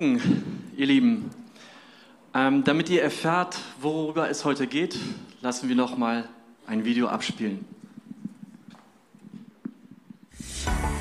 Morgen, 0.00 0.62
ihr 0.76 0.86
Lieben. 0.86 1.30
Ähm, 2.32 2.62
damit 2.62 2.88
ihr 2.88 3.02
erfahrt, 3.02 3.58
worüber 3.80 4.30
es 4.30 4.44
heute 4.44 4.68
geht, 4.68 4.96
lassen 5.42 5.68
wir 5.68 5.74
noch 5.74 5.98
mal 5.98 6.28
ein 6.68 6.84
Video 6.84 7.08
abspielen. 7.08 7.64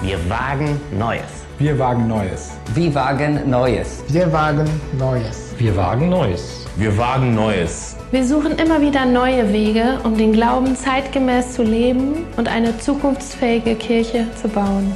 Wir 0.02 0.18
wagen 0.29 0.79
Neues. 0.97 1.45
Wir 1.59 1.77
wagen 1.77 2.07
Neues. 2.07 2.57
Wir 2.73 2.95
wagen 2.95 3.47
Neues. 3.47 4.04
Wir 4.09 4.31
wagen 4.33 4.68
Neues. 4.98 5.54
Wir 5.59 5.75
wagen 5.75 6.09
Neues. 6.09 6.66
Wir 6.77 6.98
wagen 6.98 7.36
Neues. 7.36 7.98
Wir 8.09 8.25
suchen 8.25 8.54
immer 8.54 8.82
wieder 8.82 9.05
neue 9.05 9.54
Wege, 9.54 10.00
um 10.05 10.18
den 10.18 10.34
Glauben 10.34 10.75
zeitgemäß 10.75 11.54
zu 11.54 11.61
leben 11.61 12.25
und 12.36 12.48
eine 12.48 12.79
zukunftsfähige 12.79 13.75
Kirche 13.75 14.27
zu 14.41 14.48
bauen. 14.48 14.91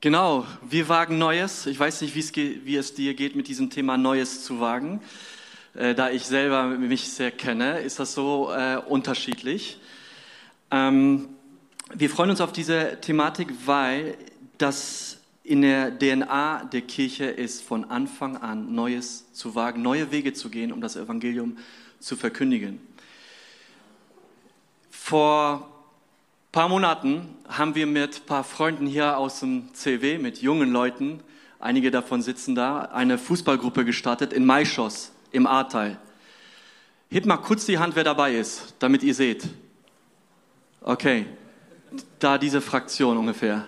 Genau, 0.00 0.46
wir 0.62 0.88
wagen 0.88 1.18
Neues. 1.18 1.66
Ich 1.66 1.76
weiß 1.76 2.02
nicht, 2.02 2.14
wie 2.14 2.76
es 2.76 2.94
dir 2.94 3.14
geht, 3.14 3.34
mit 3.34 3.48
diesem 3.48 3.68
Thema 3.68 3.96
Neues 3.96 4.44
zu 4.44 4.60
wagen. 4.60 5.00
Äh, 5.74 5.96
da 5.96 6.08
ich 6.08 6.24
selber 6.24 6.66
mich 6.66 7.08
sehr 7.08 7.32
kenne, 7.32 7.80
ist 7.80 7.98
das 7.98 8.14
so 8.14 8.52
äh, 8.52 8.76
unterschiedlich. 8.76 9.80
Ähm, 10.70 11.30
wir 11.92 12.10
freuen 12.10 12.30
uns 12.30 12.40
auf 12.40 12.52
diese 12.52 13.00
Thematik, 13.00 13.48
weil 13.66 14.16
das 14.56 15.18
in 15.42 15.62
der 15.62 15.98
DNA 15.98 16.66
der 16.66 16.82
Kirche 16.82 17.24
ist, 17.24 17.64
von 17.64 17.90
Anfang 17.90 18.36
an 18.36 18.72
Neues 18.72 19.32
zu 19.32 19.56
wagen, 19.56 19.82
neue 19.82 20.12
Wege 20.12 20.32
zu 20.32 20.48
gehen, 20.48 20.72
um 20.72 20.80
das 20.80 20.94
Evangelium 20.94 21.56
zu 21.98 22.14
verkündigen. 22.14 22.78
Vor 24.92 25.67
paar 26.58 26.68
Monaten 26.68 27.36
haben 27.46 27.76
wir 27.76 27.86
mit 27.86 28.16
ein 28.16 28.26
paar 28.26 28.42
Freunden 28.42 28.88
hier 28.88 29.16
aus 29.16 29.38
dem 29.38 29.72
CW, 29.74 30.18
mit 30.18 30.42
jungen 30.42 30.72
Leuten, 30.72 31.20
einige 31.60 31.92
davon 31.92 32.20
sitzen 32.20 32.56
da, 32.56 32.80
eine 32.80 33.16
Fußballgruppe 33.16 33.84
gestartet 33.84 34.32
in 34.32 34.44
Maischoss 34.44 35.12
im 35.30 35.46
Ahrteil. 35.46 36.00
Hebt 37.10 37.26
mal 37.26 37.36
kurz 37.36 37.64
die 37.66 37.78
Hand, 37.78 37.94
wer 37.94 38.02
dabei 38.02 38.34
ist, 38.34 38.74
damit 38.80 39.04
ihr 39.04 39.14
seht. 39.14 39.44
Okay, 40.80 41.26
da 42.18 42.38
diese 42.38 42.60
Fraktion 42.60 43.18
ungefähr. 43.18 43.64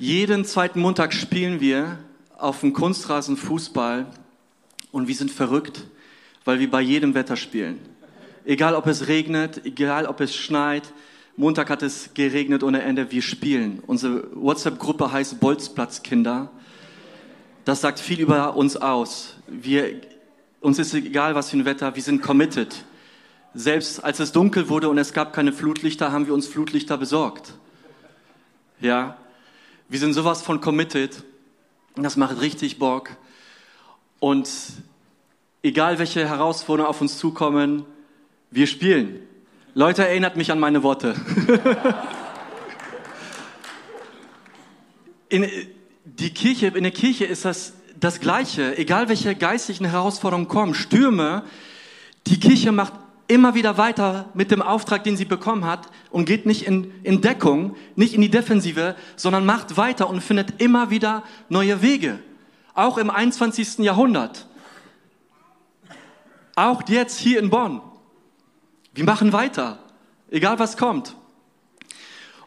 Jeden 0.00 0.44
zweiten 0.44 0.80
Montag 0.80 1.14
spielen 1.14 1.60
wir 1.60 2.00
auf 2.36 2.62
dem 2.62 2.72
Kunstrasen 2.72 3.36
Fußball 3.36 4.06
und 4.90 5.06
wir 5.06 5.14
sind 5.14 5.30
verrückt, 5.30 5.84
weil 6.44 6.58
wir 6.58 6.68
bei 6.68 6.80
jedem 6.80 7.14
Wetter 7.14 7.36
spielen. 7.36 7.78
Egal 8.44 8.74
ob 8.74 8.88
es 8.88 9.06
regnet, 9.06 9.64
egal 9.64 10.06
ob 10.06 10.20
es 10.20 10.34
schneit. 10.34 10.92
Montag 11.36 11.68
hat 11.68 11.82
es 11.82 12.14
geregnet 12.14 12.62
ohne 12.62 12.82
Ende, 12.82 13.10
wir 13.10 13.22
spielen. 13.22 13.82
Unsere 13.86 14.28
WhatsApp-Gruppe 14.34 15.10
heißt 15.10 15.40
Bolzplatzkinder. 15.40 16.50
Das 17.64 17.80
sagt 17.80 17.98
viel 17.98 18.20
über 18.20 18.56
uns 18.56 18.76
aus. 18.76 19.34
Wir, 19.48 20.00
uns 20.60 20.78
ist 20.78 20.94
egal, 20.94 21.34
was 21.34 21.50
für 21.50 21.56
ein 21.56 21.64
Wetter, 21.64 21.96
wir 21.96 22.02
sind 22.02 22.22
committed. 22.22 22.84
Selbst 23.52 24.04
als 24.04 24.20
es 24.20 24.30
dunkel 24.30 24.68
wurde 24.68 24.88
und 24.88 24.98
es 24.98 25.12
gab 25.12 25.32
keine 25.32 25.52
Flutlichter, 25.52 26.12
haben 26.12 26.26
wir 26.26 26.34
uns 26.34 26.46
Flutlichter 26.46 26.98
besorgt. 26.98 27.54
Ja, 28.80 29.16
wir 29.88 29.98
sind 29.98 30.12
sowas 30.12 30.40
von 30.40 30.60
committed. 30.60 31.24
Das 31.96 32.16
macht 32.16 32.40
richtig 32.40 32.78
Bock. 32.78 33.10
Und 34.20 34.48
egal 35.64 35.98
welche 35.98 36.28
Herausforderungen 36.28 36.90
auf 36.90 37.00
uns 37.00 37.18
zukommen, 37.18 37.84
wir 38.52 38.68
spielen. 38.68 39.20
Leute, 39.76 40.06
erinnert 40.06 40.36
mich 40.36 40.52
an 40.52 40.60
meine 40.60 40.84
Worte. 40.84 41.16
in, 45.28 45.50
die 46.04 46.30
Kirche, 46.32 46.68
in 46.68 46.84
der 46.84 46.92
Kirche 46.92 47.24
ist 47.24 47.44
das 47.44 47.72
das 47.98 48.20
Gleiche. 48.20 48.78
Egal 48.78 49.08
welche 49.08 49.34
geistlichen 49.34 49.86
Herausforderungen 49.86 50.46
kommen, 50.46 50.74
Stürme, 50.74 51.42
die 52.26 52.38
Kirche 52.38 52.70
macht 52.70 52.92
immer 53.26 53.54
wieder 53.54 53.78
weiter 53.78 54.28
mit 54.34 54.50
dem 54.50 54.62
Auftrag, 54.62 55.02
den 55.02 55.16
sie 55.16 55.24
bekommen 55.24 55.64
hat 55.64 55.88
und 56.10 56.26
geht 56.26 56.46
nicht 56.46 56.66
in, 56.66 56.92
in 57.02 57.20
Deckung, 57.20 57.74
nicht 57.96 58.14
in 58.14 58.20
die 58.20 58.30
Defensive, 58.30 58.94
sondern 59.16 59.46
macht 59.46 59.76
weiter 59.76 60.08
und 60.08 60.20
findet 60.20 60.60
immer 60.60 60.90
wieder 60.90 61.24
neue 61.48 61.82
Wege. 61.82 62.20
Auch 62.74 62.98
im 62.98 63.10
21. 63.10 63.78
Jahrhundert. 63.78 64.46
Auch 66.54 66.82
jetzt 66.88 67.18
hier 67.18 67.40
in 67.40 67.50
Bonn. 67.50 67.80
Wir 68.94 69.04
machen 69.04 69.32
weiter, 69.32 69.80
egal 70.30 70.60
was 70.60 70.76
kommt. 70.76 71.16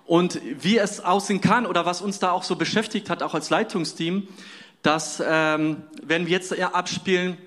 Und 0.05 0.39
wie 0.63 0.77
es 0.77 1.01
aussehen 1.01 1.41
kann 1.41 1.65
oder 1.65 1.85
was 1.85 2.01
uns 2.01 2.19
da 2.19 2.31
auch 2.31 2.43
so 2.43 2.55
beschäftigt 2.55 3.09
hat, 3.09 3.21
auch 3.21 3.33
als 3.33 3.49
Leitungsteam, 3.49 4.29
das 4.81 5.21
ähm, 5.25 5.83
werden 6.01 6.25
wir 6.27 6.31
jetzt 6.31 6.57
abspielen 6.57 7.37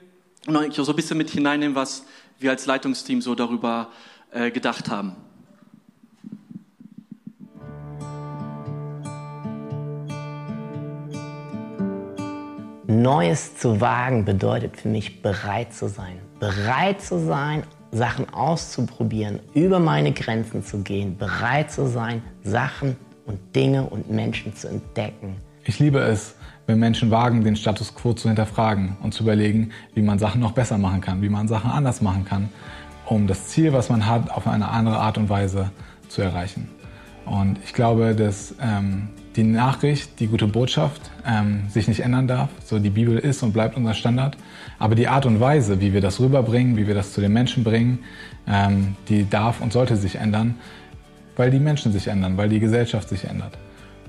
und 0.47 0.75
so 0.75 0.93
ein 0.93 0.97
bisschen 0.97 1.17
mit 1.17 1.31
hineinnehmen, 1.31 1.75
was 1.75 2.05
wir 2.39 2.51
als 2.51 2.67
Leitungsteam 2.67 3.23
so 3.23 3.35
darüber 3.35 3.89
äh, 4.33 4.51
gedacht 4.51 4.91
haben. 4.91 5.17
Neues 12.87 13.57
zu 13.57 13.81
wagen 13.81 14.27
bedeutet 14.27 14.77
für 14.77 14.89
mich 14.89 15.23
bereit 15.23 15.73
zu 15.73 15.89
sein. 15.89 16.21
Bereit 16.39 17.01
zu 17.01 17.25
sein, 17.25 17.63
Sachen 17.93 18.33
auszuprobieren, 18.33 19.41
über 19.55 19.79
meine 19.79 20.13
Grenzen 20.13 20.65
zu 20.65 20.79
gehen, 20.79 21.17
bereit 21.17 21.71
zu 21.71 21.87
sein, 21.87 22.23
Sachen 22.43 22.97
und 23.27 23.39
Dinge 23.55 23.85
und 23.85 24.11
Menschen 24.11 24.55
zu 24.55 24.69
entdecken. 24.69 25.37
Ich 25.65 25.79
liebe 25.79 25.99
es, 25.99 26.35
wenn 26.67 26.79
Menschen 26.79 27.11
wagen, 27.11 27.45
den 27.45 27.57
Status 27.57 27.95
quo 27.95 28.13
zu 28.13 28.29
hinterfragen 28.29 28.97
und 29.03 29.13
zu 29.13 29.25
überlegen, 29.25 29.71
wie 29.95 30.03
man 30.03 30.19
Sachen 30.19 30.41
noch 30.41 30.53
besser 30.53 30.79
machen 30.79 31.01
kann, 31.01 31.21
wie 31.23 31.29
man 31.29 31.49
Sachen 31.49 31.71
anders 31.71 32.01
machen 32.01 32.25
kann, 32.25 32.49
um 33.07 33.27
das 33.27 33.49
Ziel, 33.49 33.73
was 33.73 33.89
man 33.89 34.07
hat, 34.07 34.31
auf 34.31 34.47
eine 34.47 34.69
andere 34.69 34.99
Art 34.99 35.19
und 35.19 35.29
Weise 35.29 35.71
zu 36.09 36.23
erreichen. 36.23 36.69
Und 37.25 37.59
ich 37.65 37.73
glaube, 37.73 38.15
dass 38.15 38.55
ähm, 38.61 39.09
die 39.37 39.45
Nachricht, 39.45 40.19
die 40.19 40.27
gute 40.27 40.47
Botschaft 40.47 41.01
ähm, 41.27 41.65
sich 41.69 41.87
nicht 41.89 42.01
ändern 42.01 42.27
darf. 42.27 42.49
So 42.65 42.79
die 42.79 42.91
Bibel 42.91 43.19
ist 43.19 43.43
und 43.43 43.53
bleibt 43.53 43.77
unser 43.77 43.95
Standard. 43.95 44.37
Aber 44.79 44.95
die 44.95 45.09
Art 45.09 45.27
und 45.27 45.41
Weise, 45.41 45.81
wie 45.81 45.93
wir 45.93 46.01
das 46.01 46.21
rüberbringen, 46.21 46.77
wie 46.77 46.87
wir 46.87 46.95
das 46.95 47.13
zu 47.13 47.21
den 47.21 47.33
Menschen 47.33 47.63
bringen, 47.63 48.01
ähm, 48.49 48.97
die 49.09 49.29
darf 49.29 49.61
und 49.61 49.73
sollte 49.73 49.97
sich 49.97 50.17
ändern, 50.17 50.57
weil 51.37 51.51
die 51.51 51.61
Menschen 51.61 51.93
sich 51.93 52.09
ändern, 52.09 52.37
weil 52.37 52.49
die 52.49 52.61
Gesellschaft 52.61 53.09
sich 53.09 53.25
ändert. 53.25 53.57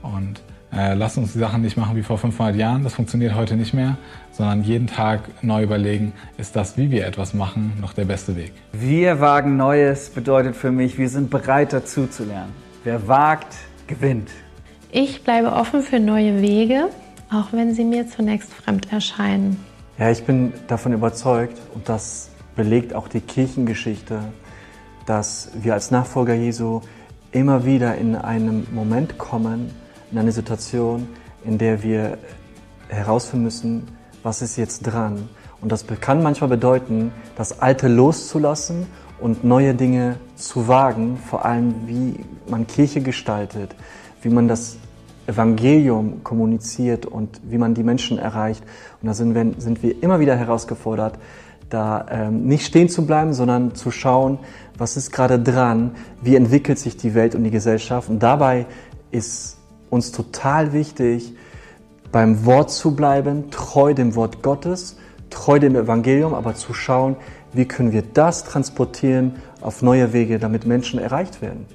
Und 0.02 0.42
äh, 0.74 0.94
lasst 0.94 1.18
uns 1.18 1.34
die 1.34 1.40
Sachen 1.40 1.62
nicht 1.62 1.78
machen 1.78 1.96
wie 1.96 2.02
vor 2.02 2.18
500 2.18 2.56
Jahren, 2.56 2.84
das 2.84 2.94
funktioniert 2.94 3.36
heute 3.36 3.56
nicht 3.56 3.74
mehr, 3.74 3.98
sondern 4.32 4.64
jeden 4.64 4.88
Tag 4.88 5.22
neu 5.44 5.64
überlegen, 5.64 6.14
ist 6.38 6.56
das, 6.56 6.78
wie 6.78 6.90
wir 6.90 7.06
etwas 7.06 7.34
machen, 7.34 7.74
noch 7.82 7.94
der 7.94 8.06
beste 8.06 8.36
Weg. 8.38 8.54
Wir 8.72 9.20
wagen 9.20 9.58
Neues 9.58 10.10
bedeutet 10.10 10.56
für 10.56 10.72
mich, 10.72 10.98
wir 10.98 11.10
sind 11.10 11.30
bereit 11.30 11.74
dazu 11.74 12.08
zu 12.08 12.24
lernen. 12.24 12.54
Wer 12.86 13.08
wagt, 13.08 13.54
gewinnt. 13.86 14.30
Ich 14.94 15.24
bleibe 15.24 15.54
offen 15.54 15.84
für 15.84 16.02
neue 16.02 16.42
Wege, 16.42 16.90
auch 17.32 17.54
wenn 17.54 17.74
sie 17.74 17.86
mir 17.86 18.10
zunächst 18.10 18.52
fremd 18.54 18.92
erscheinen. 18.92 19.58
Ja, 19.98 20.12
ich 20.12 20.26
bin 20.26 20.52
davon 20.68 20.92
überzeugt 20.92 21.58
und 21.74 21.88
das 21.88 22.30
belegt 22.58 22.94
auch 22.94 23.08
die 23.08 23.22
Kirchengeschichte, 23.22 24.20
dass 25.06 25.52
wir 25.54 25.76
als 25.76 25.92
Nachfolger 25.92 26.34
Jesu 26.34 26.82
immer 27.32 27.66
wieder 27.66 27.96
in 27.96 28.18
einem 28.18 28.68
Moment 28.74 29.18
kommen, 29.18 29.72
in 30.12 30.18
eine 30.18 30.34
Situation, 30.34 31.08
in 31.46 31.58
der 31.58 31.84
wir 31.84 32.18
herausfinden 32.90 33.46
müssen, 33.46 33.88
was 34.24 34.42
ist 34.42 34.58
jetzt 34.58 34.82
dran. 34.82 35.30
Und 35.62 35.72
das 35.72 35.86
kann 36.02 36.22
manchmal 36.22 36.50
bedeuten, 36.50 37.14
das 37.38 37.62
Alte 37.62 37.88
loszulassen 37.88 38.88
und 39.22 39.46
neue 39.46 39.74
Dinge 39.74 40.18
zu 40.36 40.68
wagen, 40.68 41.18
vor 41.18 41.46
allem 41.46 41.88
wie 41.88 42.20
man 42.50 42.68
Kirche 42.68 43.00
gestaltet, 43.00 43.74
wie 44.22 44.30
man 44.30 44.48
das 44.48 44.78
Evangelium 45.28 46.24
kommuniziert 46.24 47.06
und 47.06 47.40
wie 47.44 47.58
man 47.58 47.74
die 47.74 47.84
Menschen 47.84 48.18
erreicht. 48.18 48.64
Und 49.02 49.08
da 49.08 49.14
sind 49.14 49.36
wir, 49.36 49.54
sind 49.58 49.82
wir 49.84 50.02
immer 50.04 50.20
wieder 50.20 50.36
herausgefordert, 50.36 51.18
da 51.70 52.06
ähm, 52.10 52.46
nicht 52.46 52.66
stehen 52.66 52.90
zu 52.90 53.06
bleiben, 53.06 53.34
sondern 53.34 53.76
zu 53.76 53.92
schauen, 53.92 54.40
was 54.78 54.98
ist 54.98 55.12
gerade 55.12 55.40
dran, 55.40 55.92
wie 56.22 56.36
entwickelt 56.36 56.80
sich 56.80 56.98
die 56.98 57.14
Welt 57.14 57.34
und 57.34 57.44
die 57.44 57.52
Gesellschaft. 57.52 58.10
Und 58.10 58.22
dabei 58.22 58.66
ist 59.12 59.58
uns 59.90 60.12
total 60.12 60.74
wichtig, 60.74 61.34
beim 62.12 62.46
Wort 62.46 62.72
zu 62.72 62.94
bleiben, 62.94 63.52
treu 63.52 63.94
dem 63.94 64.16
Wort 64.16 64.44
Gottes, 64.44 64.98
treu 65.30 65.60
dem 65.60 65.76
Evangelium, 65.76 66.34
aber 66.34 66.56
zu 66.56 66.74
schauen, 66.74 67.16
wie 67.54 67.66
können 67.66 67.94
wir 67.94 68.02
das 68.02 68.44
transportieren 68.44 69.36
auf 69.62 69.82
neue 69.82 70.12
Wege, 70.12 70.40
damit 70.40 70.66
Menschen 70.66 71.00
erreicht 71.00 71.42
werden. 71.42 71.66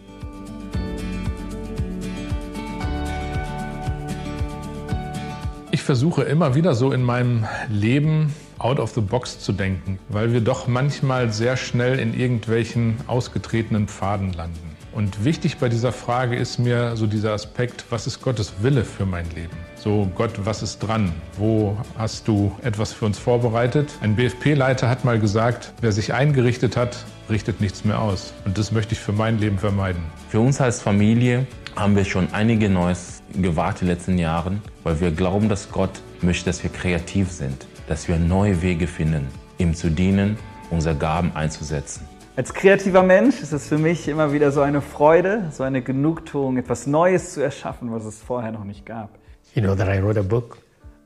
Versuche 5.87 6.25
immer 6.25 6.57
wieder 6.57 6.75
so 6.75 6.91
in 6.91 7.03
meinem 7.03 7.47
Leben 7.71 8.35
out 8.59 8.81
of 8.81 8.91
the 8.91 9.01
box 9.01 9.39
zu 9.39 9.53
denken, 9.53 10.01
weil 10.09 10.33
wir 10.33 10.41
doch 10.41 10.67
manchmal 10.67 11.33
sehr 11.33 11.57
schnell 11.57 12.01
in 12.01 12.13
irgendwelchen 12.13 12.97
ausgetretenen 13.07 13.87
Pfaden 13.87 14.33
landen. 14.33 14.77
Und 14.93 15.25
wichtig 15.25 15.59
bei 15.59 15.69
dieser 15.69 15.93
Frage 15.93 16.35
ist 16.35 16.59
mir 16.59 16.97
so 16.97 17.07
dieser 17.07 17.33
Aspekt, 17.33 17.85
was 17.91 18.09
ist 18.09 18.21
Gottes 18.21 18.55
Wille 18.63 18.83
für 18.83 19.07
mein 19.07 19.27
Leben? 19.31 19.57
So, 19.77 20.11
Gott, 20.17 20.33
was 20.45 20.63
ist 20.63 20.81
dran? 20.81 21.13
Wo 21.37 21.77
hast 21.97 22.27
du 22.27 22.51
etwas 22.65 22.93
für 22.93 23.05
uns 23.05 23.19
vorbereitet? 23.19 23.93
Ein 24.01 24.17
BFP-Leiter 24.17 24.89
hat 24.89 25.05
mal 25.05 25.21
gesagt, 25.21 25.73
wer 25.83 25.93
sich 25.93 26.13
eingerichtet 26.13 26.77
hat, 26.77 26.97
richtet 27.31 27.61
nichts 27.61 27.85
mehr 27.85 28.01
aus. 28.01 28.35
Und 28.45 28.59
das 28.59 28.73
möchte 28.73 28.95
ich 28.95 29.01
für 29.01 29.13
mein 29.13 29.39
Leben 29.39 29.59
vermeiden. 29.59 30.03
Für 30.31 30.41
uns 30.41 30.61
als 30.61 30.81
Familie 30.81 31.47
haben 31.77 31.95
wir 31.95 32.05
schon 32.05 32.27
einige 32.33 32.69
Neues 32.69 33.23
gewagt 33.41 33.83
in 33.83 33.87
den 33.87 33.97
letzten 33.97 34.19
Jahren, 34.19 34.63
weil 34.87 35.01
wir 35.01 35.11
glauben, 35.11 35.49
dass 35.49 35.73
Gott 35.73 36.01
möchte, 36.23 36.45
dass 36.45 36.63
wir 36.63 36.71
kreativ 36.71 37.33
sind, 37.33 37.67
dass 37.89 38.07
wir 38.07 38.21
neue 38.21 38.63
Wege 38.63 38.87
finden, 38.87 39.27
ihm 39.59 39.75
zu 39.75 39.91
dienen, 39.91 40.39
unsere 40.71 40.95
Gaben 40.95 41.35
einzusetzen. 41.35 42.07
Als 42.37 42.55
kreativer 42.55 43.03
Mensch 43.03 43.43
ist 43.43 43.51
es 43.51 43.67
für 43.67 43.79
mich 43.79 44.07
immer 44.07 44.33
wieder 44.33 44.53
so 44.53 44.61
eine 44.61 44.81
Freude, 44.81 45.51
so 45.51 45.65
eine 45.65 45.83
Genugtuung, 45.83 46.57
etwas 46.57 46.87
Neues 46.87 47.35
zu 47.35 47.41
erschaffen, 47.41 47.91
was 47.91 48.05
es 48.05 48.23
vorher 48.23 48.53
noch 48.53 48.63
nicht 48.63 48.87
gab. 48.87 49.11
You 49.55 49.63
know 49.63 49.75
that 49.75 49.89
I 49.89 50.01
wrote 50.01 50.21
a 50.21 50.23
book 50.23 50.59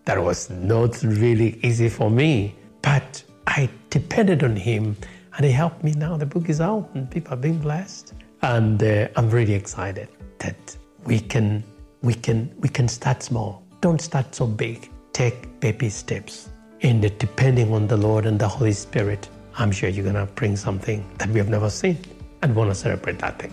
that 0.04 0.22
was 0.22 0.50
not 0.50 1.02
really 1.02 1.58
easy 1.62 1.88
for 1.88 2.10
me, 2.10 2.52
but 2.82 3.24
I 3.48 3.70
depended 3.88 4.44
on 4.44 4.56
him 4.56 4.94
and 5.38 5.46
he 5.46 5.56
helped 5.56 5.82
me 5.82 5.92
now. 5.96 6.18
The 6.18 6.26
book 6.26 6.50
is 6.50 6.60
out 6.60 6.90
and 6.92 7.08
people 7.08 7.32
are 7.32 7.40
being 7.40 7.58
blessed. 7.58 8.12
And 8.42 8.82
uh, 8.82 9.08
I'm 9.16 9.30
really 9.30 9.54
excited 9.54 10.08
that 10.40 10.76
we 11.06 11.18
can, 11.18 11.64
we, 12.02 12.12
can, 12.12 12.54
we 12.60 12.68
can 12.68 12.86
start 12.86 13.22
small. 13.22 13.62
Don't 13.80 14.00
start 14.02 14.34
so 14.34 14.46
big. 14.46 14.90
Take 15.14 15.58
baby 15.60 15.88
steps. 15.88 16.50
And 16.82 17.00
depending 17.00 17.72
on 17.72 17.88
the 17.88 17.96
Lord 17.96 18.26
and 18.26 18.38
the 18.38 18.46
Holy 18.46 18.74
Spirit, 18.74 19.30
I'm 19.56 19.72
sure 19.72 19.88
you're 19.88 20.04
going 20.04 20.26
to 20.26 20.30
bring 20.34 20.54
something 20.54 21.02
that 21.16 21.30
we 21.30 21.38
have 21.38 21.48
never 21.48 21.70
seen 21.70 21.96
and 22.42 22.54
want 22.54 22.68
to 22.68 22.74
celebrate 22.74 23.18
that 23.20 23.38
thing. 23.38 23.50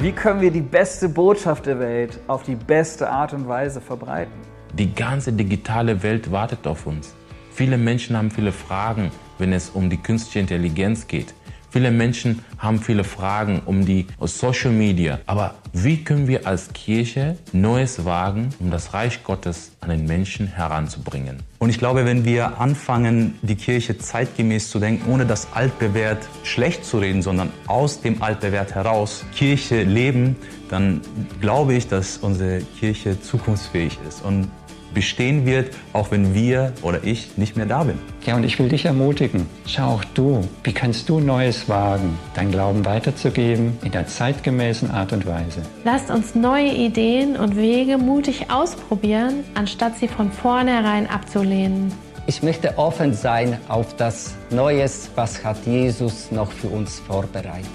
Wie 0.00 0.10
können 0.10 0.40
wir 0.40 0.50
die 0.50 0.60
beste 0.60 1.08
Botschaft 1.08 1.66
der 1.66 1.78
Welt 1.78 2.18
auf 2.26 2.42
die 2.42 2.56
beste 2.56 3.08
Art 3.08 3.32
und 3.32 3.46
Weise 3.46 3.80
verbreiten? 3.80 4.32
Die 4.74 4.92
ganze 4.92 5.32
digitale 5.32 6.02
Welt 6.02 6.32
wartet 6.32 6.66
auf 6.66 6.88
uns. 6.88 7.14
Viele 7.52 7.78
Menschen 7.78 8.16
haben 8.16 8.32
viele 8.32 8.50
Fragen, 8.50 9.12
wenn 9.38 9.52
es 9.52 9.70
um 9.70 9.88
die 9.88 9.98
künstliche 9.98 10.40
Intelligenz 10.40 11.06
geht. 11.06 11.34
Viele 11.72 11.90
Menschen 11.90 12.44
haben 12.58 12.80
viele 12.82 13.02
Fragen 13.02 13.62
um 13.64 13.86
die 13.86 14.06
Social 14.20 14.72
Media. 14.72 15.20
Aber 15.24 15.54
wie 15.72 16.04
können 16.04 16.28
wir 16.28 16.46
als 16.46 16.70
Kirche 16.74 17.38
Neues 17.54 18.04
wagen, 18.04 18.50
um 18.60 18.70
das 18.70 18.92
Reich 18.92 19.24
Gottes 19.24 19.72
an 19.80 19.88
den 19.88 20.04
Menschen 20.04 20.48
heranzubringen? 20.48 21.38
Und 21.60 21.70
ich 21.70 21.78
glaube, 21.78 22.04
wenn 22.04 22.26
wir 22.26 22.60
anfangen, 22.60 23.38
die 23.40 23.54
Kirche 23.54 23.96
zeitgemäß 23.96 24.68
zu 24.68 24.80
denken, 24.80 25.10
ohne 25.10 25.24
das 25.24 25.48
Altbewährt 25.54 26.18
schlecht 26.44 26.84
zu 26.84 26.98
reden, 26.98 27.22
sondern 27.22 27.50
aus 27.68 28.02
dem 28.02 28.22
Altbewährt 28.22 28.74
heraus 28.74 29.24
Kirche 29.34 29.82
leben, 29.82 30.36
dann 30.68 31.00
glaube 31.40 31.72
ich, 31.72 31.88
dass 31.88 32.18
unsere 32.18 32.60
Kirche 32.78 33.18
zukunftsfähig 33.18 33.98
ist. 34.06 34.22
Und 34.22 34.50
bestehen 34.94 35.46
wird, 35.46 35.74
auch 35.92 36.10
wenn 36.10 36.34
wir 36.34 36.72
oder 36.82 37.04
ich 37.04 37.36
nicht 37.38 37.56
mehr 37.56 37.66
da 37.66 37.84
bin. 37.84 37.98
Ja, 38.26 38.36
und 38.36 38.44
ich 38.44 38.58
will 38.58 38.68
dich 38.68 38.84
ermutigen. 38.84 39.46
Schau 39.66 39.94
auch 39.94 40.04
du, 40.14 40.46
wie 40.64 40.72
kannst 40.72 41.08
du 41.08 41.20
Neues 41.20 41.68
wagen, 41.68 42.18
dein 42.34 42.50
Glauben 42.50 42.84
weiterzugeben 42.84 43.78
in 43.82 43.92
der 43.92 44.06
zeitgemäßen 44.06 44.90
Art 44.90 45.12
und 45.12 45.26
Weise. 45.26 45.62
Lasst 45.84 46.10
uns 46.10 46.34
neue 46.34 46.72
Ideen 46.72 47.36
und 47.36 47.56
Wege 47.56 47.98
mutig 47.98 48.50
ausprobieren, 48.50 49.44
anstatt 49.54 49.98
sie 49.98 50.08
von 50.08 50.30
vornherein 50.30 51.08
abzulehnen. 51.08 51.92
Ich 52.26 52.42
möchte 52.42 52.78
offen 52.78 53.14
sein 53.14 53.58
auf 53.68 53.96
das 53.96 54.34
Neues, 54.50 55.10
was 55.16 55.44
hat 55.44 55.66
Jesus 55.66 56.30
noch 56.30 56.52
für 56.52 56.68
uns 56.68 57.00
vorbereitet. 57.00 57.66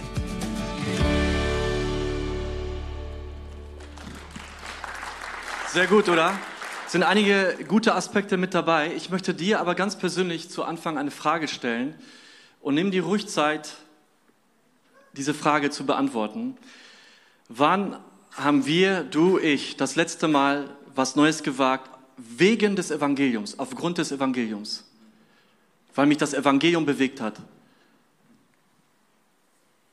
Sehr 5.74 5.86
gut, 5.86 6.08
oder? 6.08 6.32
Sind 6.88 7.04
einige 7.04 7.58
gute 7.68 7.96
Aspekte 7.96 8.38
mit 8.38 8.54
dabei. 8.54 8.94
Ich 8.96 9.10
möchte 9.10 9.34
dir 9.34 9.60
aber 9.60 9.76
ganz 9.76 9.98
persönlich 9.98 10.50
zu 10.50 10.64
Anfang 10.64 10.98
eine 10.98 11.12
Frage 11.12 11.50
stellen 11.50 11.94
und 12.62 12.76
nimm 12.76 12.92
dir 12.92 13.04
ruhig 13.04 13.28
Zeit, 13.28 13.76
diese 15.12 15.34
Frage 15.34 15.70
zu 15.70 15.86
beantworten. 15.86 16.56
Wann 17.50 18.00
haben 18.32 18.66
wir, 18.66 19.04
du, 19.04 19.38
ich, 19.38 19.76
das 19.76 19.98
letzte 19.98 20.30
Mal 20.30 20.70
was 20.96 21.18
Neues 21.18 21.44
gewagt 21.44 21.92
wegen 22.16 22.78
des 22.78 22.90
Evangeliums, 22.90 23.60
aufgrund 23.60 23.98
des 23.98 24.14
Evangeliums? 24.14 24.86
Weil 25.94 26.06
mich 26.06 26.18
das 26.18 26.34
Evangelium 26.34 26.86
bewegt 26.86 27.20
hat. 27.20 27.42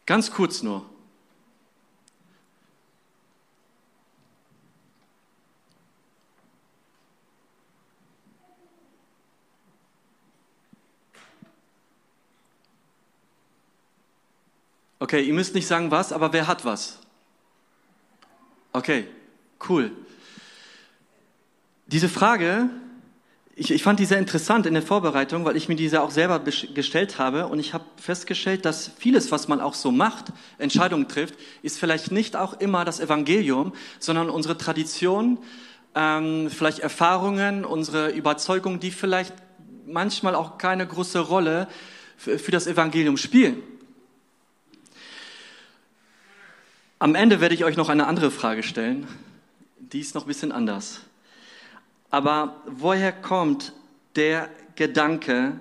Ganz 0.07 0.31
kurz 0.31 0.63
nur. 0.63 0.89
Okay, 15.05 15.21
ihr 15.21 15.35
müsst 15.35 15.55
nicht 15.55 15.67
sagen 15.67 15.91
was, 15.91 16.15
aber 16.15 16.33
wer 16.33 16.47
hat 16.47 16.65
was? 16.65 16.99
Okay, 18.73 19.07
cool. 19.69 19.91
Diese 21.89 22.09
Frage, 22.09 22.71
ich, 23.55 23.71
ich 23.71 23.83
fand 23.83 24.01
die 24.01 24.07
sehr 24.07 24.19
interessant 24.19 24.65
in 24.65 24.73
der 24.73 24.83
Vorbereitung, 24.83 25.45
weil 25.45 25.59
ich 25.59 25.69
mir 25.69 25.77
diese 25.77 26.01
auch 26.01 26.11
selber 26.11 26.39
gestellt 26.39 27.19
habe 27.19 27.49
und 27.49 27.59
ich 27.59 27.75
habe 27.75 27.85
festgestellt, 28.01 28.65
dass 28.65 28.93
vieles, 28.97 29.31
was 29.31 29.47
man 29.47 29.61
auch 29.61 29.75
so 29.75 29.93
macht, 29.93 30.33
Entscheidungen 30.57 31.07
trifft, 31.07 31.35
ist 31.61 31.79
vielleicht 31.79 32.11
nicht 32.11 32.35
auch 32.35 32.59
immer 32.59 32.87
das 32.87 32.99
Evangelium, 32.99 33.75
sondern 33.99 34.31
unsere 34.31 34.57
Tradition, 34.57 35.37
ähm, 35.95 36.49
vielleicht 36.49 36.79
Erfahrungen, 36.79 37.67
unsere 37.67 38.09
Überzeugung, 38.09 38.81
die 38.81 38.91
vielleicht 38.91 39.35
manchmal 39.85 40.35
auch 40.35 40.57
keine 40.57 40.87
große 40.87 41.19
Rolle 41.19 41.69
für, 42.17 42.39
für 42.39 42.53
das 42.53 42.67
Evangelium 42.67 43.19
spielen. 43.19 43.63
Am 47.05 47.15
Ende 47.15 47.43
werde 47.43 47.55
ich 47.55 47.67
euch 47.67 47.77
noch 47.77 47.91
eine 47.91 48.07
andere 48.07 48.31
Frage 48.31 48.63
stellen. 48.63 49.07
Die 49.77 50.01
ist 50.01 50.15
noch 50.15 50.23
ein 50.23 50.27
bisschen 50.27 50.53
anders. 50.53 51.01
Aber 52.11 52.63
woher 52.65 53.13
kommt 53.13 53.75
der 54.17 54.49
Gedanke, 54.75 55.53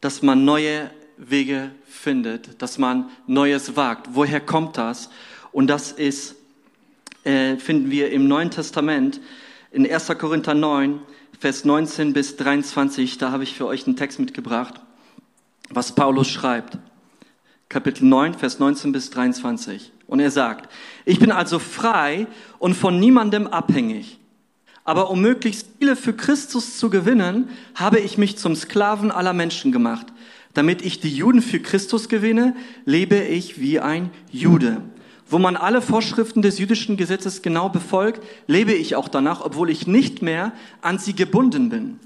dass 0.00 0.22
man 0.22 0.46
neue 0.46 0.90
Wege 1.18 1.70
findet, 1.86 2.62
dass 2.62 2.78
man 2.78 3.10
Neues 3.26 3.76
wagt? 3.76 4.08
Woher 4.14 4.40
kommt 4.40 4.78
das? 4.78 5.10
Und 5.52 5.66
das 5.66 5.92
ist, 5.92 6.34
äh, 7.24 7.58
finden 7.58 7.90
wir 7.90 8.10
im 8.10 8.26
Neuen 8.26 8.50
Testament 8.50 9.20
in 9.70 9.86
1. 9.86 10.16
Korinther 10.16 10.54
9, 10.54 11.02
Vers 11.38 11.66
19 11.66 12.14
bis 12.14 12.36
23. 12.36 13.18
Da 13.18 13.32
habe 13.32 13.42
ich 13.42 13.52
für 13.52 13.66
euch 13.66 13.86
einen 13.86 13.96
Text 13.96 14.18
mitgebracht, 14.18 14.80
was 15.68 15.94
Paulus 15.94 16.30
schreibt. 16.30 16.78
Kapitel 17.68 18.06
9, 18.06 18.32
Vers 18.32 18.58
19 18.58 18.92
bis 18.92 19.10
23. 19.10 19.92
Und 20.08 20.20
er 20.20 20.32
sagt, 20.32 20.72
ich 21.04 21.20
bin 21.20 21.30
also 21.30 21.60
frei 21.60 22.26
und 22.58 22.74
von 22.74 22.98
niemandem 22.98 23.46
abhängig. 23.46 24.18
Aber 24.82 25.10
um 25.10 25.20
möglichst 25.20 25.68
viele 25.78 25.96
für 25.96 26.14
Christus 26.14 26.78
zu 26.78 26.88
gewinnen, 26.88 27.50
habe 27.74 28.00
ich 28.00 28.16
mich 28.16 28.38
zum 28.38 28.56
Sklaven 28.56 29.10
aller 29.10 29.34
Menschen 29.34 29.70
gemacht. 29.70 30.06
Damit 30.54 30.80
ich 30.80 30.98
die 30.98 31.14
Juden 31.14 31.42
für 31.42 31.60
Christus 31.60 32.08
gewinne, 32.08 32.56
lebe 32.86 33.18
ich 33.18 33.60
wie 33.60 33.80
ein 33.80 34.10
Jude. 34.32 34.80
Wo 35.28 35.38
man 35.38 35.56
alle 35.56 35.82
Vorschriften 35.82 36.40
des 36.40 36.58
jüdischen 36.58 36.96
Gesetzes 36.96 37.42
genau 37.42 37.68
befolgt, 37.68 38.22
lebe 38.46 38.72
ich 38.72 38.96
auch 38.96 39.08
danach, 39.08 39.42
obwohl 39.42 39.68
ich 39.68 39.86
nicht 39.86 40.22
mehr 40.22 40.52
an 40.80 40.98
sie 40.98 41.14
gebunden 41.14 41.68
bin. 41.68 42.00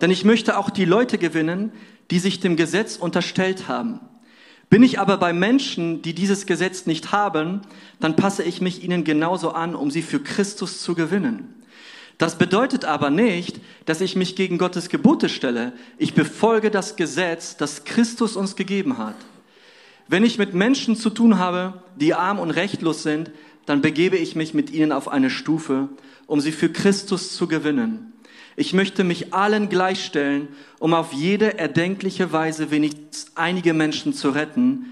Denn 0.00 0.12
ich 0.12 0.24
möchte 0.24 0.56
auch 0.56 0.70
die 0.70 0.84
Leute 0.84 1.18
gewinnen, 1.18 1.72
die 2.12 2.20
sich 2.20 2.38
dem 2.38 2.54
Gesetz 2.54 2.96
unterstellt 2.96 3.66
haben. 3.66 3.98
Bin 4.74 4.82
ich 4.82 4.98
aber 4.98 5.18
bei 5.18 5.32
Menschen, 5.32 6.02
die 6.02 6.14
dieses 6.14 6.46
Gesetz 6.46 6.84
nicht 6.84 7.12
haben, 7.12 7.60
dann 8.00 8.16
passe 8.16 8.42
ich 8.42 8.60
mich 8.60 8.82
ihnen 8.82 9.04
genauso 9.04 9.52
an, 9.52 9.76
um 9.76 9.88
sie 9.88 10.02
für 10.02 10.18
Christus 10.18 10.82
zu 10.82 10.96
gewinnen. 10.96 11.62
Das 12.18 12.38
bedeutet 12.38 12.84
aber 12.84 13.08
nicht, 13.08 13.60
dass 13.84 14.00
ich 14.00 14.16
mich 14.16 14.34
gegen 14.34 14.58
Gottes 14.58 14.88
Gebote 14.88 15.28
stelle. 15.28 15.74
Ich 15.96 16.14
befolge 16.14 16.72
das 16.72 16.96
Gesetz, 16.96 17.56
das 17.56 17.84
Christus 17.84 18.34
uns 18.34 18.56
gegeben 18.56 18.98
hat. 18.98 19.14
Wenn 20.08 20.24
ich 20.24 20.38
mit 20.38 20.54
Menschen 20.54 20.96
zu 20.96 21.10
tun 21.10 21.38
habe, 21.38 21.74
die 21.94 22.14
arm 22.14 22.40
und 22.40 22.50
rechtlos 22.50 23.04
sind, 23.04 23.30
dann 23.66 23.80
begebe 23.80 24.16
ich 24.16 24.34
mich 24.34 24.54
mit 24.54 24.72
ihnen 24.72 24.90
auf 24.90 25.06
eine 25.06 25.30
Stufe, 25.30 25.88
um 26.26 26.40
sie 26.40 26.50
für 26.50 26.68
Christus 26.68 27.36
zu 27.36 27.46
gewinnen. 27.46 28.13
Ich 28.56 28.72
möchte 28.72 29.02
mich 29.02 29.34
allen 29.34 29.68
gleichstellen, 29.68 30.48
um 30.78 30.94
auf 30.94 31.12
jede 31.12 31.58
erdenkliche 31.58 32.32
Weise 32.32 32.70
wenigstens 32.70 33.32
einige 33.34 33.74
Menschen 33.74 34.14
zu 34.14 34.30
retten. 34.30 34.86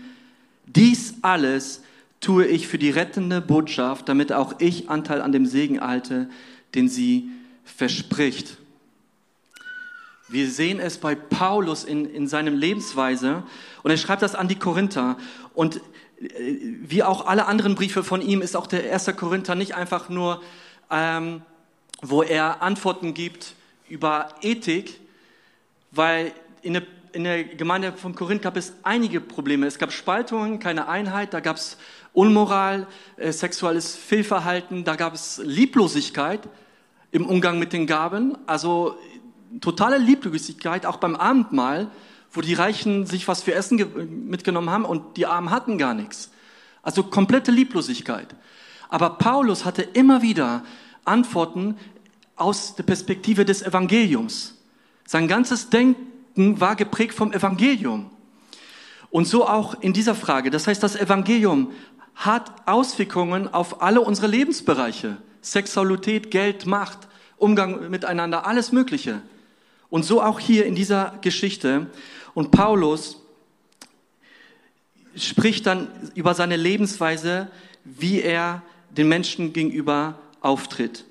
Dies 0.67 1.15
alles 1.23 1.83
tue 2.21 2.47
ich 2.47 2.67
für 2.67 2.79
die 2.79 2.91
rettende 2.91 3.41
Botschaft, 3.41 4.09
damit 4.09 4.33
auch 4.33 4.55
ich 4.59 4.89
Anteil 4.89 5.21
an 5.21 5.33
dem 5.33 5.47
Segen 5.47 5.77
erhalte, 5.77 6.29
den 6.75 6.89
sie 6.89 7.31
verspricht. 7.65 8.57
Wir 10.29 10.51
sehen 10.51 10.81
es 10.81 10.99
bei 10.99 11.15
Paulus 11.15 11.85
in, 11.85 12.07
in 12.07 12.27
seinem 12.27 12.57
Lebensweise 12.57 13.43
und 13.83 13.91
er 13.91 13.97
schreibt 13.97 14.23
das 14.23 14.35
an 14.35 14.49
die 14.49 14.59
Korinther. 14.59 15.19
Und 15.53 15.77
äh, 15.77 16.57
wie 16.83 17.03
auch 17.03 17.27
alle 17.27 17.47
anderen 17.47 17.75
Briefe 17.75 18.03
von 18.03 18.23
ihm 18.23 18.41
ist 18.41 18.57
auch 18.57 18.67
der 18.67 18.85
erste 18.85 19.13
Korinther 19.13 19.55
nicht 19.55 19.75
einfach 19.75 20.09
nur, 20.09 20.41
ähm, 20.91 21.43
wo 22.03 22.23
er 22.23 22.61
Antworten 22.63 23.15
gibt 23.15 23.55
über 23.89 24.29
Ethik, 24.43 25.01
weil 25.93 26.33
in 26.63 26.75
der, 26.75 26.83
in 27.13 27.25
der 27.25 27.45
Gemeinde 27.45 27.93
von 27.93 28.15
Korinth 28.15 28.43
gab 28.43 28.57
es 28.57 28.75
einige 28.83 29.21
Probleme. 29.21 29.67
Es 29.67 29.79
gab 29.79 29.93
Spaltungen, 29.93 30.59
keine 30.59 30.89
Einheit, 30.89 31.33
da 31.33 31.41
gab 31.41 31.57
es 31.57 31.79
Unmoral, 32.13 32.87
äh, 33.17 33.33
sexuelles 33.33 33.95
Fehlverhalten, 33.95 34.85
da 34.85 34.97
gab 34.97 35.15
es 35.15 35.41
Lieblosigkeit 35.43 36.41
im 37.11 37.27
Umgang 37.27 37.59
mit 37.59 37.73
den 37.73 37.87
Gaben, 37.87 38.37
also 38.47 38.97
totale 39.61 39.99
Lieblosigkeit 39.99 40.85
auch 40.87 40.97
beim 40.97 41.15
Abendmahl, 41.15 41.91
wo 42.33 42.41
die 42.41 42.55
Reichen 42.55 43.07
sich 43.07 43.29
was 43.29 43.43
für 43.43 43.55
Essen 43.55 44.29
mitgenommen 44.29 44.71
haben 44.71 44.85
und 44.85 45.17
die 45.17 45.27
Armen 45.27 45.51
hatten 45.51 45.79
gar 45.79 45.95
nichts. 45.95 46.31
Also 46.83 47.05
komplette 47.05 47.51
Lieblosigkeit. 47.51 48.35
Aber 48.89 49.11
Paulus 49.11 49.65
hatte 49.65 49.83
immer 49.83 50.23
wieder 50.23 50.65
Antworten 51.05 51.77
aus 52.37 52.75
der 52.75 52.83
Perspektive 52.83 53.45
des 53.45 53.63
Evangeliums. 53.63 54.59
Sein 55.07 55.29
ganzes 55.29 55.71
Denken 55.71 56.61
war 56.61 56.77
geprägt 56.77 57.15
vom 57.15 57.33
Evangelium. 57.33 58.11
Und 59.11 59.27
so 59.27 59.47
auch 59.47 59.81
in 59.81 59.93
dieser 59.93 60.15
Frage. 60.15 60.51
Das 60.51 60.67
heißt, 60.67 60.83
das 60.83 60.97
Evangelium 60.97 61.73
hat 62.15 62.67
Auswirkungen 62.67 63.53
auf 63.53 63.83
alle 63.83 64.01
unsere 64.01 64.27
Lebensbereiche. 64.27 65.19
Sexualität, 65.43 66.31
Geld, 66.31 66.67
Macht, 66.67 67.09
Umgang 67.37 67.91
miteinander, 67.91 68.47
alles 68.47 68.73
Mögliche. 68.73 69.21
Und 69.91 70.05
so 70.05 70.23
auch 70.23 70.41
hier 70.41 70.65
in 70.65 70.75
dieser 70.75 71.19
Geschichte. 71.21 71.89
Und 72.33 72.51
Paulus 72.51 73.21
spricht 75.17 75.67
dann 75.67 75.89
über 76.15 76.35
seine 76.35 76.57
Lebensweise, 76.57 77.49
wie 77.85 78.23
er 78.23 78.63
den 78.91 79.09
Menschen 79.09 79.53
gegenüber 79.53 80.19
auftritt. 80.43 81.05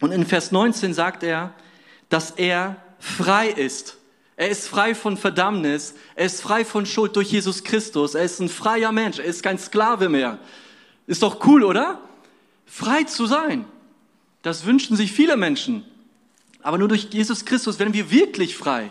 Und 0.00 0.12
in 0.12 0.26
Vers 0.26 0.52
19 0.52 0.92
sagt 0.94 1.22
er, 1.22 1.52
dass 2.08 2.32
er 2.32 2.76
frei 2.98 3.48
ist. 3.48 3.98
Er 4.36 4.48
ist 4.48 4.66
frei 4.66 4.94
von 4.94 5.16
Verdammnis. 5.16 5.94
Er 6.16 6.26
ist 6.26 6.42
frei 6.42 6.64
von 6.64 6.86
Schuld 6.86 7.14
durch 7.16 7.30
Jesus 7.30 7.62
Christus. 7.62 8.14
Er 8.14 8.24
ist 8.24 8.40
ein 8.40 8.48
freier 8.48 8.90
Mensch. 8.90 9.18
Er 9.18 9.26
ist 9.26 9.42
kein 9.42 9.58
Sklave 9.58 10.08
mehr. 10.08 10.38
Ist 11.06 11.22
doch 11.22 11.46
cool, 11.46 11.62
oder? 11.62 12.00
Frei 12.66 13.04
zu 13.04 13.26
sein. 13.26 13.66
Das 14.42 14.66
wünschen 14.66 14.96
sich 14.96 15.12
viele 15.12 15.36
Menschen. 15.36 15.84
Aber 16.62 16.78
nur 16.78 16.88
durch 16.88 17.08
Jesus 17.10 17.44
Christus 17.44 17.78
werden 17.78 17.94
wir 17.94 18.10
wirklich 18.10 18.56
frei. 18.56 18.90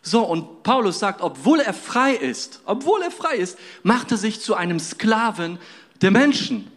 So, 0.00 0.22
und 0.22 0.62
Paulus 0.62 0.98
sagt, 1.00 1.20
obwohl 1.20 1.60
er 1.60 1.74
frei 1.74 2.14
ist, 2.14 2.62
obwohl 2.64 3.02
er 3.02 3.10
frei 3.10 3.36
ist, 3.36 3.58
macht 3.82 4.10
er 4.12 4.16
sich 4.16 4.40
zu 4.40 4.54
einem 4.54 4.78
Sklaven 4.78 5.58
der 6.00 6.12
Menschen. 6.12 6.70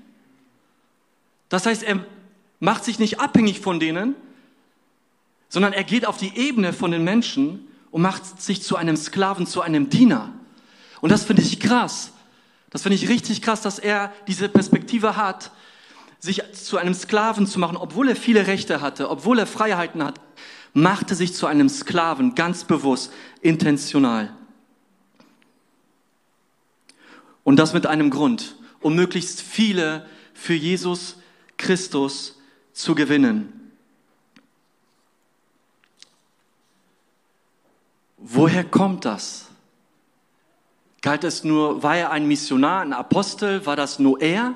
Das 1.51 1.65
heißt, 1.65 1.84
er 1.84 2.00
macht 2.62 2.86
sich 2.86 2.98
nicht 2.98 3.20
abhängig 3.20 3.60
von 3.60 3.81
denen, 3.81 4.15
sondern 5.50 5.74
er 5.74 5.84
geht 5.84 6.05
auf 6.05 6.15
die 6.15 6.38
Ebene 6.38 6.72
von 6.72 6.91
den 6.91 7.03
Menschen 7.03 7.67
und 7.91 8.01
macht 8.01 8.41
sich 8.41 8.63
zu 8.63 8.77
einem 8.77 8.96
Sklaven, 8.96 9.46
zu 9.46 9.60
einem 9.60 9.89
Diener. 9.89 10.31
Und 11.01 11.12
das 11.12 11.25
finde 11.25 11.41
ich 11.41 11.60
krass. 11.60 12.13
Das 12.70 12.84
finde 12.84 12.96
ich 12.96 13.10
richtig 13.10 13.41
krass, 13.41 13.62
dass 13.62 13.79
er 13.79 14.13
diese 14.27 14.48
Perspektive 14.48 15.17
hat, 15.17 15.51
sich 16.20 16.41
zu 16.53 16.77
einem 16.77 16.93
Sklaven 16.93 17.46
zu 17.46 17.60
machen, 17.60 17.75
obwohl 17.75 18.08
er 18.08 18.15
viele 18.15 18.48
Rechte 18.48 18.79
hatte, 18.79 19.10
obwohl 19.10 19.38
er 19.38 19.46
Freiheiten 19.46 20.01
hat, 20.01 20.22
machte 20.72 21.15
sich 21.15 21.34
zu 21.34 21.48
einem 21.48 21.67
Sklaven, 21.67 22.34
ganz 22.34 22.63
bewusst, 22.63 23.12
intentional. 23.41 24.34
Und 27.43 27.58
das 27.58 27.74
mit 27.74 27.88
einem 27.88 28.10
Grund, 28.10 28.55
um 28.79 28.96
möglichst 28.96 29.41
viele 29.41 30.05
für 30.34 30.53
Jesus 30.53 31.17
Christus 31.62 32.38
zu 32.74 32.96
gewinnen. 32.96 33.72
Woher 38.18 38.63
kommt 38.63 39.06
das? 39.06 39.48
Galt 41.01 41.24
es 41.24 41.44
nur, 41.44 41.82
war 41.82 41.98
er 41.98 42.12
ein 42.12 42.27
Missionar, 42.27 42.82
ein 42.82 42.94
Apostel? 42.94 43.65
War 43.65 43.75
das 43.75 43.98
nur 43.98 44.22
er? 44.22 44.56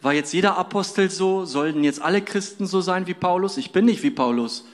War 0.00 0.12
jetzt 0.12 0.32
jeder 0.32 0.56
Apostel 0.56 1.10
so? 1.10 1.44
Sollten 1.44 1.84
jetzt 1.84 2.00
alle 2.00 2.22
Christen 2.22 2.66
so 2.66 2.80
sein 2.80 3.06
wie 3.06 3.14
Paulus? 3.14 3.56
Ich 3.56 3.72
bin 3.72 3.84
nicht 3.84 4.02
wie 4.02 4.10
Paulus. 4.10 4.64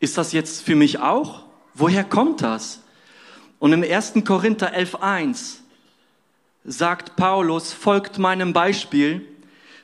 Ist 0.00 0.16
das 0.16 0.32
jetzt 0.32 0.62
für 0.62 0.76
mich 0.76 1.00
auch? 1.00 1.44
Woher 1.74 2.04
kommt 2.04 2.40
das? 2.40 2.80
Und 3.58 3.72
im 3.72 3.82
1. 3.82 4.14
Korinther 4.24 4.74
11.1 4.74 5.58
sagt 6.68 7.16
Paulus, 7.16 7.72
folgt 7.72 8.18
meinem 8.18 8.52
Beispiel, 8.52 9.26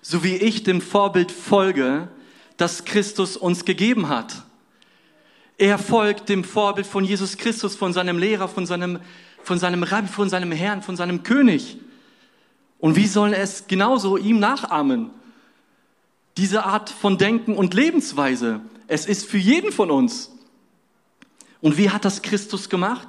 so 0.02 0.22
wie 0.22 0.36
ich 0.36 0.62
dem 0.62 0.80
Vorbild 0.80 1.32
folge, 1.32 2.08
das 2.56 2.84
Christus 2.84 3.36
uns 3.36 3.64
gegeben 3.64 4.08
hat. 4.08 4.44
Er 5.56 5.78
folgt 5.78 6.28
dem 6.28 6.44
Vorbild 6.44 6.86
von 6.86 7.04
Jesus 7.04 7.36
Christus, 7.38 7.74
von 7.74 7.92
seinem 7.92 8.18
Lehrer, 8.18 8.48
von 8.48 8.66
seinem, 8.66 9.00
von 9.42 9.58
seinem 9.58 9.82
Rabbi, 9.82 10.08
von 10.08 10.28
seinem 10.28 10.52
Herrn, 10.52 10.82
von 10.82 10.96
seinem 10.96 11.22
König. 11.22 11.78
Und 12.78 12.96
wie 12.96 13.06
sollen 13.06 13.32
es 13.32 13.66
genauso 13.66 14.16
ihm 14.18 14.38
nachahmen? 14.38 15.10
Diese 16.36 16.64
Art 16.64 16.90
von 16.90 17.16
Denken 17.16 17.56
und 17.56 17.72
Lebensweise. 17.72 18.60
Es 18.88 19.06
ist 19.06 19.26
für 19.26 19.38
jeden 19.38 19.72
von 19.72 19.90
uns. 19.90 20.30
Und 21.62 21.78
wie 21.78 21.88
hat 21.88 22.04
das 22.04 22.20
Christus 22.20 22.68
gemacht? 22.68 23.08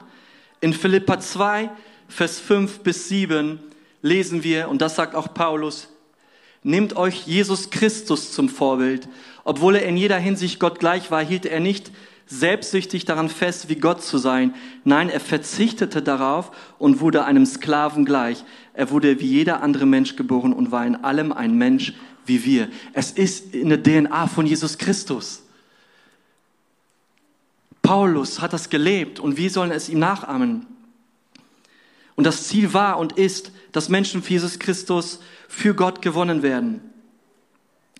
In 0.62 0.72
Philippa 0.72 1.20
2, 1.20 1.70
Vers 2.08 2.40
5 2.40 2.80
bis 2.80 3.10
7 3.10 3.60
lesen 4.02 4.44
wir, 4.44 4.70
und 4.70 4.82
das 4.82 4.96
sagt 4.96 5.16
auch 5.16 5.34
Paulus, 5.34 5.90
nehmt 6.64 6.96
euch 6.96 7.26
Jesus 7.28 7.70
Christus 7.70 8.32
zum 8.32 8.50
Vorbild. 8.50 9.08
Obwohl 9.44 9.76
er 9.76 9.86
in 9.86 9.98
jeder 9.98 10.18
Hinsicht 10.18 10.60
Gott 10.60 10.80
gleich 10.80 11.12
war, 11.12 11.24
hielt 11.24 11.46
er 11.46 11.60
nicht 11.60 11.92
selbstsüchtig 12.28 13.06
daran 13.06 13.30
fest, 13.30 13.70
wie 13.70 13.76
Gott 13.76 14.04
zu 14.04 14.18
sein. 14.18 14.54
Nein, 14.84 15.10
er 15.10 15.20
verzichtete 15.20 16.02
darauf 16.02 16.52
und 16.80 17.00
wurde 17.00 17.26
einem 17.26 17.46
Sklaven 17.46 18.06
gleich. 18.06 18.44
Er 18.74 18.90
wurde 18.90 19.20
wie 19.20 19.28
jeder 19.28 19.62
andere 19.62 19.86
Mensch 19.86 20.16
geboren 20.16 20.54
und 20.54 20.72
war 20.72 20.86
in 20.86 20.96
allem 20.96 21.32
ein 21.32 21.56
Mensch 21.56 21.94
wie 22.26 22.44
wir. 22.44 22.70
Es 22.94 23.12
ist 23.12 23.54
in 23.54 23.70
der 23.70 23.82
DNA 23.82 24.28
von 24.28 24.48
Jesus 24.48 24.78
Christus. 24.78 25.44
Paulus 27.84 28.42
hat 28.42 28.54
das 28.54 28.72
gelebt 28.72 29.20
und 29.20 29.38
wir 29.38 29.52
sollen 29.52 29.70
es 29.70 29.90
ihm 29.90 30.00
nachahmen. 30.00 30.66
Und 32.16 32.26
das 32.26 32.48
Ziel 32.48 32.74
war 32.74 32.98
und 32.98 33.14
ist, 33.14 33.52
dass 33.72 33.90
Menschen 33.90 34.24
für 34.24 34.34
Jesus 34.34 34.60
Christus 34.60 35.20
für 35.48 35.76
Gott 35.76 36.02
gewonnen 36.02 36.44
werden. 36.44 36.82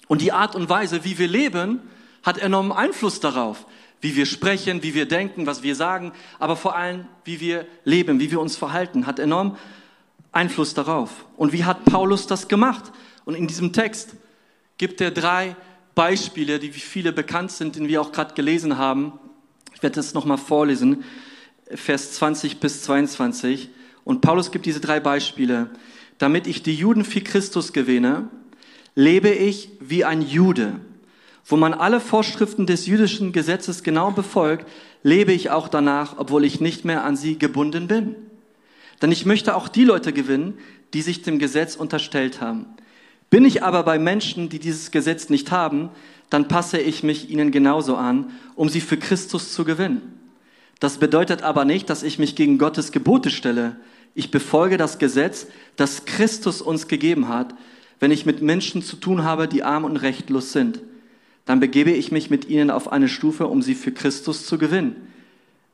Und 0.08 0.22
die 0.22 0.32
Art 0.32 0.56
und 0.56 0.70
Weise, 0.70 1.04
wie 1.04 1.18
wir 1.18 1.28
leben, 1.28 1.82
hat 2.24 2.38
enormen 2.38 2.72
Einfluss 2.72 3.20
darauf, 3.20 3.66
wie 4.02 4.16
wir 4.16 4.26
sprechen, 4.26 4.84
wie 4.84 4.94
wir 4.94 5.08
denken, 5.08 5.46
was 5.46 5.64
wir 5.64 5.76
sagen, 5.76 6.12
aber 6.40 6.56
vor 6.56 6.76
allem, 6.76 7.08
wie 7.24 7.40
wir 7.40 7.66
leben, 7.84 8.20
wie 8.20 8.32
wir 8.32 8.40
uns 8.40 8.56
verhalten, 8.56 9.06
hat 9.08 9.20
enorm 9.20 9.58
Einfluss 10.32 10.74
darauf. 10.74 11.26
Und 11.38 11.54
wie 11.54 11.64
hat 11.64 11.86
Paulus 11.86 12.28
das 12.28 12.48
gemacht? 12.48 12.92
Und 13.26 13.36
in 13.36 13.48
diesem 13.48 13.74
Text 13.74 14.16
gibt 14.78 15.02
er 15.02 15.12
drei 15.12 15.56
Beispiele, 15.96 16.60
die 16.60 16.72
viele 16.72 17.14
bekannt 17.14 17.52
sind, 17.52 17.76
den 17.76 17.88
wir 17.88 18.02
auch 18.02 18.12
gerade 18.12 18.34
gelesen 18.34 18.78
haben, 18.78 19.14
ich 19.74 19.84
werde 19.84 19.96
das 19.96 20.14
nochmal 20.14 20.38
vorlesen, 20.38 21.04
Vers 21.74 22.14
20 22.14 22.60
bis 22.60 22.84
22. 22.84 23.70
Und 24.06 24.22
Paulus 24.22 24.52
gibt 24.52 24.66
diese 24.66 24.80
drei 24.80 25.02
Beispiele. 25.02 25.70
Damit 26.18 26.48
ich 26.48 26.64
die 26.64 26.76
Juden 26.76 27.04
für 27.04 27.20
Christus 27.20 27.74
gewinne, 27.74 28.30
lebe 28.96 29.30
ich 29.30 29.70
wie 29.82 30.06
ein 30.06 30.22
Jude. 30.22 30.80
Wo 31.46 31.58
man 31.58 31.74
alle 31.74 32.00
Vorschriften 32.00 32.66
des 32.66 32.86
jüdischen 32.86 33.34
Gesetzes 33.34 33.84
genau 33.84 34.12
befolgt, 34.12 34.66
lebe 35.04 35.34
ich 35.34 35.50
auch 35.50 35.68
danach, 35.68 36.16
obwohl 36.18 36.46
ich 36.46 36.62
nicht 36.62 36.86
mehr 36.86 37.04
an 37.04 37.18
sie 37.18 37.38
gebunden 37.38 37.88
bin. 37.88 38.16
Denn 39.02 39.12
ich 39.12 39.26
möchte 39.26 39.56
auch 39.56 39.68
die 39.68 39.84
Leute 39.84 40.14
gewinnen, 40.14 40.58
die 40.94 41.02
sich 41.02 41.22
dem 41.22 41.38
Gesetz 41.38 41.76
unterstellt 41.76 42.40
haben. 42.40 42.66
Bin 43.30 43.44
ich 43.44 43.64
aber 43.64 43.84
bei 43.84 44.00
Menschen, 44.00 44.50
die 44.50 44.60
dieses 44.60 44.92
Gesetz 44.92 45.30
nicht 45.30 45.52
haben, 45.52 45.90
dann 46.30 46.48
passe 46.48 46.80
ich 46.80 47.04
mich 47.04 47.30
ihnen 47.30 47.52
genauso 47.52 47.98
an, 47.98 48.32
um 48.56 48.70
sie 48.70 48.82
für 48.82 48.98
Christus 48.98 49.52
zu 49.52 49.66
gewinnen. 49.66 50.02
Das 50.80 50.98
bedeutet 50.98 51.44
aber 51.44 51.66
nicht, 51.66 51.90
dass 51.90 52.04
ich 52.04 52.20
mich 52.20 52.36
gegen 52.36 52.58
Gottes 52.58 52.92
Gebote 52.92 53.30
stelle. 53.30 53.76
Ich 54.16 54.32
befolge 54.32 54.78
das 54.78 54.98
Gesetz, 54.98 55.48
das 55.76 56.06
Christus 56.06 56.62
uns 56.62 56.88
gegeben 56.88 57.28
hat. 57.28 57.54
Wenn 58.00 58.12
ich 58.12 58.26
mit 58.26 58.42
Menschen 58.42 58.82
zu 58.82 58.96
tun 58.96 59.24
habe, 59.24 59.48
die 59.48 59.64
arm 59.64 59.84
und 59.84 59.98
rechtlos 59.98 60.54
sind, 60.54 60.82
dann 61.44 61.60
begebe 61.60 61.92
ich 61.92 62.12
mich 62.12 62.30
mit 62.30 62.50
ihnen 62.50 62.72
auf 62.72 62.92
eine 62.92 63.10
Stufe, 63.10 63.48
um 63.48 63.62
sie 63.62 63.76
für 63.76 63.92
Christus 63.92 64.46
zu 64.48 64.58
gewinnen. 64.58 64.96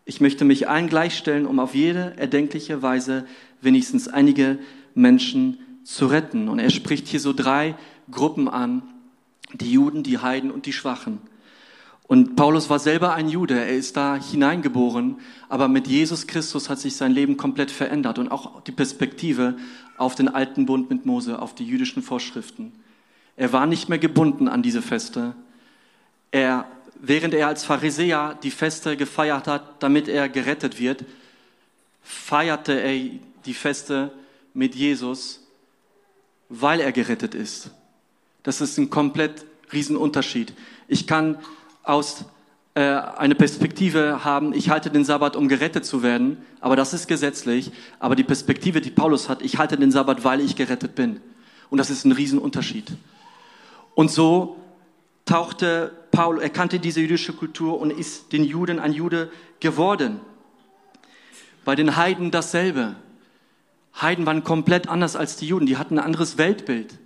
Ich 0.05 0.19
möchte 0.19 0.43
mich 0.43 0.67
allen 0.67 0.89
gleichstellen, 0.89 1.45
um 1.45 1.59
auf 1.59 1.75
jede 1.75 2.17
erdenkliche 2.17 2.81
Weise 2.81 3.25
wenigstens 3.61 4.07
einige 4.07 4.57
Menschen 4.95 5.59
zu 5.83 6.07
retten. 6.07 6.49
Und 6.49 6.59
er 6.59 6.71
spricht 6.71 7.07
hier 7.07 7.19
so 7.19 7.33
drei 7.33 7.75
Gruppen 8.09 8.49
an, 8.49 8.81
die 9.53 9.71
Juden, 9.71 10.01
die 10.01 10.17
Heiden 10.17 10.51
und 10.51 10.65
die 10.65 10.73
Schwachen. 10.73 11.19
Und 12.11 12.35
Paulus 12.35 12.69
war 12.69 12.79
selber 12.79 13.13
ein 13.13 13.29
Jude, 13.29 13.57
er 13.57 13.69
ist 13.69 13.95
da 13.95 14.17
hineingeboren, 14.17 15.21
aber 15.47 15.69
mit 15.69 15.87
Jesus 15.87 16.27
Christus 16.27 16.69
hat 16.69 16.77
sich 16.77 16.97
sein 16.97 17.13
Leben 17.13 17.37
komplett 17.37 17.71
verändert 17.71 18.19
und 18.19 18.29
auch 18.29 18.59
die 18.63 18.73
Perspektive 18.73 19.55
auf 19.95 20.13
den 20.15 20.27
alten 20.27 20.65
Bund 20.65 20.89
mit 20.89 21.05
Mose, 21.05 21.41
auf 21.41 21.55
die 21.55 21.65
jüdischen 21.65 22.03
Vorschriften. 22.03 22.73
Er 23.37 23.53
war 23.53 23.65
nicht 23.65 23.87
mehr 23.87 23.97
gebunden 23.97 24.49
an 24.49 24.61
diese 24.61 24.81
Feste. 24.81 25.35
Er, 26.31 26.65
während 26.99 27.33
er 27.33 27.47
als 27.47 27.63
Pharisäer 27.63 28.37
die 28.43 28.51
Feste 28.51 28.97
gefeiert 28.97 29.47
hat, 29.47 29.81
damit 29.81 30.09
er 30.09 30.27
gerettet 30.27 30.81
wird, 30.81 31.05
feierte 32.03 32.73
er 32.73 33.09
die 33.45 33.53
Feste 33.53 34.11
mit 34.53 34.75
Jesus, 34.75 35.47
weil 36.49 36.81
er 36.81 36.91
gerettet 36.91 37.35
ist. 37.35 37.71
Das 38.43 38.59
ist 38.59 38.77
ein 38.77 38.89
komplett 38.89 39.45
Riesenunterschied. 39.71 40.51
Ich 40.89 41.07
kann 41.07 41.37
aus 41.83 42.25
äh, 42.73 42.81
eine 42.81 43.35
Perspektive 43.35 44.23
haben, 44.23 44.53
ich 44.53 44.69
halte 44.69 44.89
den 44.89 45.03
Sabbat, 45.03 45.35
um 45.35 45.47
gerettet 45.47 45.85
zu 45.85 46.03
werden, 46.03 46.37
aber 46.61 46.75
das 46.75 46.93
ist 46.93 47.07
gesetzlich. 47.07 47.71
Aber 47.99 48.15
die 48.15 48.23
Perspektive, 48.23 48.81
die 48.81 48.91
Paulus 48.91 49.27
hat, 49.27 49.41
ich 49.41 49.57
halte 49.57 49.77
den 49.77 49.91
Sabbat, 49.91 50.23
weil 50.23 50.39
ich 50.39 50.55
gerettet 50.55 50.95
bin. 50.95 51.19
Und 51.69 51.77
das 51.77 51.89
ist 51.89 52.05
ein 52.05 52.11
Riesenunterschied. 52.11 52.91
Und 53.95 54.09
so 54.09 54.57
tauchte 55.25 55.91
Paul, 56.11 56.41
er 56.41 56.49
kannte 56.49 56.79
diese 56.79 57.01
jüdische 57.01 57.33
Kultur 57.33 57.79
und 57.79 57.91
ist 57.91 58.31
den 58.31 58.43
Juden 58.43 58.79
ein 58.79 58.93
Jude 58.93 59.31
geworden. 59.59 60.19
Bei 61.63 61.75
den 61.75 61.95
Heiden 61.95 62.31
dasselbe. 62.31 62.95
Heiden 63.99 64.25
waren 64.25 64.43
komplett 64.43 64.87
anders 64.87 65.15
als 65.15 65.35
die 65.35 65.47
Juden. 65.47 65.65
Die 65.65 65.77
hatten 65.77 65.99
ein 65.99 66.05
anderes 66.05 66.37
Weltbild. 66.37 66.97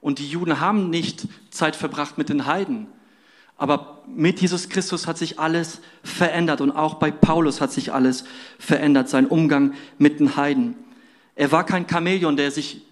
Und 0.00 0.18
die 0.18 0.28
Juden 0.28 0.58
haben 0.60 0.90
nicht 0.90 1.28
Zeit 1.50 1.76
verbracht 1.76 2.18
mit 2.18 2.28
den 2.28 2.46
Heiden. 2.46 2.88
Aber 3.56 4.02
mit 4.06 4.40
Jesus 4.40 4.68
Christus 4.68 5.06
hat 5.06 5.18
sich 5.18 5.38
alles 5.38 5.80
verändert 6.02 6.60
und 6.60 6.72
auch 6.72 6.94
bei 6.94 7.10
Paulus 7.10 7.60
hat 7.60 7.72
sich 7.72 7.92
alles 7.92 8.24
verändert, 8.58 9.08
sein 9.08 9.26
Umgang 9.26 9.74
mit 9.98 10.20
den 10.20 10.36
Heiden. 10.36 10.74
Er 11.34 11.52
war 11.52 11.64
kein 11.64 11.88
Chamäleon, 11.88 12.36
der 12.36 12.50
sich 12.50 12.82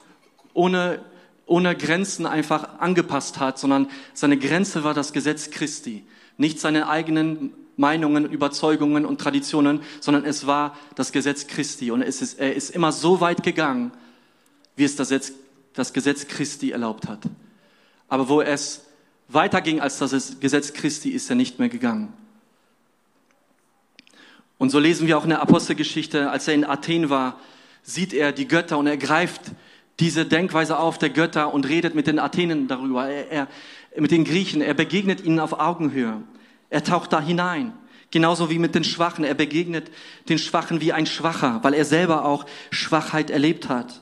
ohne, 0.55 1.00
ohne 1.47 1.76
Grenzen 1.76 2.26
einfach 2.26 2.79
angepasst 2.79 3.38
hat, 3.38 3.59
sondern 3.59 3.88
seine 4.14 4.38
Grenze 4.38 4.85
war 4.85 4.95
das 4.95 5.12
Gesetz 5.12 5.50
Christi. 5.50 6.05
Nicht 6.37 6.61
seine 6.61 6.88
eigenen 6.88 7.52
Meinungen, 7.76 8.31
Überzeugungen 8.31 9.05
und 9.05 9.21
Traditionen, 9.21 9.81
sondern 10.00 10.25
es 10.25 10.47
war 10.47 10.76
das 10.95 11.12
Gesetz 11.12 11.47
Christi. 11.47 11.90
Und 11.90 12.02
es 12.02 12.23
ist, 12.23 12.38
er 12.38 12.55
ist 12.55 12.71
immer 12.71 12.93
so 12.93 13.21
weit 13.21 13.43
gegangen, 13.43 13.93
wie 14.76 14.85
es 14.85 14.97
das 14.97 15.09
Gesetz, 15.09 15.33
das 15.75 15.93
Gesetz 15.93 16.26
Christi 16.29 16.71
erlaubt 16.71 17.09
hat. 17.09 17.21
Aber 18.09 18.29
wo 18.29 18.40
es 18.43 18.83
weiterging 19.32 19.80
als 19.80 19.99
das 19.99 20.40
Gesetz 20.40 20.72
Christi, 20.72 21.10
ist 21.10 21.30
er 21.30 21.37
nicht 21.37 21.58
mehr 21.58 21.68
gegangen. 21.68 22.12
Und 24.58 24.70
so 24.70 24.78
lesen 24.78 25.06
wir 25.06 25.16
auch 25.16 25.25
in 25.25 25.30
der 25.30 25.40
Apostelgeschichte, 25.40 26.30
als 26.30 26.46
er 26.46 26.54
in 26.54 26.64
Athen 26.64 27.08
war, 27.08 27.40
sieht 27.82 28.12
er 28.12 28.32
die 28.32 28.46
Götter 28.46 28.76
und 28.76 28.87
er 28.87 28.99
greift 28.99 29.40
diese 30.00 30.26
Denkweise 30.26 30.78
auf 30.78 30.99
der 30.99 31.10
Götter 31.10 31.52
und 31.54 31.68
redet 31.68 31.94
mit 31.94 32.06
den 32.06 32.18
Athenen 32.18 32.68
darüber, 32.68 33.08
er, 33.08 33.30
er, 33.30 33.49
mit 33.96 34.10
den 34.10 34.25
Griechen, 34.25 34.60
er 34.60 34.75
begegnet 34.75 35.25
ihnen 35.25 35.40
auf 35.40 35.58
Augenhöhe. 35.58 36.22
Er 36.68 36.84
taucht 36.84 37.12
da 37.12 37.20
hinein. 37.20 37.72
Genauso 38.10 38.50
wie 38.50 38.58
mit 38.58 38.75
den 38.75 38.84
Schwachen. 38.84 39.25
Er 39.25 39.34
begegnet 39.34 39.90
den 40.28 40.38
Schwachen 40.38 40.80
wie 40.80 40.92
ein 40.92 41.06
Schwacher, 41.06 41.60
weil 41.62 41.75
er 41.75 41.84
selber 41.84 42.25
auch 42.25 42.44
Schwachheit 42.70 43.30
erlebt 43.30 43.68
hat. 43.68 44.00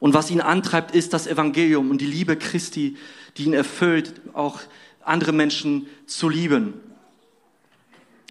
Und 0.00 0.14
was 0.14 0.30
ihn 0.30 0.40
antreibt, 0.40 0.94
ist 0.94 1.12
das 1.12 1.26
Evangelium 1.26 1.90
und 1.90 2.00
die 2.00 2.06
Liebe 2.06 2.36
Christi, 2.36 2.96
die 3.38 3.44
ihn 3.44 3.54
erfüllt, 3.54 4.20
auch 4.34 4.60
andere 5.02 5.32
Menschen 5.32 5.86
zu 6.06 6.28
lieben. 6.28 6.74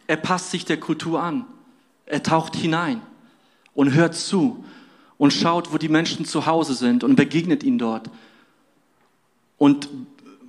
Er 0.05 0.17
passt 0.17 0.51
sich 0.51 0.65
der 0.65 0.79
Kultur 0.79 1.21
an. 1.21 1.45
Er 2.05 2.23
taucht 2.23 2.55
hinein 2.55 3.01
und 3.73 3.93
hört 3.93 4.15
zu 4.15 4.63
und 5.17 5.34
schaut, 5.34 5.73
wo 5.73 5.77
die 5.77 5.89
Menschen 5.89 6.25
zu 6.25 6.45
Hause 6.45 6.75
sind 6.75 7.03
und 7.03 7.15
begegnet 7.15 7.63
ihnen 7.63 7.79
dort. 7.79 8.10
Und 9.58 9.89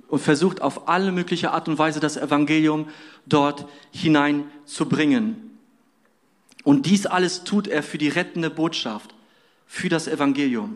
und 0.09 0.19
versucht 0.19 0.61
auf 0.61 0.89
alle 0.89 1.11
mögliche 1.11 1.51
Art 1.51 1.67
und 1.67 1.77
Weise 1.77 1.99
das 1.99 2.17
Evangelium 2.17 2.89
dort 3.25 3.67
hineinzubringen. 3.91 5.57
Und 6.63 6.87
dies 6.87 7.05
alles 7.05 7.43
tut 7.43 7.67
er 7.67 7.83
für 7.83 7.97
die 7.97 8.09
rettende 8.09 8.49
Botschaft, 8.49 9.13
für 9.65 9.87
das 9.87 10.07
Evangelium. 10.07 10.75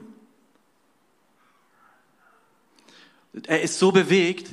Er 3.48 3.62
ist 3.62 3.80
so 3.80 3.92
bewegt, 3.92 4.50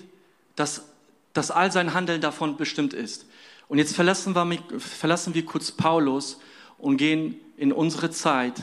dass, 0.57 0.85
dass 1.33 1.51
all 1.51 1.71
sein 1.71 1.95
Handeln 1.95 2.21
davon 2.21 2.57
bestimmt 2.57 2.95
ist. 2.95 3.27
Und 3.69 3.79
jetzt 3.79 3.95
verlassen 3.95 4.35
wir, 4.35 4.59
verlassen 4.79 5.35
wir 5.35 5.45
kurz 5.45 5.71
Paulus 5.71 6.41
und 6.79 6.97
gehen 6.97 7.37
in 7.57 7.73
unsere 7.73 8.11
Zeit, 8.11 8.55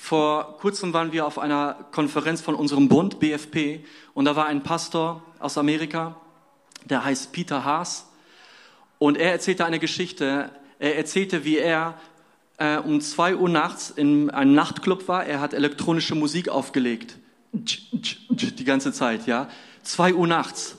vor 0.00 0.56
kurzem 0.58 0.92
waren 0.92 1.12
wir 1.12 1.26
auf 1.26 1.40
einer 1.40 1.74
Konferenz 1.90 2.40
von 2.40 2.54
unserem 2.54 2.88
Bund, 2.88 3.18
BFP, 3.18 3.84
und 4.14 4.26
da 4.26 4.36
war 4.36 4.46
ein 4.46 4.62
Pastor 4.62 5.22
aus 5.40 5.58
Amerika, 5.58 6.14
der 6.84 7.04
heißt 7.04 7.32
Peter 7.32 7.64
Haas, 7.64 8.06
und 8.98 9.16
er 9.16 9.32
erzählte 9.32 9.64
eine 9.64 9.78
Geschichte. 9.78 10.50
Er 10.78 10.96
erzählte, 10.96 11.44
wie 11.44 11.58
er 11.58 11.98
äh, 12.58 12.78
um 12.78 13.00
zwei 13.00 13.36
Uhr 13.36 13.48
nachts 13.48 13.90
in 13.90 14.30
einem 14.30 14.54
Nachtclub 14.54 15.08
war. 15.08 15.24
Er 15.24 15.40
hat 15.40 15.54
elektronische 15.54 16.14
Musik 16.14 16.48
aufgelegt. 16.48 17.16
Die 17.52 18.64
ganze 18.64 18.92
Zeit, 18.92 19.26
ja. 19.26 19.48
Zwei 19.82 20.14
Uhr 20.14 20.26
nachts. 20.26 20.76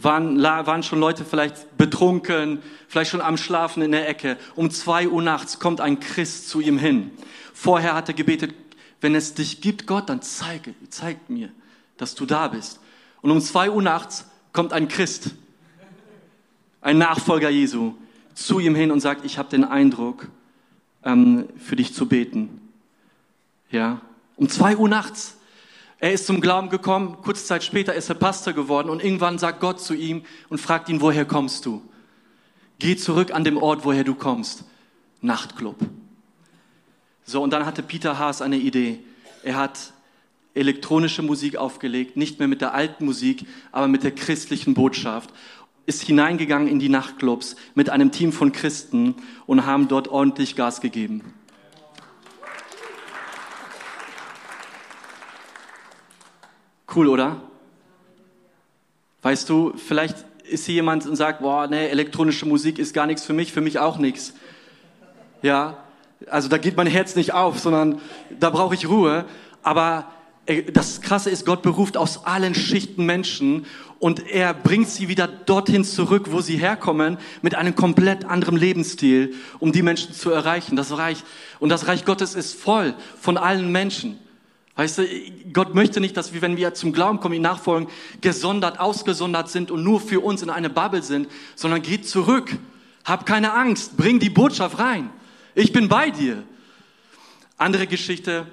Waren, 0.00 0.42
waren 0.42 0.82
schon 0.82 0.98
Leute 0.98 1.24
vielleicht 1.24 1.76
betrunken, 1.78 2.60
vielleicht 2.88 3.10
schon 3.10 3.20
am 3.20 3.36
Schlafen 3.36 3.82
in 3.82 3.92
der 3.92 4.08
Ecke. 4.08 4.36
Um 4.56 4.70
zwei 4.70 5.08
Uhr 5.08 5.22
nachts 5.22 5.60
kommt 5.60 5.80
ein 5.80 6.00
Christ 6.00 6.48
zu 6.48 6.60
ihm 6.60 6.78
hin 6.78 7.12
Vorher 7.54 7.94
hat 7.94 8.08
er 8.08 8.14
gebetet, 8.14 8.52
wenn 9.00 9.14
es 9.14 9.32
dich 9.32 9.60
gibt, 9.60 9.86
Gott, 9.86 10.08
dann 10.08 10.20
zeige, 10.20 10.74
zeig 10.90 11.30
mir, 11.30 11.50
dass 11.96 12.16
du 12.16 12.26
da 12.26 12.48
bist. 12.48 12.80
Und 13.22 13.30
um 13.30 13.40
zwei 13.40 13.70
Uhr 13.70 13.80
nachts 13.80 14.26
kommt 14.52 14.72
ein 14.72 14.88
Christ, 14.88 15.30
ein 16.80 16.98
Nachfolger 16.98 17.48
Jesu, 17.48 17.94
zu 18.34 18.58
ihm 18.58 18.74
hin 18.74 18.90
und 18.90 19.00
sagt, 19.00 19.24
ich 19.24 19.38
habe 19.38 19.48
den 19.48 19.64
Eindruck, 19.64 20.28
ähm, 21.04 21.48
für 21.56 21.76
dich 21.76 21.94
zu 21.94 22.08
beten. 22.08 22.60
Ja, 23.70 24.00
um 24.36 24.48
zwei 24.48 24.76
Uhr 24.76 24.88
nachts. 24.88 25.38
Er 25.98 26.12
ist 26.12 26.26
zum 26.26 26.40
Glauben 26.40 26.68
gekommen, 26.68 27.16
kurze 27.22 27.44
Zeit 27.44 27.64
später 27.64 27.94
ist 27.94 28.08
er 28.08 28.14
Pastor 28.14 28.52
geworden 28.52 28.90
und 28.90 29.02
irgendwann 29.02 29.38
sagt 29.38 29.60
Gott 29.60 29.80
zu 29.80 29.94
ihm 29.94 30.22
und 30.48 30.58
fragt 30.58 30.88
ihn, 30.88 31.00
woher 31.00 31.24
kommst 31.24 31.66
du? 31.66 31.82
Geh 32.78 32.96
zurück 32.96 33.32
an 33.32 33.44
dem 33.44 33.56
Ort, 33.56 33.84
woher 33.84 34.04
du 34.04 34.14
kommst. 34.14 34.64
Nachtclub. 35.20 35.76
So, 37.24 37.42
und 37.42 37.50
dann 37.50 37.64
hatte 37.64 37.82
Peter 37.82 38.18
Haas 38.18 38.42
eine 38.42 38.56
Idee. 38.56 38.98
Er 39.42 39.56
hat 39.56 39.92
elektronische 40.54 41.22
Musik 41.22 41.56
aufgelegt, 41.56 42.16
nicht 42.16 42.38
mehr 42.38 42.48
mit 42.48 42.60
der 42.60 42.74
alten 42.74 43.04
Musik, 43.04 43.46
aber 43.72 43.88
mit 43.88 44.04
der 44.04 44.12
christlichen 44.12 44.74
Botschaft. 44.74 45.30
Ist 45.86 46.02
hineingegangen 46.02 46.68
in 46.68 46.78
die 46.78 46.88
Nachtclubs 46.88 47.56
mit 47.74 47.90
einem 47.90 48.10
Team 48.10 48.32
von 48.32 48.52
Christen 48.52 49.14
und 49.46 49.66
haben 49.66 49.88
dort 49.88 50.08
ordentlich 50.08 50.56
Gas 50.56 50.80
gegeben. 50.80 51.22
Cool, 56.94 57.08
oder? 57.08 57.40
Weißt 59.22 59.48
du, 59.48 59.72
vielleicht 59.76 60.16
ist 60.44 60.66
hier 60.66 60.76
jemand 60.76 61.06
und 61.06 61.16
sagt, 61.16 61.40
boah, 61.40 61.66
nee, 61.66 61.88
elektronische 61.88 62.46
Musik 62.46 62.78
ist 62.78 62.94
gar 62.94 63.06
nichts 63.06 63.24
für 63.24 63.32
mich, 63.32 63.52
für 63.52 63.62
mich 63.62 63.80
auch 63.80 63.98
nichts. 63.98 64.34
Ja, 65.42 65.78
also 66.28 66.48
da 66.48 66.58
geht 66.58 66.76
mein 66.76 66.86
Herz 66.86 67.16
nicht 67.16 67.32
auf, 67.32 67.58
sondern 67.58 68.00
da 68.38 68.50
brauche 68.50 68.74
ich 68.74 68.88
Ruhe. 68.88 69.24
Aber 69.62 70.06
das 70.72 71.00
Krasse 71.00 71.30
ist, 71.30 71.46
Gott 71.46 71.62
beruft 71.62 71.96
aus 71.96 72.26
allen 72.26 72.54
Schichten 72.54 73.06
Menschen 73.06 73.66
und 73.98 74.28
er 74.28 74.54
bringt 74.54 74.88
sie 74.88 75.08
wieder 75.08 75.26
dorthin 75.26 75.84
zurück, 75.84 76.28
wo 76.30 76.42
sie 76.42 76.58
herkommen, 76.58 77.18
mit 77.42 77.54
einem 77.54 77.74
komplett 77.74 78.26
anderen 78.26 78.56
Lebensstil, 78.56 79.34
um 79.58 79.72
die 79.72 79.82
Menschen 79.82 80.12
zu 80.12 80.30
erreichen. 80.30 80.76
Das 80.76 80.96
Reich, 80.96 81.24
und 81.58 81.70
das 81.70 81.88
Reich 81.88 82.04
Gottes 82.04 82.34
ist 82.34 82.54
voll 82.54 82.94
von 83.18 83.36
allen 83.36 83.72
Menschen. 83.72 84.20
Weißt 84.76 84.98
du, 84.98 85.06
Gott 85.52 85.74
möchte 85.74 86.00
nicht, 86.00 86.16
dass 86.16 86.32
wir, 86.32 86.42
wenn 86.42 86.56
wir 86.56 86.74
zum 86.74 86.92
Glauben 86.92 87.20
kommen, 87.20 87.34
ihn 87.34 87.42
nachfolgen, 87.42 87.88
gesondert, 88.20 88.80
ausgesondert 88.80 89.48
sind 89.48 89.70
und 89.70 89.84
nur 89.84 90.00
für 90.00 90.20
uns 90.20 90.42
in 90.42 90.50
eine 90.50 90.68
Bubble 90.68 91.02
sind, 91.02 91.28
sondern 91.54 91.80
geht 91.82 92.08
zurück. 92.08 92.56
Hab 93.04 93.24
keine 93.24 93.52
Angst, 93.52 93.96
bring 93.96 94.18
die 94.18 94.30
Botschaft 94.30 94.78
rein. 94.78 95.10
Ich 95.54 95.72
bin 95.72 95.88
bei 95.88 96.10
dir. 96.10 96.42
Andere 97.56 97.86
Geschichte 97.86 98.46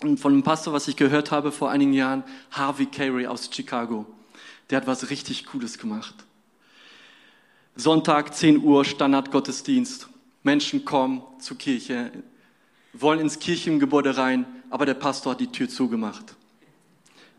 von 0.00 0.32
einem 0.32 0.44
Pastor, 0.44 0.72
was 0.72 0.86
ich 0.86 0.94
gehört 0.94 1.32
habe 1.32 1.50
vor 1.50 1.70
einigen 1.70 1.92
Jahren, 1.92 2.22
Harvey 2.52 2.86
Carey 2.86 3.26
aus 3.26 3.50
Chicago. 3.52 4.06
Der 4.70 4.80
hat 4.80 4.86
was 4.86 5.10
richtig 5.10 5.46
Cooles 5.46 5.78
gemacht. 5.78 6.14
Sonntag, 7.74 8.34
10 8.34 8.62
Uhr, 8.62 8.84
Standardgottesdienst. 8.84 10.08
Menschen 10.44 10.84
kommen 10.84 11.22
zur 11.40 11.58
Kirche, 11.58 12.12
wollen 12.92 13.20
ins 13.20 13.40
Kirchengebäude 13.40 14.16
rein, 14.16 14.46
aber 14.70 14.86
der 14.86 14.94
Pastor 14.94 15.32
hat 15.32 15.40
die 15.40 15.52
Tür 15.52 15.68
zugemacht. 15.68 16.36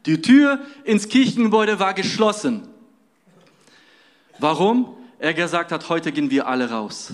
Die 0.06 0.22
Tür 0.22 0.60
ins 0.84 1.10
Kirchengebäude 1.10 1.80
war 1.80 1.94
geschlossen. 1.94 2.68
Warum? 4.40 4.96
Er 5.20 5.34
gesagt 5.34 5.72
hat, 5.72 5.90
heute 5.90 6.12
gehen 6.12 6.32
wir 6.32 6.48
alle 6.48 6.70
raus 6.70 7.14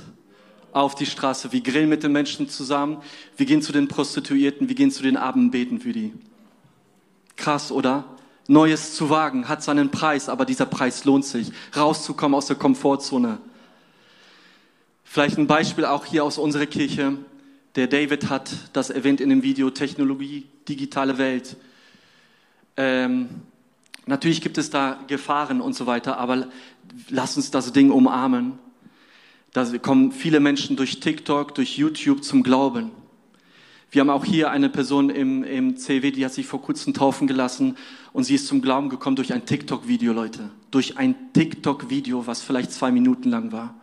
auf 0.76 0.94
die 0.94 1.06
Straße. 1.06 1.54
Wir 1.54 1.62
grillen 1.62 1.88
mit 1.88 2.04
den 2.04 2.12
Menschen 2.12 2.50
zusammen. 2.50 3.02
Wir 3.38 3.46
gehen 3.46 3.62
zu 3.62 3.72
den 3.72 3.88
Prostituierten. 3.88 4.68
Wir 4.68 4.76
gehen 4.76 4.92
zu 4.92 5.04
den 5.04 5.16
Abendbeten 5.16 5.80
für 5.80 5.94
die. 5.94 6.14
Krass, 7.38 7.72
oder? 7.72 8.04
Neues 8.48 8.94
zu 8.94 9.10
wagen 9.10 9.48
hat 9.48 9.64
seinen 9.64 9.90
Preis, 9.90 10.28
aber 10.28 10.44
dieser 10.44 10.66
Preis 10.66 11.06
lohnt 11.06 11.24
sich. 11.24 11.52
Rauszukommen 11.76 12.36
aus 12.36 12.48
der 12.48 12.58
Komfortzone. 12.58 13.38
Vielleicht 15.06 15.38
ein 15.38 15.48
Beispiel 15.48 15.86
auch 15.86 16.06
hier 16.06 16.26
aus 16.26 16.38
unserer 16.38 16.66
Kirche. 16.66 17.18
Der 17.76 17.88
David 17.88 18.30
hat 18.30 18.52
das 18.72 18.90
erwähnt 18.90 19.20
in 19.20 19.30
dem 19.30 19.44
Video 19.44 19.70
Technologie, 19.70 20.46
digitale 20.68 21.18
Welt. 21.18 21.58
Ähm, 22.78 23.28
natürlich 24.06 24.40
gibt 24.40 24.58
es 24.58 24.70
da 24.70 24.98
Gefahren 25.08 25.60
und 25.60 25.76
so 25.76 25.86
weiter, 25.86 26.18
aber 26.18 26.48
lass 27.10 27.36
uns 27.36 27.52
das 27.52 27.74
Ding 27.74 27.92
umarmen. 27.92 28.54
Da 29.52 29.66
kommen 29.78 30.14
viele 30.14 30.40
Menschen 30.40 30.78
durch 30.78 31.02
TikTok, 31.02 31.54
durch 31.54 31.78
YouTube 31.78 32.24
zum 32.24 32.44
Glauben. 32.44 32.92
Wir 33.92 34.02
haben 34.02 34.10
auch 34.10 34.26
hier 34.26 34.52
eine 34.52 34.70
Person 34.70 35.10
im, 35.10 35.44
im 35.44 35.76
CW, 35.76 36.12
die 36.12 36.24
hat 36.24 36.34
sich 36.34 36.46
vor 36.46 36.62
kurzem 36.62 36.94
taufen 36.94 37.28
gelassen 37.28 37.78
und 38.14 38.24
sie 38.24 38.36
ist 38.36 38.48
zum 38.48 38.62
Glauben 38.62 38.88
gekommen 38.88 39.18
durch 39.18 39.34
ein 39.34 39.46
TikTok-Video, 39.46 40.14
Leute. 40.14 40.50
Durch 40.72 40.98
ein 40.98 41.34
TikTok-Video, 41.34 42.26
was 42.26 42.42
vielleicht 42.42 42.72
zwei 42.72 42.92
Minuten 42.92 43.30
lang 43.30 43.52
war. 43.52 43.76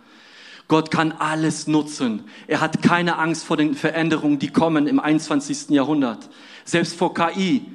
Gott 0.72 0.90
kann 0.90 1.12
alles 1.12 1.66
nutzen. 1.66 2.24
Er 2.46 2.62
hat 2.62 2.80
keine 2.80 3.18
Angst 3.18 3.44
vor 3.44 3.58
den 3.58 3.74
Veränderungen, 3.74 4.38
die 4.38 4.48
kommen 4.48 4.86
im 4.86 5.00
21. 5.00 5.68
Jahrhundert. 5.68 6.30
Selbst 6.64 6.96
vor 6.96 7.12
KI. 7.12 7.66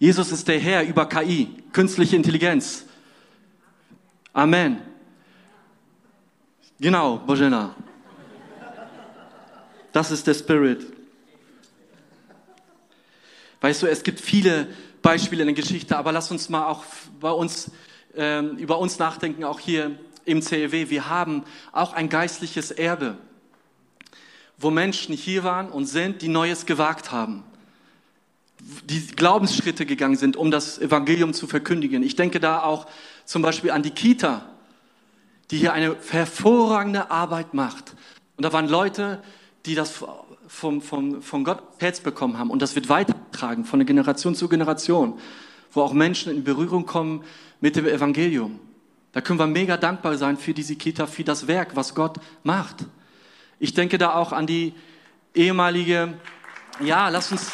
Jesus 0.00 0.32
ist 0.32 0.48
der 0.48 0.58
Herr 0.58 0.84
über 0.84 1.08
KI, 1.08 1.50
künstliche 1.72 2.16
Intelligenz. 2.16 2.84
Amen. 4.32 4.78
Genau, 6.80 7.18
Bojena. 7.18 7.76
Das 9.92 10.10
ist 10.10 10.26
der 10.26 10.34
Spirit. 10.34 10.84
Weißt 13.60 13.82
du, 13.82 13.86
es 13.86 14.02
gibt 14.02 14.18
viele 14.18 14.66
Beispiele 15.00 15.42
in 15.42 15.46
der 15.46 15.54
Geschichte, 15.54 15.96
aber 15.96 16.10
lass 16.10 16.32
uns 16.32 16.48
mal 16.48 16.66
auch 16.66 16.82
bei 17.20 17.30
uns, 17.30 17.70
ähm, 18.16 18.56
über 18.56 18.80
uns 18.80 18.98
nachdenken, 18.98 19.44
auch 19.44 19.60
hier 19.60 19.96
im 20.26 20.42
CEW. 20.42 20.90
Wir 20.90 21.08
haben 21.08 21.44
auch 21.72 21.92
ein 21.94 22.08
geistliches 22.08 22.70
Erbe, 22.70 23.16
wo 24.58 24.70
Menschen 24.70 25.14
hier 25.14 25.44
waren 25.44 25.70
und 25.70 25.86
sind, 25.86 26.22
die 26.22 26.28
Neues 26.28 26.66
gewagt 26.66 27.12
haben, 27.12 27.44
die 28.84 29.06
Glaubensschritte 29.06 29.86
gegangen 29.86 30.16
sind, 30.16 30.36
um 30.36 30.50
das 30.50 30.78
Evangelium 30.78 31.32
zu 31.32 31.46
verkündigen. 31.46 32.02
Ich 32.02 32.16
denke 32.16 32.40
da 32.40 32.62
auch 32.62 32.86
zum 33.24 33.42
Beispiel 33.42 33.70
an 33.70 33.82
die 33.82 33.90
Kita, 33.90 34.46
die 35.50 35.58
hier 35.58 35.72
eine 35.72 35.96
hervorragende 36.10 37.10
Arbeit 37.10 37.54
macht. 37.54 37.94
Und 38.36 38.44
da 38.44 38.52
waren 38.52 38.68
Leute, 38.68 39.22
die 39.66 39.74
das 39.74 40.04
vom, 40.48 40.80
vom, 40.80 41.22
von 41.22 41.44
Gott 41.44 41.62
Herz 41.78 42.00
bekommen 42.00 42.38
haben. 42.38 42.50
Und 42.50 42.62
das 42.62 42.74
wird 42.74 42.88
weitergetragen 42.88 43.64
von 43.64 43.84
Generation 43.84 44.34
zu 44.34 44.48
Generation, 44.48 45.18
wo 45.72 45.82
auch 45.82 45.92
Menschen 45.92 46.32
in 46.32 46.44
Berührung 46.44 46.86
kommen 46.86 47.24
mit 47.60 47.76
dem 47.76 47.86
Evangelium. 47.86 48.60
Da 49.16 49.22
können 49.22 49.38
wir 49.38 49.46
mega 49.46 49.78
dankbar 49.78 50.18
sein 50.18 50.36
für 50.36 50.52
diese 50.52 50.76
Kita, 50.76 51.06
für 51.06 51.24
das 51.24 51.46
Werk, 51.46 51.74
was 51.74 51.94
Gott 51.94 52.18
macht. 52.42 52.84
Ich 53.58 53.72
denke 53.72 53.96
da 53.96 54.12
auch 54.12 54.30
an 54.30 54.46
die 54.46 54.74
ehemalige, 55.34 56.18
ja, 56.80 57.08
lass 57.08 57.32
uns, 57.32 57.52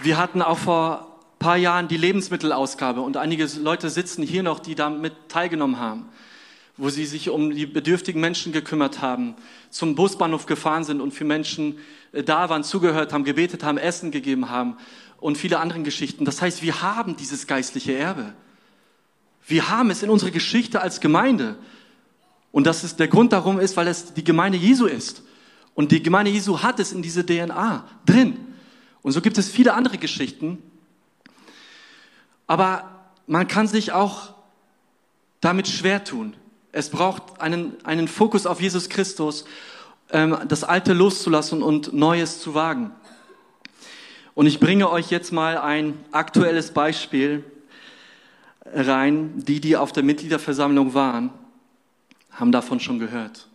wir 0.00 0.18
hatten 0.18 0.42
auch 0.42 0.58
vor 0.58 1.20
ein 1.34 1.38
paar 1.38 1.56
Jahren 1.56 1.86
die 1.86 1.98
Lebensmittelausgabe 1.98 3.00
und 3.00 3.16
einige 3.16 3.46
Leute 3.60 3.90
sitzen 3.90 4.24
hier 4.24 4.42
noch, 4.42 4.58
die 4.58 4.74
damit 4.74 5.28
teilgenommen 5.28 5.78
haben 5.78 6.08
wo 6.76 6.88
sie 6.88 7.06
sich 7.06 7.30
um 7.30 7.50
die 7.50 7.66
bedürftigen 7.66 8.20
Menschen 8.20 8.52
gekümmert 8.52 9.00
haben, 9.00 9.34
zum 9.70 9.94
Busbahnhof 9.94 10.46
gefahren 10.46 10.84
sind 10.84 11.00
und 11.00 11.12
für 11.12 11.24
Menschen 11.24 11.78
äh, 12.12 12.22
da 12.22 12.48
waren, 12.48 12.64
zugehört 12.64 13.12
haben, 13.12 13.24
gebetet 13.24 13.62
haben, 13.62 13.78
Essen 13.78 14.10
gegeben 14.10 14.50
haben 14.50 14.76
und 15.20 15.38
viele 15.38 15.60
andere 15.60 15.82
Geschichten. 15.82 16.24
Das 16.24 16.42
heißt, 16.42 16.62
wir 16.62 16.82
haben 16.82 17.16
dieses 17.16 17.46
geistliche 17.46 17.96
Erbe. 17.96 18.34
Wir 19.46 19.68
haben 19.68 19.90
es 19.90 20.02
in 20.02 20.10
unserer 20.10 20.30
Geschichte 20.30 20.80
als 20.80 21.00
Gemeinde. 21.00 21.56
Und 22.50 22.66
das 22.66 22.84
ist 22.84 22.98
der 22.98 23.08
Grund 23.08 23.32
darum 23.32 23.60
ist, 23.60 23.76
weil 23.76 23.88
es 23.88 24.14
die 24.14 24.24
Gemeinde 24.24 24.58
Jesu 24.58 24.86
ist. 24.86 25.22
Und 25.74 25.92
die 25.92 26.02
Gemeinde 26.02 26.30
Jesu 26.30 26.62
hat 26.62 26.80
es 26.80 26.92
in 26.92 27.02
diese 27.02 27.24
DNA 27.24 27.84
drin. 28.06 28.38
Und 29.02 29.12
so 29.12 29.20
gibt 29.20 29.38
es 29.38 29.48
viele 29.48 29.74
andere 29.74 29.98
Geschichten. 29.98 30.58
Aber 32.46 33.08
man 33.26 33.48
kann 33.48 33.66
sich 33.66 33.92
auch 33.92 34.34
damit 35.40 35.68
schwer 35.68 36.04
tun. 36.04 36.34
Es 36.76 36.90
braucht 36.90 37.40
einen, 37.40 37.76
einen 37.84 38.08
Fokus 38.08 38.46
auf 38.46 38.60
Jesus 38.60 38.88
Christus, 38.88 39.44
ähm, 40.10 40.36
das 40.48 40.64
Alte 40.64 40.92
loszulassen 40.92 41.62
und 41.62 41.92
Neues 41.92 42.40
zu 42.40 42.54
wagen. 42.54 42.90
Und 44.34 44.46
ich 44.46 44.58
bringe 44.58 44.90
euch 44.90 45.08
jetzt 45.08 45.30
mal 45.30 45.56
ein 45.56 45.96
aktuelles 46.10 46.72
Beispiel 46.72 47.44
rein. 48.66 49.34
Die, 49.36 49.60
die 49.60 49.76
auf 49.76 49.92
der 49.92 50.02
Mitgliederversammlung 50.02 50.94
waren, 50.94 51.30
haben 52.32 52.50
davon 52.50 52.80
schon 52.80 52.98
gehört. 52.98 53.46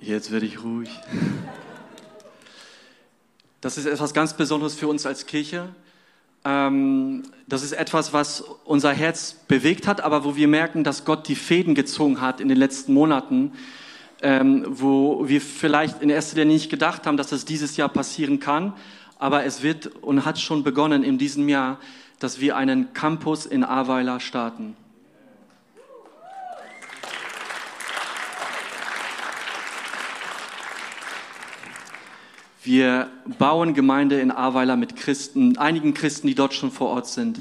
Jetzt 0.00 0.32
werde 0.32 0.46
ich 0.46 0.64
ruhig. 0.64 0.90
Das 3.60 3.78
ist 3.78 3.86
etwas 3.86 4.12
ganz 4.12 4.34
Besonderes 4.34 4.74
für 4.74 4.88
uns 4.88 5.06
als 5.06 5.26
Kirche. 5.26 5.68
Ähm, 6.46 7.24
das 7.48 7.64
ist 7.64 7.72
etwas, 7.72 8.12
was 8.12 8.40
unser 8.64 8.92
Herz 8.92 9.34
bewegt 9.48 9.88
hat, 9.88 10.00
aber 10.00 10.24
wo 10.24 10.36
wir 10.36 10.46
merken, 10.46 10.84
dass 10.84 11.04
Gott 11.04 11.26
die 11.26 11.34
Fäden 11.34 11.74
gezogen 11.74 12.20
hat 12.20 12.40
in 12.40 12.48
den 12.48 12.56
letzten 12.56 12.94
Monaten, 12.94 13.52
ähm, 14.22 14.64
wo 14.68 15.28
wir 15.28 15.40
vielleicht 15.40 16.02
in 16.02 16.08
erster 16.08 16.36
Linie 16.36 16.54
nicht 16.54 16.70
gedacht 16.70 17.04
haben, 17.06 17.16
dass 17.16 17.30
das 17.30 17.44
dieses 17.44 17.76
Jahr 17.76 17.88
passieren 17.88 18.38
kann, 18.38 18.74
aber 19.18 19.44
es 19.44 19.64
wird 19.64 19.88
und 20.02 20.24
hat 20.24 20.38
schon 20.38 20.62
begonnen 20.62 21.02
in 21.02 21.18
diesem 21.18 21.48
Jahr, 21.48 21.80
dass 22.20 22.40
wir 22.40 22.56
einen 22.56 22.92
Campus 22.92 23.44
in 23.44 23.64
Ahrweiler 23.64 24.20
starten. 24.20 24.76
Wir 32.66 33.12
bauen 33.38 33.74
Gemeinde 33.74 34.18
in 34.18 34.32
Ahrweiler 34.32 34.74
mit 34.74 34.96
Christen, 34.96 35.56
einigen 35.56 35.94
Christen, 35.94 36.26
die 36.26 36.34
dort 36.34 36.52
schon 36.52 36.72
vor 36.72 36.88
Ort 36.88 37.06
sind. 37.06 37.38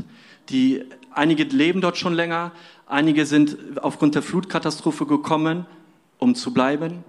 Die, 0.49 0.83
einige 1.09 1.45
leben 1.45 1.81
dort 1.81 1.97
schon 1.97 2.13
länger, 2.13 2.51
einige 2.85 3.25
sind 3.25 3.57
aufgrund 3.81 4.13
der 4.13 4.21
Flutkatastrophe 4.21 5.07
gekommen, 5.07 5.65
um 6.19 6.35
zu 6.35 6.53
bleiben. 6.53 7.03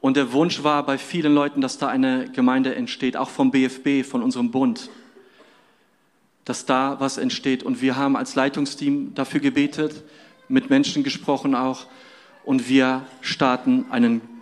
Und 0.00 0.16
der 0.16 0.32
Wunsch 0.32 0.64
war 0.64 0.84
bei 0.84 0.98
vielen 0.98 1.32
Leuten, 1.32 1.60
dass 1.60 1.78
da 1.78 1.86
eine 1.86 2.28
Gemeinde 2.32 2.74
entsteht, 2.74 3.16
auch 3.16 3.30
vom 3.30 3.52
BFB, 3.52 4.04
von 4.04 4.20
unserem 4.20 4.50
Bund, 4.50 4.90
dass 6.44 6.66
da 6.66 6.96
was 6.98 7.18
entsteht. 7.18 7.62
Und 7.62 7.80
wir 7.82 7.94
haben 7.94 8.16
als 8.16 8.34
Leitungsteam 8.34 9.14
dafür 9.14 9.38
gebetet, 9.38 10.02
mit 10.48 10.70
Menschen 10.70 11.04
gesprochen 11.04 11.54
auch. 11.54 11.86
Und 12.44 12.68
wir 12.68 13.06
starten 13.20 13.86
einen 13.90 14.35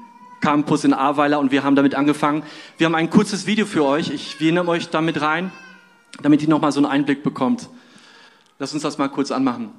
Campus 0.44 0.84
in 0.84 0.92
Ahrweiler 0.92 1.40
und 1.40 1.52
wir 1.52 1.64
haben 1.64 1.74
damit 1.74 1.94
angefangen. 1.94 2.42
Wir 2.76 2.84
haben 2.84 2.94
ein 2.94 3.08
kurzes 3.08 3.46
Video 3.46 3.64
für 3.64 3.82
euch. 3.82 4.10
Ich 4.10 4.38
nehme 4.38 4.68
euch 4.68 4.90
damit 4.90 5.22
rein, 5.22 5.50
damit 6.20 6.42
ihr 6.42 6.50
nochmal 6.50 6.70
so 6.70 6.80
einen 6.80 6.86
Einblick 6.86 7.22
bekommt. 7.22 7.70
Lass 8.58 8.74
uns 8.74 8.82
das 8.82 8.98
mal 8.98 9.08
kurz 9.08 9.30
anmachen. 9.30 9.70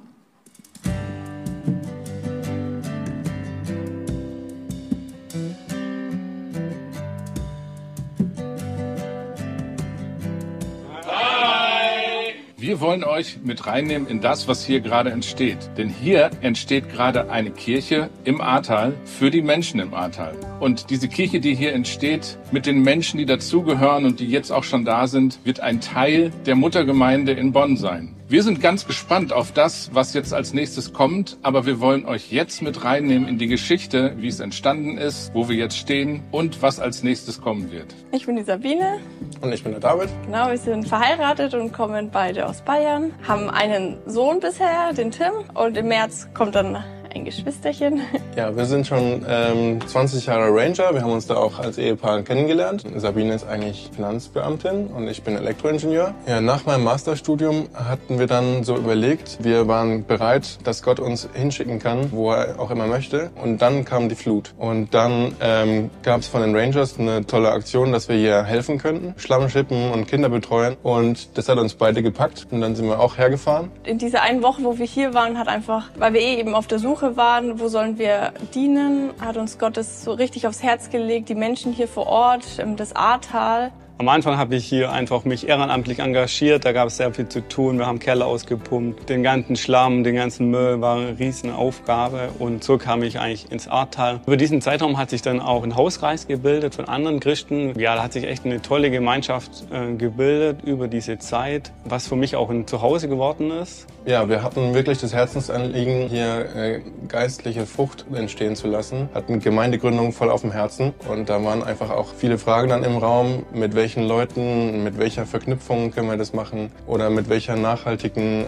Wir 12.66 12.80
wollen 12.80 13.04
euch 13.04 13.38
mit 13.44 13.68
reinnehmen 13.68 14.08
in 14.08 14.20
das, 14.20 14.48
was 14.48 14.66
hier 14.66 14.80
gerade 14.80 15.10
entsteht. 15.10 15.70
Denn 15.78 15.88
hier 15.88 16.32
entsteht 16.40 16.88
gerade 16.88 17.30
eine 17.30 17.52
Kirche 17.52 18.10
im 18.24 18.40
Ahrtal 18.40 18.92
für 19.04 19.30
die 19.30 19.40
Menschen 19.40 19.78
im 19.78 19.94
Ahrtal. 19.94 20.34
Und 20.58 20.90
diese 20.90 21.06
Kirche, 21.06 21.38
die 21.38 21.54
hier 21.54 21.74
entsteht, 21.74 22.38
mit 22.50 22.66
den 22.66 22.82
Menschen, 22.82 23.18
die 23.18 23.24
dazugehören 23.24 24.04
und 24.04 24.18
die 24.18 24.26
jetzt 24.26 24.50
auch 24.50 24.64
schon 24.64 24.84
da 24.84 25.06
sind, 25.06 25.38
wird 25.44 25.60
ein 25.60 25.80
Teil 25.80 26.32
der 26.44 26.56
Muttergemeinde 26.56 27.30
in 27.30 27.52
Bonn 27.52 27.76
sein. 27.76 28.16
Wir 28.28 28.42
sind 28.42 28.60
ganz 28.60 28.88
gespannt 28.88 29.32
auf 29.32 29.52
das, 29.52 29.90
was 29.92 30.12
jetzt 30.12 30.34
als 30.34 30.52
nächstes 30.52 30.92
kommt, 30.92 31.38
aber 31.42 31.64
wir 31.64 31.78
wollen 31.78 32.06
euch 32.06 32.32
jetzt 32.32 32.60
mit 32.60 32.84
reinnehmen 32.84 33.28
in 33.28 33.38
die 33.38 33.46
Geschichte, 33.46 34.14
wie 34.16 34.26
es 34.26 34.40
entstanden 34.40 34.98
ist, 34.98 35.32
wo 35.32 35.48
wir 35.48 35.54
jetzt 35.54 35.76
stehen 35.76 36.24
und 36.32 36.60
was 36.60 36.80
als 36.80 37.04
nächstes 37.04 37.40
kommen 37.40 37.70
wird. 37.70 37.94
Ich 38.10 38.26
bin 38.26 38.34
die 38.34 38.42
Sabine. 38.42 38.98
Und 39.42 39.52
ich 39.52 39.62
bin 39.62 39.70
der 39.70 39.80
David. 39.80 40.08
Genau, 40.24 40.48
wir 40.50 40.58
sind 40.58 40.88
verheiratet 40.88 41.54
und 41.54 41.72
kommen 41.72 42.10
beide 42.10 42.48
aus 42.48 42.62
Bayern, 42.62 43.12
haben 43.28 43.48
einen 43.48 43.96
Sohn 44.06 44.40
bisher, 44.40 44.92
den 44.92 45.12
Tim, 45.12 45.32
und 45.54 45.76
im 45.76 45.86
März 45.86 46.26
kommt 46.34 46.56
dann 46.56 46.82
ein 47.16 47.24
Geschwisterchen. 47.24 48.00
Ja, 48.36 48.54
wir 48.54 48.66
sind 48.66 48.86
schon 48.86 49.24
ähm, 49.26 49.80
20 49.86 50.26
Jahre 50.26 50.48
Ranger. 50.54 50.92
Wir 50.92 51.00
haben 51.00 51.12
uns 51.12 51.26
da 51.26 51.36
auch 51.36 51.58
als 51.58 51.78
Ehepaar 51.78 52.20
kennengelernt. 52.20 52.84
Sabine 52.96 53.34
ist 53.34 53.46
eigentlich 53.46 53.88
Finanzbeamtin 53.94 54.88
und 54.88 55.08
ich 55.08 55.22
bin 55.22 55.36
Elektroingenieur. 55.36 56.14
Ja, 56.28 56.42
nach 56.42 56.66
meinem 56.66 56.84
Masterstudium 56.84 57.68
hatten 57.72 58.18
wir 58.18 58.26
dann 58.26 58.62
so 58.62 58.76
überlegt, 58.76 59.38
wir 59.40 59.68
waren 59.68 60.04
bereit, 60.04 60.58
dass 60.64 60.82
Gott 60.82 61.00
uns 61.00 61.26
hinschicken 61.32 61.78
kann, 61.78 62.12
wo 62.12 62.32
er 62.32 62.60
auch 62.60 62.70
immer 62.70 62.86
möchte. 62.86 63.30
Und 63.42 63.62
dann 63.62 63.86
kam 63.86 64.10
die 64.10 64.16
Flut. 64.16 64.52
Und 64.58 64.92
dann 64.92 65.34
ähm, 65.40 65.90
gab 66.02 66.20
es 66.20 66.28
von 66.28 66.42
den 66.42 66.54
Rangers 66.54 66.98
eine 66.98 67.24
tolle 67.24 67.50
Aktion, 67.52 67.92
dass 67.92 68.10
wir 68.10 68.16
hier 68.16 68.42
helfen 68.44 68.76
könnten, 68.76 69.14
Schlamm 69.16 69.48
schippen 69.48 69.92
und 69.92 70.06
Kinder 70.06 70.28
betreuen. 70.28 70.76
Und 70.82 71.38
das 71.38 71.48
hat 71.48 71.56
uns 71.56 71.72
beide 71.72 72.02
gepackt. 72.02 72.46
Und 72.50 72.60
dann 72.60 72.76
sind 72.76 72.86
wir 72.86 73.00
auch 73.00 73.16
hergefahren. 73.16 73.70
In 73.84 73.96
dieser 73.96 74.20
einen 74.20 74.42
Woche, 74.42 74.62
wo 74.62 74.78
wir 74.78 74.86
hier 74.86 75.14
waren, 75.14 75.38
hat 75.38 75.48
einfach, 75.48 75.88
weil 75.96 76.12
wir 76.12 76.20
eh 76.20 76.38
eben 76.38 76.54
auf 76.54 76.66
der 76.66 76.78
Suche 76.78 77.05
waren, 77.14 77.60
wo 77.60 77.68
sollen 77.68 77.98
wir 77.98 78.32
dienen, 78.54 79.10
hat 79.20 79.36
uns 79.36 79.58
Gott 79.58 79.76
es 79.76 80.02
so 80.02 80.12
richtig 80.12 80.46
aufs 80.46 80.62
Herz 80.62 80.90
gelegt, 80.90 81.28
die 81.28 81.34
Menschen 81.34 81.72
hier 81.72 81.86
vor 81.86 82.06
Ort, 82.06 82.58
das 82.76 82.96
Ahrtal. 82.96 83.70
Am 83.98 84.08
Anfang 84.10 84.36
habe 84.36 84.56
ich 84.56 84.66
hier 84.66 84.92
einfach 84.92 85.24
mich 85.24 85.48
ehrenamtlich 85.48 86.00
engagiert. 86.00 86.66
Da 86.66 86.72
gab 86.72 86.88
es 86.88 86.98
sehr 86.98 87.14
viel 87.14 87.30
zu 87.30 87.40
tun. 87.48 87.78
Wir 87.78 87.86
haben 87.86 87.98
Keller 87.98 88.26
ausgepumpt. 88.26 89.08
Den 89.08 89.22
ganzen 89.22 89.56
Schlamm, 89.56 90.04
den 90.04 90.16
ganzen 90.16 90.50
Müll 90.50 90.82
war 90.82 90.98
eine 90.98 91.18
riesen 91.18 91.50
Aufgabe. 91.50 92.28
Und 92.38 92.62
so 92.62 92.76
kam 92.76 93.02
ich 93.02 93.18
eigentlich 93.18 93.50
ins 93.50 93.68
Ahrtal. 93.68 94.20
Über 94.26 94.36
diesen 94.36 94.60
Zeitraum 94.60 94.98
hat 94.98 95.08
sich 95.08 95.22
dann 95.22 95.40
auch 95.40 95.64
ein 95.64 95.76
Hauskreis 95.76 96.28
gebildet 96.28 96.74
von 96.74 96.84
anderen 96.84 97.20
Christen. 97.20 97.72
Ja, 97.78 97.94
da 97.94 98.02
hat 98.02 98.12
sich 98.12 98.24
echt 98.24 98.44
eine 98.44 98.60
tolle 98.60 98.90
Gemeinschaft 98.90 99.64
äh, 99.72 99.94
gebildet 99.94 100.62
über 100.62 100.88
diese 100.88 101.18
Zeit, 101.18 101.72
was 101.86 102.06
für 102.06 102.16
mich 102.16 102.36
auch 102.36 102.50
ein 102.50 102.66
Zuhause 102.66 103.08
geworden 103.08 103.50
ist. 103.50 103.86
Ja, 104.04 104.28
wir 104.28 104.42
hatten 104.42 104.74
wirklich 104.74 104.98
das 104.98 105.14
Herzensanliegen, 105.14 106.08
hier 106.08 106.54
äh, 106.54 106.80
geistliche 107.08 107.64
Frucht 107.64 108.04
entstehen 108.12 108.56
zu 108.56 108.68
lassen. 108.68 109.08
Hatten 109.14 109.40
Gemeindegründung 109.40 110.12
voll 110.12 110.30
auf 110.30 110.42
dem 110.42 110.52
Herzen. 110.52 110.92
Und 111.08 111.30
da 111.30 111.42
waren 111.42 111.64
einfach 111.64 111.88
auch 111.88 112.12
viele 112.14 112.36
Fragen 112.36 112.68
dann 112.68 112.84
im 112.84 112.98
Raum, 112.98 113.44
mit 113.54 113.74
welchen 113.74 113.85
welchen 113.86 114.08
Leuten, 114.08 114.82
mit 114.82 114.98
welcher 114.98 115.26
Verknüpfung 115.26 115.92
können 115.92 116.10
wir 116.10 116.16
das 116.16 116.32
machen 116.32 116.72
oder 116.88 117.08
mit 117.08 117.28
welcher 117.28 117.54
nachhaltigen 117.54 118.44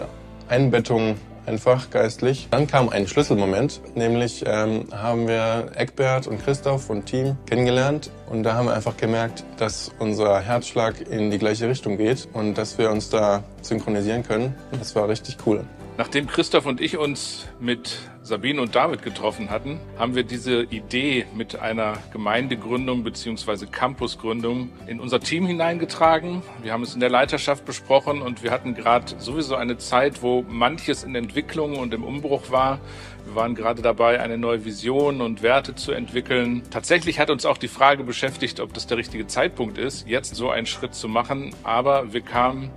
Einbettung 0.49 1.15
einfach 1.45 1.89
geistlich. 1.91 2.49
Dann 2.51 2.67
kam 2.67 2.89
ein 2.89 3.07
Schlüsselmoment, 3.07 3.79
nämlich 3.95 4.43
ähm, 4.45 4.87
haben 4.91 5.29
wir 5.29 5.71
Eckbert 5.75 6.27
und 6.27 6.43
Christoph 6.43 6.89
und 6.89 7.05
Team 7.05 7.37
kennengelernt 7.45 8.11
und 8.29 8.43
da 8.43 8.55
haben 8.55 8.67
wir 8.67 8.73
einfach 8.73 8.97
gemerkt, 8.97 9.45
dass 9.55 9.93
unser 9.97 10.41
Herzschlag 10.41 11.09
in 11.09 11.31
die 11.31 11.37
gleiche 11.37 11.69
Richtung 11.69 11.95
geht 11.95 12.27
und 12.33 12.57
dass 12.57 12.77
wir 12.77 12.91
uns 12.91 13.09
da 13.09 13.41
synchronisieren 13.61 14.23
können. 14.23 14.53
Das 14.77 14.93
war 14.93 15.07
richtig 15.07 15.37
cool. 15.45 15.63
Nachdem 15.99 16.27
Christoph 16.27 16.65
und 16.65 16.79
ich 16.79 16.95
uns 16.95 17.45
mit 17.59 17.97
Sabine 18.21 18.61
und 18.61 18.73
David 18.73 19.03
getroffen 19.03 19.49
hatten, 19.49 19.81
haben 19.97 20.15
wir 20.15 20.23
diese 20.23 20.63
Idee 20.63 21.25
mit 21.35 21.59
einer 21.59 21.97
Gemeindegründung 22.13 23.03
bzw. 23.03 23.65
Campusgründung 23.65 24.69
in 24.87 25.01
unser 25.01 25.19
Team 25.19 25.45
hineingetragen. 25.45 26.41
Wir 26.63 26.71
haben 26.71 26.83
es 26.83 26.93
in 26.93 27.01
der 27.01 27.09
Leiterschaft 27.09 27.65
besprochen 27.65 28.21
und 28.21 28.43
wir 28.43 28.51
hatten 28.51 28.75
gerade 28.75 29.19
sowieso 29.19 29.55
eine 29.57 29.77
Zeit, 29.77 30.23
wo 30.23 30.45
manches 30.47 31.03
in 31.03 31.15
Entwicklung 31.15 31.75
und 31.75 31.93
im 31.93 32.05
Umbruch 32.05 32.49
war. 32.49 32.79
Wir 33.25 33.35
waren 33.35 33.53
gerade 33.53 33.81
dabei, 33.81 34.21
eine 34.21 34.37
neue 34.37 34.63
Vision 34.63 35.19
und 35.19 35.43
Werte 35.43 35.75
zu 35.75 35.91
entwickeln. 35.91 36.63
Tatsächlich 36.71 37.19
hat 37.19 37.29
uns 37.29 37.45
auch 37.45 37.57
die 37.57 37.67
Frage 37.67 38.05
beschäftigt, 38.05 38.61
ob 38.61 38.73
das 38.73 38.87
der 38.87 38.97
richtige 38.97 39.27
Zeitpunkt 39.27 39.77
ist, 39.77 40.07
jetzt 40.07 40.33
so 40.33 40.49
einen 40.49 40.65
Schritt 40.65 40.95
zu 40.95 41.09
machen. 41.09 41.53
Aber 41.63 42.13
wir 42.13 42.21
kamen 42.21 42.71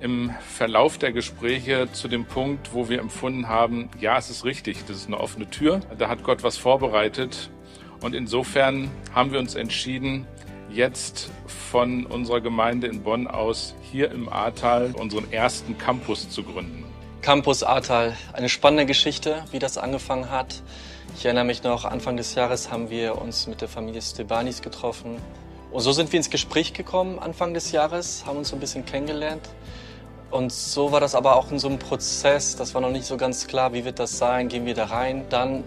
im 0.00 0.30
Verlauf 0.40 0.98
der 0.98 1.12
Gespräche 1.12 1.88
zu 1.92 2.08
dem 2.08 2.24
Punkt, 2.24 2.72
wo 2.72 2.88
wir 2.88 3.00
empfunden 3.00 3.48
haben, 3.48 3.88
ja, 4.00 4.16
es 4.16 4.30
ist 4.30 4.44
richtig, 4.44 4.84
das 4.86 4.98
ist 4.98 5.06
eine 5.06 5.18
offene 5.18 5.50
Tür, 5.50 5.80
da 5.98 6.08
hat 6.08 6.22
Gott 6.22 6.42
was 6.42 6.56
vorbereitet. 6.56 7.50
Und 8.00 8.14
insofern 8.14 8.90
haben 9.12 9.32
wir 9.32 9.40
uns 9.40 9.56
entschieden, 9.56 10.26
jetzt 10.70 11.30
von 11.46 12.06
unserer 12.06 12.40
Gemeinde 12.40 12.86
in 12.86 13.02
Bonn 13.02 13.26
aus 13.26 13.74
hier 13.90 14.10
im 14.10 14.28
Ahrtal 14.28 14.94
unseren 14.96 15.32
ersten 15.32 15.76
Campus 15.78 16.30
zu 16.30 16.42
gründen. 16.42 16.84
Campus 17.22 17.62
Ahrtal, 17.62 18.16
eine 18.32 18.48
spannende 18.48 18.86
Geschichte, 18.86 19.44
wie 19.50 19.58
das 19.58 19.78
angefangen 19.78 20.30
hat. 20.30 20.62
Ich 21.16 21.24
erinnere 21.24 21.44
mich 21.44 21.64
noch, 21.64 21.84
Anfang 21.84 22.16
des 22.16 22.34
Jahres 22.36 22.70
haben 22.70 22.90
wir 22.90 23.20
uns 23.20 23.48
mit 23.48 23.60
der 23.60 23.68
Familie 23.68 24.00
Stebanis 24.00 24.62
getroffen. 24.62 25.16
Und 25.70 25.80
so 25.80 25.92
sind 25.92 26.12
wir 26.12 26.18
ins 26.18 26.30
Gespräch 26.30 26.72
gekommen 26.72 27.18
Anfang 27.18 27.54
des 27.54 27.72
Jahres, 27.72 28.24
haben 28.24 28.38
uns 28.38 28.52
ein 28.52 28.60
bisschen 28.60 28.86
kennengelernt. 28.86 29.42
Und 30.30 30.52
so 30.52 30.92
war 30.92 31.00
das 31.00 31.14
aber 31.14 31.36
auch 31.36 31.50
in 31.50 31.58
so 31.58 31.68
einem 31.68 31.78
Prozess, 31.78 32.54
das 32.54 32.74
war 32.74 32.82
noch 32.82 32.90
nicht 32.90 33.06
so 33.06 33.16
ganz 33.16 33.46
klar, 33.46 33.72
wie 33.72 33.84
wird 33.84 33.98
das 33.98 34.18
sein, 34.18 34.48
gehen 34.48 34.66
wir 34.66 34.74
da 34.74 34.86
rein. 34.86 35.24
Dann 35.30 35.64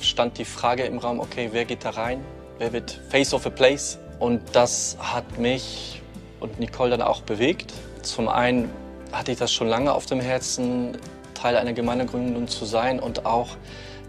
stand 0.00 0.38
die 0.38 0.44
Frage 0.44 0.84
im 0.84 0.98
Raum, 0.98 1.20
okay, 1.20 1.50
wer 1.52 1.64
geht 1.64 1.84
da 1.84 1.90
rein? 1.90 2.24
Wer 2.58 2.72
wird 2.72 3.00
Face 3.08 3.32
of 3.32 3.46
a 3.46 3.50
Place? 3.50 3.98
Und 4.18 4.40
das 4.52 4.96
hat 4.98 5.38
mich 5.38 6.02
und 6.40 6.58
Nicole 6.58 6.90
dann 6.90 7.02
auch 7.02 7.22
bewegt. 7.22 7.72
Zum 8.02 8.28
einen 8.28 8.70
hatte 9.12 9.32
ich 9.32 9.38
das 9.38 9.52
schon 9.52 9.68
lange 9.68 9.92
auf 9.92 10.06
dem 10.06 10.20
Herzen, 10.20 10.98
Teil 11.34 11.56
einer 11.56 11.72
Gemeindegründung 11.72 12.48
zu 12.48 12.64
sein 12.64 13.00
und 13.00 13.24
auch 13.24 13.56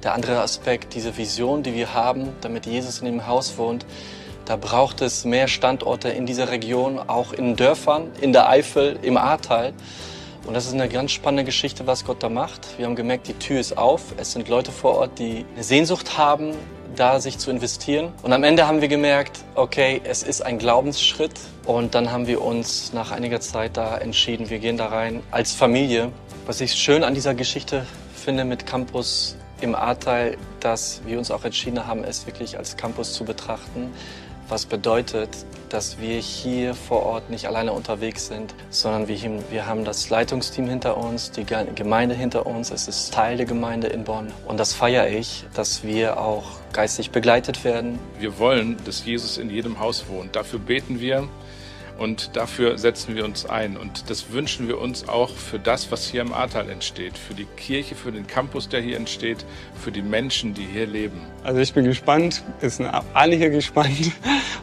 der 0.03 0.13
andere 0.13 0.41
Aspekt, 0.41 0.95
diese 0.95 1.15
Vision, 1.15 1.63
die 1.63 1.73
wir 1.73 1.93
haben, 1.93 2.29
damit 2.41 2.65
Jesus 2.65 2.99
in 2.99 3.05
dem 3.05 3.27
Haus 3.27 3.57
wohnt, 3.57 3.85
da 4.45 4.55
braucht 4.55 5.01
es 5.01 5.25
mehr 5.25 5.47
Standorte 5.47 6.09
in 6.09 6.25
dieser 6.25 6.49
Region, 6.49 6.99
auch 6.99 7.33
in 7.33 7.55
Dörfern, 7.55 8.11
in 8.21 8.33
der 8.33 8.49
Eifel, 8.49 8.99
im 9.01 9.17
Ahrtal. 9.17 9.73
Und 10.45 10.55
das 10.55 10.65
ist 10.65 10.73
eine 10.73 10.89
ganz 10.89 11.11
spannende 11.11 11.43
Geschichte, 11.43 11.85
was 11.85 12.03
Gott 12.03 12.23
da 12.23 12.29
macht. 12.29 12.77
Wir 12.77 12.85
haben 12.85 12.95
gemerkt, 12.95 13.27
die 13.27 13.33
Tür 13.33 13.59
ist 13.59 13.77
auf. 13.77 14.13
Es 14.17 14.31
sind 14.31 14.49
Leute 14.49 14.71
vor 14.71 14.95
Ort, 14.95 15.19
die 15.19 15.45
eine 15.53 15.63
Sehnsucht 15.63 16.17
haben, 16.17 16.55
da 16.95 17.19
sich 17.19 17.37
zu 17.37 17.51
investieren. 17.51 18.11
Und 18.23 18.33
am 18.33 18.43
Ende 18.43 18.67
haben 18.67 18.81
wir 18.81 18.87
gemerkt, 18.87 19.39
okay, 19.55 20.01
es 20.03 20.23
ist 20.23 20.41
ein 20.41 20.57
Glaubensschritt. 20.57 21.39
Und 21.65 21.93
dann 21.93 22.11
haben 22.11 22.25
wir 22.25 22.41
uns 22.41 22.91
nach 22.91 23.11
einiger 23.11 23.39
Zeit 23.39 23.77
da 23.77 23.97
entschieden, 23.97 24.49
wir 24.49 24.59
gehen 24.59 24.77
da 24.77 24.87
rein 24.87 25.21
als 25.29 25.53
Familie. 25.53 26.11
Was 26.47 26.59
ich 26.59 26.73
schön 26.73 27.03
an 27.03 27.13
dieser 27.13 27.35
Geschichte 27.35 27.85
finde 28.15 28.43
mit 28.43 28.65
Campus 28.65 29.37
im 29.61 29.75
Ahrtal, 29.75 30.37
dass 30.59 31.01
wir 31.05 31.19
uns 31.19 31.29
auch 31.29 31.45
entschieden 31.45 31.85
haben, 31.85 32.03
es 32.03 32.25
wirklich 32.25 32.57
als 32.57 32.77
Campus 32.77 33.13
zu 33.13 33.23
betrachten 33.25 33.93
was 34.51 34.65
bedeutet, 34.65 35.29
dass 35.69 36.01
wir 36.01 36.19
hier 36.19 36.75
vor 36.75 37.03
Ort 37.03 37.29
nicht 37.29 37.47
alleine 37.47 37.71
unterwegs 37.71 38.27
sind, 38.27 38.53
sondern 38.69 39.07
wir, 39.07 39.17
wir 39.49 39.65
haben 39.65 39.85
das 39.85 40.09
Leitungsteam 40.09 40.67
hinter 40.67 40.97
uns, 40.97 41.31
die 41.31 41.45
Gemeinde 41.45 42.13
hinter 42.13 42.45
uns. 42.45 42.69
Es 42.69 42.89
ist 42.89 43.13
Teil 43.13 43.37
der 43.37 43.45
Gemeinde 43.45 43.87
in 43.87 44.03
Bonn. 44.03 44.27
Und 44.45 44.59
das 44.59 44.73
feiere 44.73 45.07
ich, 45.07 45.45
dass 45.53 45.83
wir 45.83 46.19
auch 46.19 46.43
geistig 46.73 47.11
begleitet 47.11 47.63
werden. 47.63 47.97
Wir 48.19 48.37
wollen, 48.39 48.75
dass 48.83 49.05
Jesus 49.05 49.37
in 49.37 49.49
jedem 49.49 49.79
Haus 49.79 50.09
wohnt. 50.09 50.35
Dafür 50.35 50.59
beten 50.59 50.99
wir. 50.99 51.29
Und 51.97 52.35
dafür 52.35 52.77
setzen 52.77 53.15
wir 53.15 53.25
uns 53.25 53.45
ein. 53.45 53.77
Und 53.77 54.09
das 54.09 54.31
wünschen 54.31 54.67
wir 54.67 54.79
uns 54.79 55.07
auch 55.07 55.29
für 55.29 55.59
das, 55.59 55.91
was 55.91 56.07
hier 56.07 56.21
im 56.21 56.33
Ahrtal 56.33 56.69
entsteht. 56.69 57.17
Für 57.17 57.33
die 57.33 57.45
Kirche, 57.45 57.95
für 57.95 58.11
den 58.11 58.27
Campus, 58.27 58.69
der 58.69 58.81
hier 58.81 58.97
entsteht, 58.97 59.45
für 59.75 59.91
die 59.91 60.01
Menschen, 60.01 60.53
die 60.53 60.65
hier 60.65 60.87
leben. 60.87 61.21
Also 61.43 61.59
ich 61.59 61.73
bin 61.73 61.85
gespannt, 61.85 62.43
ist 62.61 62.81
alle 63.13 63.35
hier 63.35 63.49
gespannt. 63.49 64.11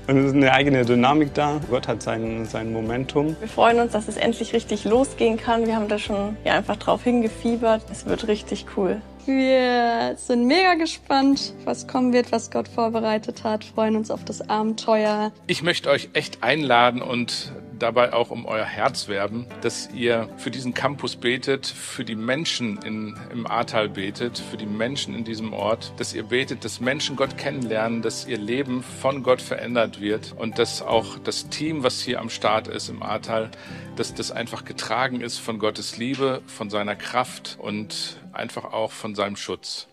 Und 0.06 0.18
es 0.18 0.26
ist 0.26 0.34
eine 0.34 0.52
eigene 0.52 0.84
Dynamik 0.84 1.34
da. 1.34 1.60
Gott 1.70 1.86
hat 1.86 2.02
sein, 2.02 2.46
sein 2.46 2.72
Momentum. 2.72 3.36
Wir 3.40 3.48
freuen 3.48 3.80
uns, 3.80 3.92
dass 3.92 4.08
es 4.08 4.16
endlich 4.16 4.52
richtig 4.52 4.84
losgehen 4.84 5.36
kann. 5.36 5.66
Wir 5.66 5.76
haben 5.76 5.88
da 5.88 5.98
schon 5.98 6.36
ja, 6.44 6.54
einfach 6.54 6.76
drauf 6.76 7.04
hingefiebert. 7.04 7.82
Es 7.90 8.06
wird 8.06 8.26
richtig 8.26 8.66
cool. 8.76 9.00
Wir 9.28 10.16
sind 10.16 10.46
mega 10.46 10.72
gespannt, 10.72 11.52
was 11.66 11.86
kommen 11.86 12.14
wird, 12.14 12.32
was 12.32 12.50
Gott 12.50 12.66
vorbereitet 12.66 13.44
hat, 13.44 13.62
freuen 13.62 13.94
uns 13.94 14.10
auf 14.10 14.24
das 14.24 14.48
Abenteuer. 14.48 15.32
Ich 15.46 15.62
möchte 15.62 15.90
euch 15.90 16.08
echt 16.14 16.42
einladen 16.42 17.02
und 17.02 17.52
dabei 17.78 18.12
auch 18.12 18.30
um 18.30 18.46
euer 18.46 18.64
Herz 18.64 19.08
werben, 19.08 19.46
dass 19.60 19.90
ihr 19.92 20.28
für 20.36 20.50
diesen 20.50 20.74
Campus 20.74 21.16
betet, 21.16 21.66
für 21.66 22.04
die 22.04 22.14
Menschen 22.14 22.78
in, 22.82 23.16
im 23.32 23.46
Ahrtal 23.46 23.88
betet, 23.88 24.38
für 24.38 24.56
die 24.56 24.66
Menschen 24.66 25.14
in 25.14 25.24
diesem 25.24 25.52
Ort, 25.52 25.92
dass 25.96 26.14
ihr 26.14 26.24
betet, 26.24 26.64
dass 26.64 26.80
Menschen 26.80 27.16
Gott 27.16 27.36
kennenlernen, 27.38 28.02
dass 28.02 28.26
ihr 28.26 28.38
Leben 28.38 28.82
von 28.82 29.22
Gott 29.22 29.42
verändert 29.42 30.00
wird 30.00 30.34
und 30.36 30.58
dass 30.58 30.82
auch 30.82 31.18
das 31.18 31.48
Team, 31.48 31.82
was 31.82 32.00
hier 32.00 32.20
am 32.20 32.30
Start 32.30 32.68
ist 32.68 32.88
im 32.88 33.02
Ahrtal, 33.02 33.50
dass 33.96 34.14
das 34.14 34.30
einfach 34.30 34.64
getragen 34.64 35.20
ist 35.20 35.38
von 35.38 35.58
Gottes 35.58 35.96
Liebe, 35.96 36.42
von 36.46 36.70
seiner 36.70 36.96
Kraft 36.96 37.56
und 37.60 38.20
einfach 38.32 38.64
auch 38.72 38.92
von 38.92 39.14
seinem 39.14 39.36
Schutz. 39.36 39.88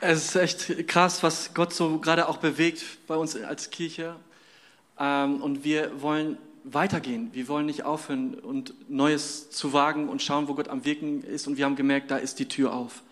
Es 0.00 0.26
ist 0.26 0.36
echt 0.36 0.86
krass, 0.86 1.24
was 1.24 1.54
Gott 1.54 1.74
so 1.74 1.98
gerade 1.98 2.28
auch 2.28 2.36
bewegt 2.36 2.84
bei 3.08 3.16
uns 3.16 3.34
als 3.34 3.70
Kirche. 3.70 4.14
Ähm, 4.96 5.42
und 5.42 5.64
wir 5.64 6.00
wollen 6.00 6.38
weitergehen. 6.62 7.30
Wir 7.32 7.48
wollen 7.48 7.66
nicht 7.66 7.82
aufhören 7.82 8.34
und 8.34 8.74
Neues 8.88 9.50
zu 9.50 9.72
wagen 9.72 10.08
und 10.08 10.22
schauen, 10.22 10.46
wo 10.46 10.54
Gott 10.54 10.68
am 10.68 10.84
Wirken 10.84 11.24
ist. 11.24 11.48
Und 11.48 11.56
wir 11.56 11.64
haben 11.64 11.74
gemerkt, 11.74 12.12
da 12.12 12.16
ist 12.16 12.38
die 12.38 12.46
Tür 12.46 12.74
auf. 12.74 13.02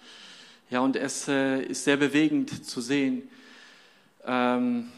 Ja, 0.70 0.78
und 0.78 0.94
es 0.94 1.26
äh, 1.26 1.60
ist 1.62 1.82
sehr 1.82 1.96
bewegend 1.96 2.64
zu 2.64 2.80
sehen, 2.80 3.28
ähm, 4.24 4.92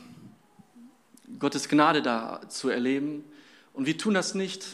Gottes 1.39 1.71
Gnade 1.71 2.03
da 2.03 2.43
zu 2.49 2.69
erleben 2.69 3.25
Und 3.73 3.87
wir 3.87 3.97
tun 3.97 4.13
das 4.13 4.35
nicht, 4.35 4.67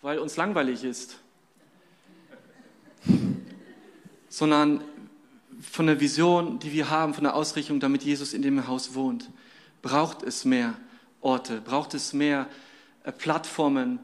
weil 0.00 0.18
uns 0.18 0.38
langweilig 0.38 0.84
ist, 0.84 1.18
sondern 4.30 4.82
von 5.70 5.86
der 5.86 6.00
Vision, 6.00 6.58
die 6.58 6.72
wir 6.72 6.90
haben, 6.90 7.14
von 7.14 7.24
der 7.24 7.34
Ausrichtung, 7.34 7.80
damit 7.80 8.02
Jesus 8.02 8.32
in 8.32 8.42
dem 8.42 8.66
Haus 8.66 8.94
wohnt, 8.94 9.30
braucht 9.82 10.22
es 10.22 10.44
mehr 10.44 10.74
Orte, 11.20 11.60
braucht 11.60 11.94
es 11.94 12.12
mehr 12.12 12.46
äh, 13.04 13.12
Plattformen 13.12 13.98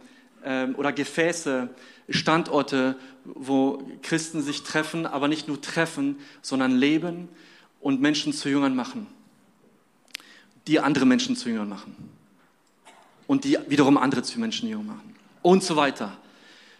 ähm, 0.45 0.75
oder 0.77 0.93
Gefäße, 0.93 1.69
Standorte, 2.09 2.97
wo 3.25 3.83
Christen 4.03 4.43
sich 4.43 4.63
treffen, 4.63 5.07
aber 5.07 5.29
nicht 5.29 5.47
nur 5.47 5.61
treffen, 5.61 6.19
sondern 6.43 6.73
leben 6.77 7.29
und 7.81 8.01
Menschen 8.01 8.33
zu 8.33 8.49
Jüngern 8.49 8.75
machen, 8.75 9.07
die 10.67 10.81
andere 10.81 11.07
Menschen 11.07 11.37
zu 11.37 11.49
Jüngern 11.49 11.69
machen 11.69 11.95
und 13.27 13.45
die 13.45 13.59
wiederum 13.69 13.97
andere 13.97 14.23
zu 14.23 14.41
Menschen 14.41 14.69
Jüngern 14.69 14.87
machen 14.87 15.15
und 15.43 15.63
so 15.63 15.77
weiter. 15.77 16.17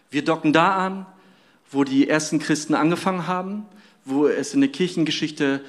Wir 0.09 0.25
docken 0.25 0.51
da 0.53 0.75
an, 0.75 1.05
wo 1.71 1.83
die 1.83 2.09
ersten 2.09 2.39
Christen 2.39 2.75
angefangen 2.75 3.27
haben, 3.27 3.65
wo 4.05 4.27
es 4.27 4.53
in 4.53 4.61
der 4.61 4.71
Kirchengeschichte, 4.71 5.61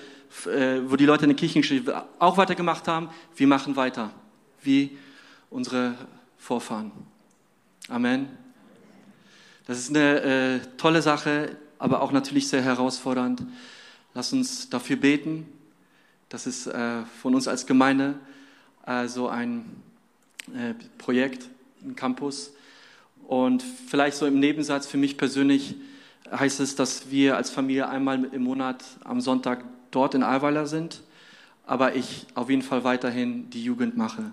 äh, 0.47 0.81
wo 0.87 0.97
die 0.97 1.07
Leute 1.07 1.25
in 1.25 1.31
der 1.31 1.37
Kirchengeschichte 1.37 2.05
auch 2.19 2.37
weitergemacht 2.37 2.89
haben. 2.89 3.11
Wir 3.37 3.47
machen 3.47 3.77
weiter, 3.77 4.13
wie 4.63 4.97
unsere 5.51 5.95
Vorfahren. 6.39 6.93
Amen. 7.89 8.29
Das 9.67 9.79
ist 9.79 9.91
eine 9.91 10.21
äh, 10.23 10.61
tolle 10.77 11.03
Sache, 11.03 11.57
aber 11.79 12.03
auch 12.03 12.13
natürlich 12.13 12.49
sehr 12.49 12.63
herausfordernd. 12.63 13.45
Lass 14.15 14.33
uns 14.33 14.69
dafür 14.69 14.97
beten, 14.97 15.47
dass 16.29 16.47
es 16.47 16.67
äh, 16.67 17.03
von 17.21 17.35
uns 17.35 17.47
als 17.49 17.67
Gemeinde 17.67 18.15
äh, 18.87 19.07
so 19.07 19.29
ein 19.29 19.65
äh, 20.55 20.75
Projekt, 20.99 21.49
ein 21.85 21.95
Campus 21.95 22.53
und 23.29 23.63
vielleicht 23.63 24.17
so 24.17 24.27
im 24.27 24.41
Nebensatz 24.41 24.87
für 24.87 24.97
mich 24.97 25.17
persönlich 25.17 25.77
heißt 26.31 26.61
es, 26.61 26.77
dass 26.77 27.11
wir 27.11 27.37
als 27.37 27.51
Familie 27.51 27.89
einmal 27.89 28.25
im 28.25 28.43
Monat 28.43 28.85
am 29.05 29.21
Sonntag 29.21 29.65
dort 29.91 30.15
in 30.15 30.23
Alweiler 30.23 30.67
sind, 30.67 31.03
aber 31.67 31.95
ich 31.95 32.27
auf 32.35 32.51
jeden 32.51 32.63
Fall 32.63 32.85
weiterhin 32.85 33.51
die 33.51 33.65
Jugend 33.65 33.97
mache. 33.97 34.33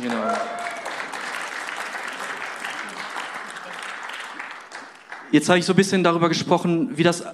Genau. 0.00 0.32
Jetzt 5.32 5.48
habe 5.48 5.58
ich 5.58 5.64
so 5.64 5.74
ein 5.74 5.76
bisschen 5.76 6.02
darüber 6.02 6.28
gesprochen, 6.28 6.96
wie 6.96 7.02
das 7.02 7.24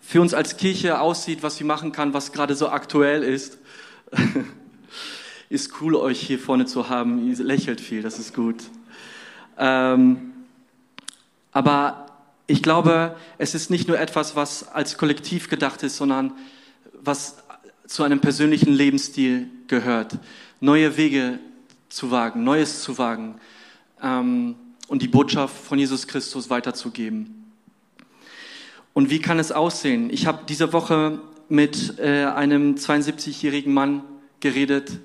für 0.00 0.20
uns 0.20 0.32
als 0.32 0.56
Kirche 0.56 1.00
aussieht, 1.00 1.42
was 1.42 1.56
sie 1.56 1.64
machen 1.64 1.92
kann, 1.92 2.14
was 2.14 2.32
gerade 2.32 2.54
so 2.54 2.68
aktuell 2.68 3.22
ist. 3.22 3.58
ist 5.48 5.80
cool, 5.80 5.94
euch 5.94 6.20
hier 6.20 6.38
vorne 6.38 6.66
zu 6.66 6.88
haben. 6.88 7.28
Ihr 7.28 7.36
lächelt 7.44 7.80
viel, 7.80 8.02
das 8.02 8.18
ist 8.18 8.34
gut. 8.34 8.56
Ähm, 9.58 10.32
aber 11.52 12.06
ich 12.46 12.62
glaube, 12.62 13.16
es 13.38 13.54
ist 13.54 13.70
nicht 13.70 13.88
nur 13.88 13.98
etwas, 13.98 14.36
was 14.36 14.68
als 14.68 14.98
Kollektiv 14.98 15.48
gedacht 15.48 15.82
ist, 15.82 15.96
sondern 15.96 16.32
was 16.92 17.36
zu 17.86 18.02
einem 18.02 18.20
persönlichen 18.20 18.72
Lebensstil 18.72 19.48
gehört. 19.66 20.18
Neue 20.60 20.96
Wege 20.96 21.38
zu 21.88 22.10
wagen, 22.10 22.44
Neues 22.44 22.82
zu 22.82 22.98
wagen 22.98 23.36
ähm, 24.02 24.56
und 24.88 25.02
die 25.02 25.08
Botschaft 25.08 25.56
von 25.56 25.78
Jesus 25.78 26.06
Christus 26.06 26.50
weiterzugeben. 26.50 27.52
Und 28.92 29.10
wie 29.10 29.20
kann 29.20 29.38
es 29.38 29.52
aussehen? 29.52 30.10
Ich 30.10 30.26
habe 30.26 30.44
diese 30.48 30.72
Woche 30.72 31.20
mit 31.48 31.98
äh, 31.98 32.24
einem 32.26 32.74
72-jährigen 32.74 33.72
Mann 33.72 34.02
geredet 34.40 35.00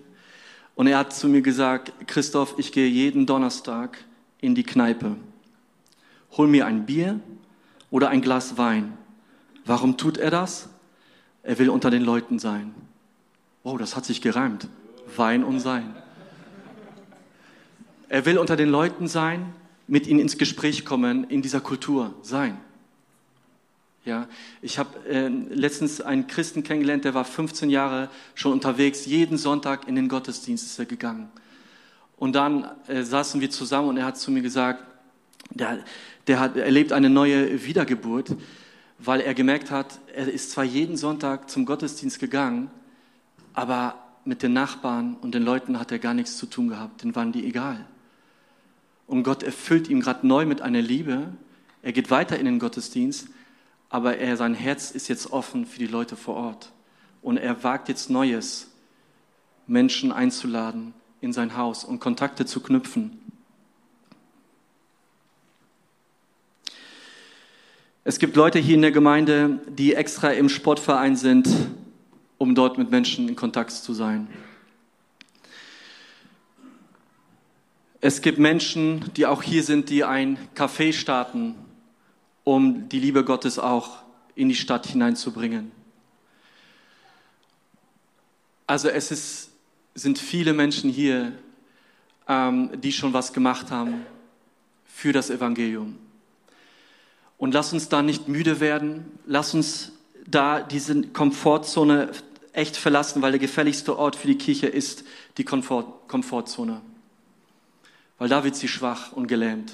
und 0.75 0.87
er 0.87 0.99
hat 0.99 1.13
zu 1.13 1.27
mir 1.27 1.41
gesagt, 1.41 1.91
Christoph, 2.07 2.55
ich 2.57 2.71
gehe 2.71 2.87
jeden 2.87 3.25
Donnerstag 3.25 3.97
in 4.41 4.55
die 4.55 4.63
Kneipe. 4.63 5.15
Hol 6.37 6.47
mir 6.47 6.65
ein 6.65 6.85
Bier 6.85 7.19
oder 7.89 8.09
ein 8.09 8.21
Glas 8.21 8.57
Wein. 8.57 8.97
Warum 9.65 9.97
tut 9.97 10.17
er 10.17 10.31
das? 10.31 10.69
Er 11.43 11.59
will 11.59 11.69
unter 11.69 11.89
den 11.89 12.03
Leuten 12.03 12.39
sein. 12.39 12.73
Oh, 13.63 13.77
das 13.77 13.95
hat 13.95 14.05
sich 14.05 14.21
gereimt. 14.21 14.67
Wein 15.15 15.43
und 15.43 15.59
Sein. 15.59 15.95
Er 18.07 18.25
will 18.25 18.37
unter 18.37 18.55
den 18.55 18.69
Leuten 18.69 19.07
sein, 19.07 19.53
mit 19.87 20.07
ihnen 20.07 20.19
ins 20.19 20.37
Gespräch 20.37 20.85
kommen, 20.85 21.25
in 21.25 21.41
dieser 21.41 21.61
Kultur 21.61 22.13
sein. 22.21 22.57
Ja, 24.05 24.27
ich 24.61 24.79
habe 24.79 25.07
äh, 25.07 25.27
letztens 25.27 26.01
einen 26.01 26.25
Christen 26.27 26.63
kennengelernt, 26.63 27.05
der 27.05 27.13
war 27.13 27.25
15 27.25 27.69
Jahre 27.69 28.09
schon 28.33 28.53
unterwegs. 28.53 29.05
Jeden 29.05 29.37
Sonntag 29.37 29.87
in 29.87 29.95
den 29.95 30.07
Gottesdienst 30.07 30.65
ist 30.65 30.79
er 30.79 30.85
gegangen. 30.85 31.29
Und 32.19 32.33
dann 32.33 32.69
äh, 32.87 33.01
saßen 33.01 33.39
wir 33.39 33.49
zusammen 33.49 33.87
und 33.87 33.97
er 33.97 34.05
hat 34.05 34.17
zu 34.17 34.29
mir 34.29 34.41
gesagt, 34.41 34.83
der, 35.51 35.79
der 36.27 36.39
hat 36.41 36.57
erlebt 36.57 36.91
eine 36.91 37.09
neue 37.09 37.65
Wiedergeburt, 37.65 38.35
weil 38.99 39.21
er 39.21 39.33
gemerkt 39.33 39.71
hat, 39.71 39.99
er 40.13 40.27
ist 40.27 40.51
zwar 40.51 40.65
jeden 40.65 40.97
Sonntag 40.97 41.49
zum 41.49 41.65
Gottesdienst 41.65 42.19
gegangen, 42.19 42.69
aber 43.53 43.95
mit 44.25 44.43
den 44.43 44.51
Nachbarn 44.51 45.15
und 45.21 45.33
den 45.33 45.43
Leuten 45.43 45.79
hat 45.79 45.93
er 45.93 45.99
gar 45.99 46.13
nichts 46.13 46.37
zu 46.37 46.45
tun 46.45 46.67
gehabt, 46.67 47.01
denen 47.01 47.15
waren 47.15 47.31
die 47.31 47.47
egal. 47.47 47.85
Und 49.07 49.23
Gott 49.23 49.41
erfüllt 49.41 49.87
ihn 49.87 50.01
gerade 50.01 50.27
neu 50.27 50.45
mit 50.45 50.61
einer 50.61 50.81
Liebe. 50.81 51.29
Er 51.81 51.93
geht 51.93 52.11
weiter 52.11 52.37
in 52.37 52.45
den 52.45 52.59
Gottesdienst, 52.59 53.29
aber 53.87 54.17
er, 54.17 54.35
sein 54.35 54.53
Herz 54.53 54.91
ist 54.91 55.07
jetzt 55.07 55.31
offen 55.31 55.65
für 55.65 55.79
die 55.79 55.87
Leute 55.87 56.17
vor 56.17 56.35
Ort. 56.35 56.73
Und 57.21 57.37
er 57.37 57.63
wagt 57.63 57.87
jetzt 57.87 58.09
Neues, 58.09 58.69
Menschen 59.67 60.11
einzuladen 60.11 60.93
in 61.21 61.33
sein 61.33 61.57
Haus 61.57 61.83
und 61.83 61.99
Kontakte 61.99 62.45
zu 62.45 62.61
knüpfen. 62.61 63.19
Es 68.03 68.17
gibt 68.17 68.35
Leute 68.35 68.59
hier 68.59 68.75
in 68.75 68.81
der 68.81 68.91
Gemeinde, 68.91 69.59
die 69.67 69.93
extra 69.93 70.31
im 70.31 70.49
Sportverein 70.49 71.15
sind, 71.15 71.47
um 72.37 72.55
dort 72.55 72.77
mit 72.77 72.89
Menschen 72.89 73.27
in 73.27 73.35
Kontakt 73.35 73.71
zu 73.71 73.93
sein. 73.93 74.27
Es 78.01 78.21
gibt 78.21 78.39
Menschen, 78.39 79.11
die 79.15 79.25
auch 79.25 79.43
hier 79.43 79.61
sind, 79.61 79.89
die 79.89 80.05
ein 80.05 80.37
Café 80.55 80.93
starten, 80.93 81.55
um 82.45 82.87
die 82.87 82.99
Liebe 82.99 83.25
Gottes 83.25 83.59
auch 83.59 83.99
in 84.35 84.47
die 84.47 84.55
Stadt 84.55 84.87
hineinzubringen. 84.87 85.71
Also 88.65 88.87
es 88.87 89.11
ist, 89.11 89.48
sind 89.99 90.17
viele 90.17 90.53
Menschen 90.53 90.89
hier, 90.89 91.33
ähm, 92.27 92.69
die 92.81 92.91
schon 92.91 93.13
was 93.13 93.33
gemacht 93.33 93.71
haben 93.71 94.05
für 94.85 95.13
das 95.13 95.29
Evangelium. 95.29 95.97
Und 97.37 97.53
lass 97.53 97.73
uns 97.73 97.89
da 97.89 98.01
nicht 98.01 98.27
müde 98.27 98.59
werden. 98.59 99.05
Lass 99.25 99.53
uns 99.53 99.93
da 100.27 100.61
diese 100.61 101.01
Komfortzone 101.03 102.11
echt 102.53 102.75
verlassen, 102.75 103.21
weil 103.21 103.31
der 103.31 103.39
gefährlichste 103.39 103.97
Ort 103.97 104.15
für 104.15 104.27
die 104.27 104.37
Kirche 104.37 104.67
ist 104.67 105.03
die 105.37 105.45
Komfort 105.45 106.07
Komfortzone. 106.07 106.81
Weil 108.17 108.29
da 108.29 108.43
wird 108.43 108.55
sie 108.55 108.67
schwach 108.67 109.13
und 109.13 109.27
gelähmt 109.27 109.73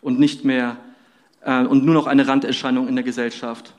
und 0.00 0.18
nicht 0.18 0.44
mehr 0.44 0.76
äh, 1.42 1.64
und 1.64 1.84
nur 1.84 1.94
noch 1.94 2.06
eine 2.06 2.26
Randerscheinung 2.26 2.88
in 2.88 2.96
der 2.96 3.04
Gesellschaft. 3.04 3.74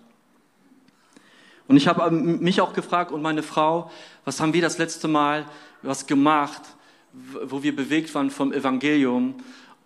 Und 1.69 1.77
ich 1.77 1.87
habe 1.87 2.11
mich 2.11 2.59
auch 2.59 2.73
gefragt 2.73 3.11
und 3.11 3.21
meine 3.21 3.43
Frau, 3.43 3.89
was 4.25 4.41
haben 4.41 4.53
wir 4.53 4.61
das 4.61 4.77
letzte 4.77 5.07
Mal 5.07 5.45
was 5.81 6.07
gemacht, 6.07 6.63
wo 7.45 7.63
wir 7.63 7.73
bewegt 7.73 8.13
waren 8.13 8.31
vom 8.31 8.51
Evangelium 8.51 9.35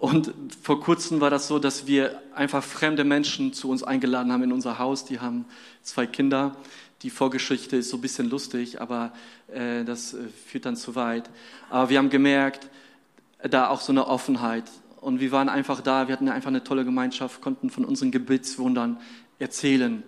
und 0.04 0.34
vor 0.62 0.82
kurzem 0.82 1.22
war 1.22 1.30
das 1.30 1.48
so, 1.48 1.60
dass 1.60 1.88
wir 1.88 2.22
einfach 2.36 2.62
fremde 2.62 3.04
Menschen 3.06 3.54
zu 3.54 3.69
uns 3.69 3.84
eingeladen 3.84 4.34
haben 4.34 4.43
in 4.43 4.52
unser 4.52 4.78
Haus. 4.78 5.06
Die 5.06 5.22
haben 5.22 5.46
zwei 5.82 6.06
Kinder. 6.06 6.58
Die 7.04 7.10
Vorgeschichte 7.10 7.78
ist 7.78 7.89
so 7.89 7.98
ein 7.98 8.02
bisschen 8.02 8.30
lustig, 8.30 8.82
aber 8.82 9.13
äh, 9.48 9.86
das 9.86 10.13
äh, 10.13 10.28
führt 10.46 10.65
dann 10.65 10.76
zu 10.76 10.96
weit. 10.96 11.30
Aber 11.70 11.89
wir 11.89 11.99
haben 11.99 12.10
gemerkt, 12.10 12.70
da 13.49 13.70
auch 13.70 13.80
so 13.80 13.93
eine 13.93 14.07
Offenheit. 14.07 14.66
Und 14.99 15.22
wir 15.22 15.32
waren 15.32 15.47
einfach 15.47 15.80
da, 15.80 16.10
wir 16.10 16.14
hatten 16.14 16.28
einfach 16.28 16.49
eine 16.49 16.64
tolle 16.64 16.84
Gemeinschaft, 16.84 17.41
konnten 17.41 17.70
von 17.70 17.86
unseren 17.86 18.12
Gebetswundern 18.12 18.99
erzählen. 19.39 20.03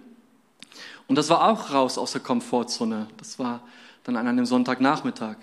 Und 1.07 1.15
das 1.15 1.29
war 1.29 1.49
auch 1.49 1.71
raus 1.71 1.97
aus 1.97 2.13
der 2.13 2.21
Komfortzone. 2.21 3.07
Das 3.17 3.37
war 3.37 3.61
dann 4.03 4.17
an 4.17 4.27
einem 4.27 4.45
Sonntagnachmittag. 4.45 5.37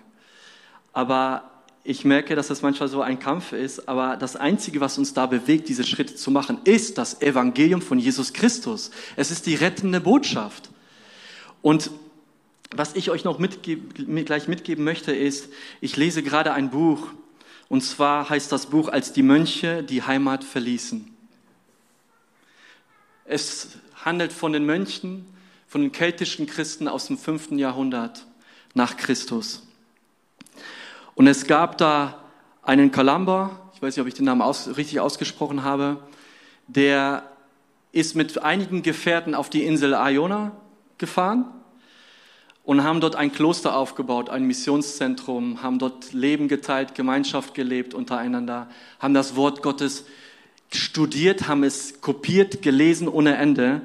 Aber 0.92 1.50
ich 1.84 2.04
merke, 2.04 2.36
dass 2.36 2.48
das 2.48 2.62
manchmal 2.62 2.88
so 2.88 3.02
ein 3.02 3.18
Kampf 3.18 3.52
ist, 3.52 3.88
aber 3.88 4.16
das 4.16 4.36
Einzige, 4.36 4.80
was 4.80 4.98
uns 4.98 5.14
da 5.14 5.26
bewegt, 5.26 5.68
diese 5.68 5.84
Schritte 5.84 6.14
zu 6.14 6.30
machen, 6.30 6.60
ist 6.64 6.98
das 6.98 7.20
Evangelium 7.22 7.82
von 7.82 7.98
Jesus 7.98 8.32
Christus. 8.32 8.90
Es 9.16 9.30
ist 9.30 9.46
die 9.46 9.56
rettende 9.56 10.00
Botschaft. 10.00 10.70
Und 11.60 11.90
was 12.74 12.94
ich 12.94 13.10
euch 13.10 13.24
noch 13.24 13.38
mitgeben, 13.38 14.24
gleich 14.24 14.48
mitgeben 14.48 14.84
möchte, 14.84 15.12
ist, 15.12 15.48
ich 15.80 15.96
lese 15.96 16.22
gerade 16.22 16.52
ein 16.52 16.70
Buch, 16.70 17.08
und 17.68 17.82
zwar 17.82 18.28
heißt 18.28 18.52
das 18.52 18.66
Buch, 18.66 18.88
als 18.88 19.12
die 19.12 19.22
Mönche 19.22 19.82
die 19.82 20.02
Heimat 20.02 20.44
verließen. 20.44 21.08
Es 23.24 23.78
handelt 24.04 24.32
von 24.32 24.52
den 24.52 24.66
Mönchen, 24.66 25.26
von 25.72 25.80
den 25.80 25.90
keltischen 25.90 26.44
Christen 26.44 26.86
aus 26.86 27.06
dem 27.06 27.16
fünften 27.16 27.58
Jahrhundert 27.58 28.26
nach 28.74 28.98
Christus. 28.98 29.66
Und 31.14 31.26
es 31.26 31.46
gab 31.46 31.78
da 31.78 32.24
einen 32.60 32.90
Kalamba, 32.92 33.70
ich 33.74 33.80
weiß 33.80 33.96
nicht, 33.96 34.02
ob 34.02 34.06
ich 34.06 34.12
den 34.12 34.26
Namen 34.26 34.42
aus, 34.42 34.76
richtig 34.76 35.00
ausgesprochen 35.00 35.62
habe, 35.62 35.96
der 36.66 37.22
ist 37.90 38.14
mit 38.14 38.42
einigen 38.42 38.82
Gefährten 38.82 39.34
auf 39.34 39.48
die 39.48 39.62
Insel 39.64 39.94
Iona 39.94 40.52
gefahren 40.98 41.46
und 42.64 42.84
haben 42.84 43.00
dort 43.00 43.16
ein 43.16 43.32
Kloster 43.32 43.74
aufgebaut, 43.74 44.28
ein 44.28 44.44
Missionszentrum, 44.44 45.62
haben 45.62 45.78
dort 45.78 46.12
Leben 46.12 46.48
geteilt, 46.48 46.94
Gemeinschaft 46.94 47.54
gelebt 47.54 47.94
untereinander, 47.94 48.68
haben 49.00 49.14
das 49.14 49.36
Wort 49.36 49.62
Gottes 49.62 50.04
studiert, 50.70 51.48
haben 51.48 51.64
es 51.64 52.02
kopiert, 52.02 52.60
gelesen 52.60 53.08
ohne 53.08 53.38
Ende. 53.38 53.80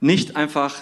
Nicht 0.00 0.36
einfach, 0.36 0.76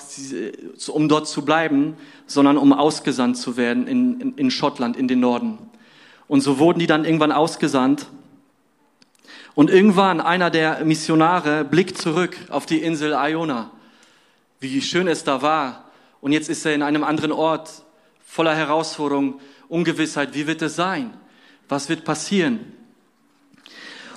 um 0.88 1.08
dort 1.08 1.26
zu 1.26 1.44
bleiben, 1.44 1.96
sondern 2.26 2.58
um 2.58 2.72
ausgesandt 2.72 3.38
zu 3.38 3.56
werden 3.56 3.86
in, 3.86 4.20
in, 4.20 4.34
in 4.34 4.50
Schottland, 4.50 4.96
in 4.96 5.08
den 5.08 5.20
Norden. 5.20 5.58
Und 6.28 6.42
so 6.42 6.58
wurden 6.58 6.78
die 6.78 6.86
dann 6.86 7.04
irgendwann 7.04 7.32
ausgesandt. 7.32 8.08
Und 9.54 9.70
irgendwann 9.70 10.20
einer 10.20 10.50
der 10.50 10.84
Missionare 10.84 11.64
blickt 11.64 11.96
zurück 11.96 12.36
auf 12.50 12.66
die 12.66 12.82
Insel 12.82 13.16
Iona, 13.18 13.70
wie 14.60 14.82
schön 14.82 15.08
es 15.08 15.24
da 15.24 15.40
war. 15.40 15.84
Und 16.20 16.32
jetzt 16.32 16.50
ist 16.50 16.66
er 16.66 16.74
in 16.74 16.82
einem 16.82 17.04
anderen 17.04 17.32
Ort 17.32 17.84
voller 18.26 18.54
Herausforderung, 18.54 19.40
Ungewissheit. 19.68 20.34
Wie 20.34 20.46
wird 20.46 20.60
es 20.60 20.76
sein? 20.76 21.14
Was 21.70 21.88
wird 21.88 22.04
passieren? 22.04 22.60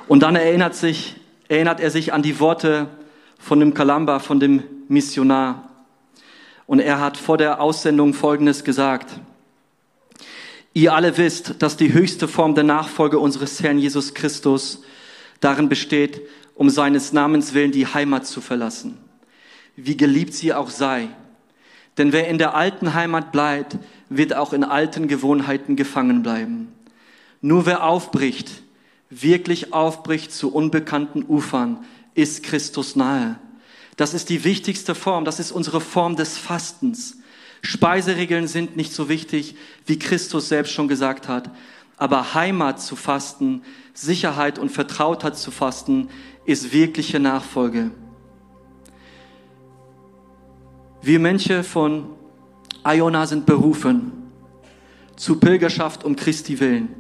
Und 0.09 0.23
dann 0.23 0.35
erinnert, 0.35 0.75
sich, 0.75 1.15
erinnert 1.47 1.79
er 1.79 1.91
sich 1.91 2.11
an 2.11 2.21
die 2.21 2.39
Worte 2.39 2.87
von 3.37 3.59
dem 3.59 3.73
Kalamba, 3.73 4.19
von 4.19 4.39
dem 4.39 4.63
Missionar. 4.89 5.69
Und 6.67 6.79
er 6.79 6.99
hat 6.99 7.15
vor 7.15 7.37
der 7.37 7.61
Aussendung 7.61 8.13
Folgendes 8.13 8.63
gesagt. 8.65 9.19
Ihr 10.73 10.93
alle 10.93 11.17
wisst, 11.17 11.61
dass 11.61 11.77
die 11.77 11.93
höchste 11.93 12.27
Form 12.27 12.55
der 12.55 12.63
Nachfolge 12.63 13.17
unseres 13.19 13.63
Herrn 13.63 13.79
Jesus 13.79 14.13
Christus 14.13 14.81
darin 15.39 15.69
besteht, 15.69 16.21
um 16.55 16.69
seines 16.69 17.13
Namens 17.13 17.53
willen 17.53 17.71
die 17.71 17.87
Heimat 17.87 18.27
zu 18.27 18.41
verlassen, 18.41 18.97
wie 19.75 19.95
geliebt 19.95 20.33
sie 20.33 20.53
auch 20.53 20.69
sei. 20.69 21.07
Denn 21.97 22.11
wer 22.11 22.27
in 22.27 22.37
der 22.37 22.55
alten 22.55 22.93
Heimat 22.93 23.31
bleibt, 23.31 23.77
wird 24.09 24.35
auch 24.35 24.53
in 24.53 24.63
alten 24.63 25.07
Gewohnheiten 25.07 25.75
gefangen 25.75 26.23
bleiben. 26.23 26.73
Nur 27.41 27.65
wer 27.65 27.83
aufbricht, 27.83 28.63
wirklich 29.09 29.73
aufbricht 29.73 30.31
zu 30.31 30.53
unbekannten 30.53 31.23
Ufern, 31.27 31.85
ist 32.13 32.43
Christus 32.43 32.95
nahe. 32.95 33.39
Das 33.99 34.13
ist 34.13 34.29
die 34.29 34.45
wichtigste 34.45 34.95
Form, 34.95 35.25
das 35.25 35.41
ist 35.41 35.51
unsere 35.51 35.81
Form 35.81 36.15
des 36.15 36.37
Fastens. 36.37 37.17
Speiseregeln 37.61 38.47
sind 38.47 38.77
nicht 38.77 38.93
so 38.93 39.09
wichtig, 39.09 39.57
wie 39.85 39.99
Christus 39.99 40.47
selbst 40.47 40.71
schon 40.71 40.87
gesagt 40.87 41.27
hat. 41.27 41.51
Aber 41.97 42.33
Heimat 42.33 42.79
zu 42.79 42.95
fasten, 42.95 43.61
Sicherheit 43.93 44.57
und 44.57 44.69
Vertrautheit 44.69 45.35
zu 45.35 45.51
fasten, 45.51 46.07
ist 46.45 46.71
wirkliche 46.71 47.19
Nachfolge. 47.19 47.91
Wir 51.01 51.19
Menschen 51.19 51.65
von 51.65 52.05
Iona 52.85 53.27
sind 53.27 53.45
berufen 53.45 54.13
zu 55.17 55.41
Pilgerschaft 55.41 56.05
um 56.05 56.15
Christi 56.15 56.61
willen. 56.61 56.95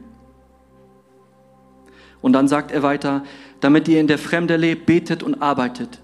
Und 2.19 2.33
dann 2.33 2.49
sagt 2.49 2.71
er 2.71 2.83
weiter, 2.83 3.23
damit 3.61 3.87
ihr 3.87 4.01
in 4.01 4.07
der 4.07 4.19
Fremde 4.19 4.57
lebt, 4.57 4.85
betet 4.85 5.23
und 5.23 5.41
arbeitet 5.41 6.01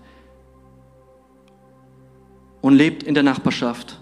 und 2.66 2.74
lebt 2.74 3.04
in 3.04 3.14
der 3.14 3.22
Nachbarschaft. 3.22 4.00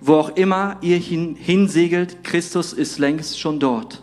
Wo 0.00 0.14
auch 0.14 0.30
immer 0.36 0.78
ihr 0.80 0.96
hin, 0.96 1.36
hinsegelt, 1.36 2.24
Christus 2.24 2.72
ist 2.72 2.98
längst 2.98 3.38
schon 3.38 3.60
dort. 3.60 4.02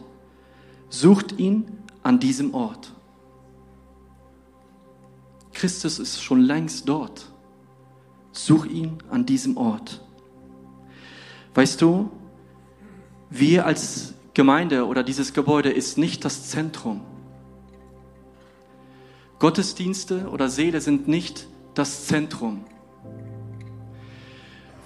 Sucht 0.89 1.39
ihn 1.39 1.65
an 2.03 2.19
diesem 2.19 2.53
Ort. 2.53 2.93
Christus 5.51 5.97
ist 5.97 6.21
schon 6.21 6.41
längst 6.41 6.88
dort. 6.88 7.25
Such 8.32 8.67
ihn 8.67 8.99
an 9.09 9.25
diesem 9.25 9.57
Ort. 9.57 9.99
Weißt 11.55 11.82
du, 11.82 12.11
wir 13.32 13.65
als 13.65 14.13
Gemeinde 14.36 14.86
oder 14.86 15.01
dieses 15.01 15.34
Gebäude 15.34 15.71
ist 15.71 15.97
nicht 15.97 16.23
das 16.23 16.49
Zentrum. 16.49 17.01
Gottesdienste 19.39 20.29
oder 20.29 20.49
Seele 20.49 20.82
sind 20.82 21.07
nicht 21.07 21.47
das 21.73 22.05
Zentrum. 22.05 22.63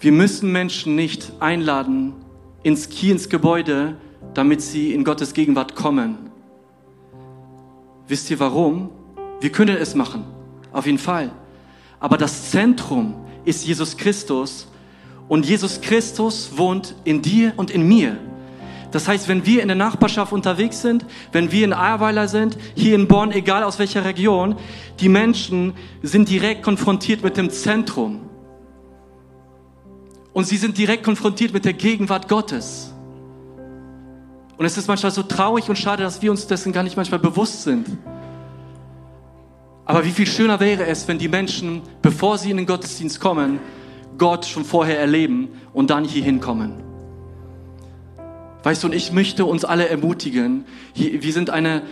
Wir 0.06 0.12
müssen 0.12 0.52
Menschen 0.52 0.96
nicht 0.96 1.32
einladen 1.40 2.14
ins 2.62 2.90
Kiel, 2.90 3.14
ins 3.14 3.28
Gebäude, 3.28 3.96
damit 4.36 4.62
sie 4.62 4.94
in 4.94 5.04
Gottes 5.04 5.34
Gegenwart 5.34 5.74
kommen. 5.74 6.30
Wisst 8.08 8.30
ihr 8.30 8.40
warum? 8.40 8.92
Wir 9.42 9.52
können 9.52 9.76
es 9.76 9.96
machen, 9.96 10.24
auf 10.72 10.86
jeden 10.86 11.00
Fall. 11.00 11.32
Aber 12.00 12.18
das 12.18 12.52
Zentrum 12.52 13.16
ist 13.46 13.66
Jesus 13.66 13.98
Christus 13.98 14.68
und 15.28 15.44
Jesus 15.44 15.82
Christus 15.82 16.56
wohnt 16.56 16.94
in 17.04 17.24
dir 17.24 17.54
und 17.56 17.72
in 17.72 17.88
mir. 17.88 18.16
Das 18.92 19.08
heißt, 19.08 19.28
wenn 19.28 19.48
wir 19.48 19.64
in 19.64 19.70
der 19.70 19.76
Nachbarschaft 19.76 20.34
unterwegs 20.34 20.84
sind, 20.84 21.04
wenn 21.32 21.52
wir 21.52 21.66
in 21.66 21.74
Ahrweiler 21.74 22.28
sind, 22.28 22.60
hier 22.76 22.94
in 22.94 23.08
Bonn, 23.08 23.32
egal 23.32 23.64
aus 23.64 23.80
welcher 23.80 24.06
Region, 24.06 24.56
die 25.00 25.10
Menschen 25.10 25.74
sind 26.04 26.30
direkt 26.30 26.62
konfrontiert 26.62 27.24
mit 27.24 27.38
dem 27.38 27.50
Zentrum. 27.50 28.22
Und 30.36 30.46
sie 30.46 30.58
sind 30.58 30.78
direkt 30.78 31.04
konfrontiert 31.04 31.54
mit 31.54 31.64
der 31.64 31.72
Gegenwart 31.72 32.28
Gottes. 32.28 32.92
Und 34.58 34.66
es 34.66 34.78
ist 34.78 34.86
manchmal 34.90 35.14
so 35.14 35.24
traurig 35.24 35.70
und 35.70 35.78
schade, 35.78 36.04
dass 36.04 36.22
wir 36.22 36.30
uns 36.30 36.46
dessen 36.46 36.74
gar 36.74 36.84
nicht 36.84 36.98
manchmal 36.98 37.22
bewusst 37.22 37.64
sind. 37.64 37.88
Aber 39.86 40.04
wie 40.04 40.12
viel 40.12 40.28
schöner 40.28 40.60
wäre 40.60 40.88
es, 40.88 41.08
wenn 41.08 41.20
die 41.20 41.30
Menschen, 41.30 41.84
bevor 42.02 42.38
sie 42.38 42.52
in 42.52 42.58
den 42.58 42.66
Gottesdienst 42.66 43.22
kommen, 43.22 43.62
Gott 44.18 44.46
schon 44.46 44.66
vorher 44.66 45.00
erleben 45.00 45.48
und 45.72 45.90
dann 45.90 46.04
hier 46.04 46.24
hinkommen. 46.26 46.84
Weißt 48.64 48.84
du, 48.84 48.88
und 48.88 48.94
ich 48.94 49.14
möchte 49.14 49.46
uns 49.46 49.64
alle 49.64 49.88
ermutigen, 49.88 50.66
wir 50.96 51.32
sind 51.32 51.50
eine 51.50 51.84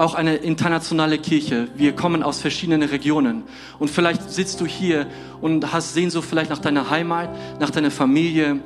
auch 0.00 0.14
eine 0.14 0.36
internationale 0.36 1.18
Kirche. 1.18 1.68
Wir 1.76 1.94
kommen 1.94 2.22
aus 2.22 2.40
verschiedenen 2.40 2.82
Regionen. 2.82 3.44
Und 3.78 3.90
vielleicht 3.90 4.30
sitzt 4.30 4.60
du 4.62 4.66
hier 4.66 5.06
und 5.42 5.74
hast 5.74 5.92
Sehnsucht 5.92 6.26
vielleicht 6.28 6.48
nach 6.48 6.58
deiner 6.58 6.88
Heimat, 6.88 7.28
nach 7.60 7.70
deiner 7.70 7.90
Familie, 7.90 8.60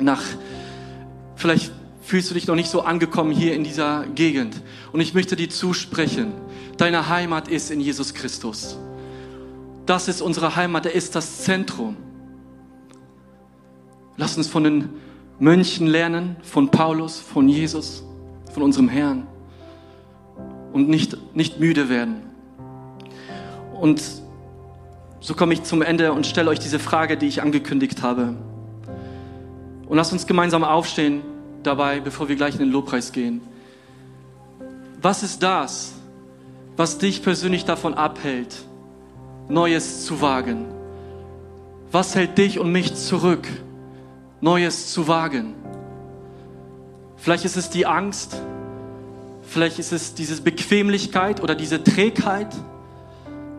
nach, 0.00 0.22
vielleicht 1.36 1.70
fühlst 2.02 2.30
du 2.30 2.34
dich 2.34 2.48
noch 2.48 2.56
nicht 2.56 2.70
so 2.70 2.82
angekommen 2.82 3.30
hier 3.30 3.54
in 3.54 3.62
dieser 3.62 4.04
Gegend. 4.06 4.60
Und 4.92 5.00
ich 5.00 5.14
möchte 5.14 5.36
dir 5.36 5.48
zusprechen, 5.48 6.32
deine 6.76 7.08
Heimat 7.08 7.46
ist 7.46 7.70
in 7.70 7.80
Jesus 7.80 8.12
Christus. 8.12 8.76
Das 9.86 10.08
ist 10.08 10.20
unsere 10.20 10.56
Heimat, 10.56 10.86
er 10.86 10.92
ist 10.92 11.14
das 11.14 11.42
Zentrum. 11.44 11.96
Lass 14.16 14.36
uns 14.36 14.48
von 14.48 14.64
den 14.64 14.88
Mönchen 15.38 15.86
lernen, 15.86 16.36
von 16.42 16.68
Paulus, 16.68 17.20
von 17.20 17.48
Jesus, 17.48 18.02
von 18.52 18.64
unserem 18.64 18.88
Herrn 18.88 19.28
und 20.72 20.88
nicht, 20.88 21.16
nicht 21.34 21.60
müde 21.60 21.88
werden. 21.88 22.22
Und 23.78 24.02
so 25.20 25.34
komme 25.34 25.54
ich 25.54 25.62
zum 25.64 25.82
Ende 25.82 26.12
und 26.12 26.26
stelle 26.26 26.50
euch 26.50 26.58
diese 26.58 26.78
Frage, 26.78 27.16
die 27.16 27.26
ich 27.26 27.42
angekündigt 27.42 28.02
habe. 28.02 28.34
Und 29.86 29.96
lasst 29.96 30.12
uns 30.12 30.26
gemeinsam 30.26 30.64
aufstehen 30.64 31.22
dabei, 31.62 32.00
bevor 32.00 32.28
wir 32.28 32.36
gleich 32.36 32.54
in 32.54 32.60
den 32.60 32.70
Lobpreis 32.70 33.12
gehen. 33.12 33.40
Was 35.00 35.22
ist 35.22 35.42
das, 35.42 35.92
was 36.76 36.98
dich 36.98 37.22
persönlich 37.22 37.64
davon 37.64 37.94
abhält, 37.94 38.56
Neues 39.48 40.04
zu 40.04 40.20
wagen? 40.20 40.66
Was 41.90 42.14
hält 42.14 42.36
dich 42.36 42.58
und 42.58 42.70
mich 42.70 42.94
zurück, 42.94 43.48
Neues 44.40 44.92
zu 44.92 45.08
wagen? 45.08 45.54
Vielleicht 47.16 47.44
ist 47.44 47.56
es 47.56 47.70
die 47.70 47.86
Angst, 47.86 48.40
Vielleicht 49.48 49.78
ist 49.78 49.92
es 49.92 50.12
diese 50.12 50.42
Bequemlichkeit 50.42 51.42
oder 51.42 51.54
diese 51.54 51.82
Trägheit, 51.82 52.54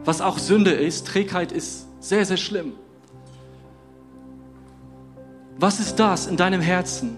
was 0.05 0.21
auch 0.21 0.37
Sünde 0.37 0.69
ist. 0.69 1.07
Trägheit 1.07 1.51
ist 1.51 1.87
sehr, 1.99 2.25
sehr 2.25 2.37
schlimm. 2.37 2.73
Was 5.57 5.79
ist 5.79 5.95
das 5.95 6.27
in 6.27 6.37
deinem 6.37 6.61
Herzen? 6.61 7.17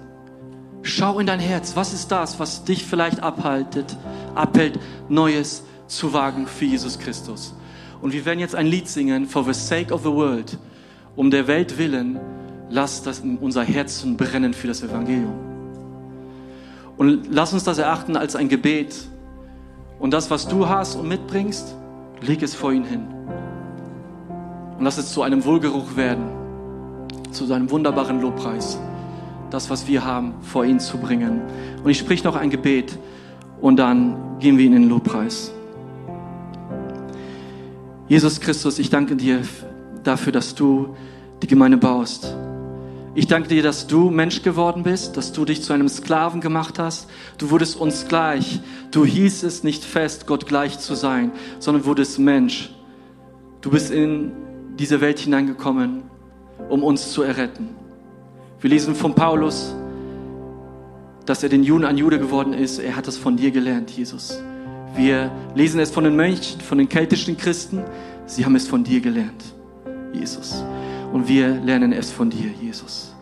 Schau 0.83 1.19
in 1.19 1.27
dein 1.27 1.41
Herz. 1.41 1.75
Was 1.75 1.93
ist 1.93 2.13
das, 2.13 2.39
was 2.39 2.63
dich 2.63 2.85
vielleicht 2.85 3.21
abhaltet, 3.21 3.97
abhält, 4.35 4.79
Neues 5.09 5.63
zu 5.87 6.13
wagen 6.13 6.47
für 6.47 6.65
Jesus 6.65 6.97
Christus? 6.97 7.53
Und 8.01 8.13
wir 8.13 8.23
werden 8.23 8.39
jetzt 8.39 8.55
ein 8.55 8.67
Lied 8.67 8.87
singen, 8.87 9.27
For 9.27 9.43
the 9.43 9.53
sake 9.53 9.93
of 9.93 10.03
the 10.03 10.11
world. 10.11 10.57
Um 11.17 11.29
der 11.29 11.45
Welt 11.47 11.77
willen, 11.77 12.21
lass 12.69 13.03
das 13.03 13.19
in 13.19 13.37
unser 13.37 13.65
Herzen 13.65 14.15
brennen 14.15 14.53
für 14.53 14.67
das 14.67 14.81
Evangelium. 14.81 15.50
Und 17.01 17.29
lass 17.31 17.51
uns 17.51 17.63
das 17.63 17.79
erachten 17.79 18.15
als 18.15 18.35
ein 18.35 18.47
Gebet. 18.47 18.95
Und 19.97 20.13
das, 20.13 20.29
was 20.29 20.47
du 20.47 20.69
hast 20.69 20.93
und 20.93 21.07
mitbringst, 21.07 21.75
leg 22.21 22.43
es 22.43 22.53
vor 22.53 22.71
ihn 22.73 22.83
hin. 22.83 23.07
Und 24.77 24.83
lass 24.85 24.99
es 24.99 25.11
zu 25.11 25.23
einem 25.23 25.43
Wohlgeruch 25.43 25.95
werden, 25.95 26.25
zu 27.31 27.47
seinem 27.47 27.71
wunderbaren 27.71 28.21
Lobpreis. 28.21 28.77
das, 29.49 29.71
was 29.71 29.87
wir 29.87 30.05
haben, 30.05 30.35
vor 30.43 30.63
ihn 30.63 30.79
zu 30.79 30.99
bringen. 30.99 31.41
Und 31.83 31.89
ich 31.89 31.97
sprich 31.97 32.23
noch 32.23 32.35
ein 32.35 32.51
Gebet 32.51 32.99
und 33.59 33.77
dann 33.77 34.37
gehen 34.39 34.59
wir 34.59 34.67
in 34.67 34.73
den 34.73 34.87
Lobpreis. 34.87 35.51
Jesus 38.07 38.39
Christus, 38.39 38.77
ich 38.77 38.91
danke 38.91 39.15
dir 39.15 39.41
dafür, 40.03 40.31
dass 40.31 40.53
du 40.53 40.95
die 41.41 41.47
Gemeinde 41.47 41.77
baust. 41.77 42.35
Ich 43.13 43.27
danke 43.27 43.49
dir, 43.49 43.61
dass 43.61 43.87
du 43.87 44.09
Mensch 44.09 44.41
geworden 44.41 44.83
bist, 44.83 45.17
dass 45.17 45.33
du 45.33 45.43
dich 45.43 45.61
zu 45.63 45.73
einem 45.73 45.89
Sklaven 45.89 46.39
gemacht 46.39 46.79
hast. 46.79 47.09
Du 47.37 47.49
wurdest 47.49 47.75
uns 47.75 48.07
gleich. 48.07 48.61
Du 48.91 49.05
hielst 49.05 49.43
es 49.43 49.65
nicht 49.65 49.83
fest, 49.83 50.27
Gott 50.27 50.45
gleich 50.47 50.79
zu 50.79 50.95
sein, 50.95 51.33
sondern 51.59 51.83
wurdest 51.83 52.19
Mensch. 52.19 52.73
Du 53.59 53.69
bist 53.69 53.91
in 53.91 54.31
diese 54.79 55.01
Welt 55.01 55.19
hineingekommen, 55.19 56.03
um 56.69 56.83
uns 56.83 57.11
zu 57.11 57.21
erretten. 57.21 57.69
Wir 58.61 58.69
lesen 58.69 58.95
von 58.95 59.13
Paulus, 59.13 59.75
dass 61.25 61.43
er 61.43 61.49
den 61.49 61.63
Juden 61.63 61.83
ein 61.83 61.97
Jude 61.97 62.17
geworden 62.17 62.53
ist. 62.53 62.79
Er 62.79 62.95
hat 62.95 63.09
es 63.09 63.17
von 63.17 63.35
dir 63.35 63.51
gelernt, 63.51 63.91
Jesus. 63.91 64.41
Wir 64.95 65.31
lesen 65.53 65.81
es 65.81 65.91
von 65.91 66.05
den 66.05 66.15
Mönchen, 66.15 66.61
von 66.61 66.77
den 66.77 66.87
keltischen 66.87 67.35
Christen. 67.35 67.83
Sie 68.25 68.45
haben 68.45 68.55
es 68.55 68.69
von 68.69 68.85
dir 68.85 69.01
gelernt, 69.01 69.43
Jesus. 70.13 70.63
Und 71.11 71.27
wir 71.27 71.49
lernen 71.49 71.93
es 71.93 72.11
von 72.11 72.29
dir, 72.29 72.49
Jesus. 72.61 73.13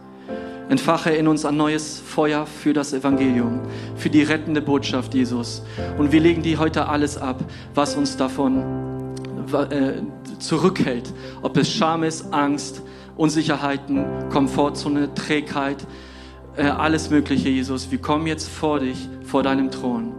Entfache 0.70 1.10
in 1.10 1.28
uns 1.28 1.46
ein 1.46 1.58
neues 1.58 2.00
Feuer 2.00 2.46
für 2.46 2.74
das 2.74 2.94
Evangelium, 2.94 3.62
für 3.96 4.12
die 4.12 4.22
rettende 4.22 4.62
Botschaft, 4.62 5.16
Jesus. 5.16 5.64
Und 5.98 6.12
wir 6.12 6.20
legen 6.20 6.44
dir 6.44 6.60
heute 6.60 6.88
alles 6.88 7.18
ab, 7.18 7.44
was 7.74 7.96
uns 7.96 8.16
davon 8.18 8.64
äh, 9.72 9.94
zurückhält. 10.38 11.12
Ob 11.42 11.58
es 11.58 11.74
Scham 11.74 12.04
ist, 12.04 12.32
Angst, 12.32 12.84
Unsicherheiten, 13.18 14.06
Komfortzone, 14.30 15.12
Trägheit, 15.16 15.88
äh, 16.56 16.66
alles 16.66 17.10
Mögliche, 17.10 17.50
Jesus. 17.50 17.90
Wir 17.90 18.00
kommen 18.00 18.28
jetzt 18.28 18.48
vor 18.48 18.80
dich, 18.80 19.10
vor 19.24 19.42
deinem 19.42 19.72
Thron 19.72 20.14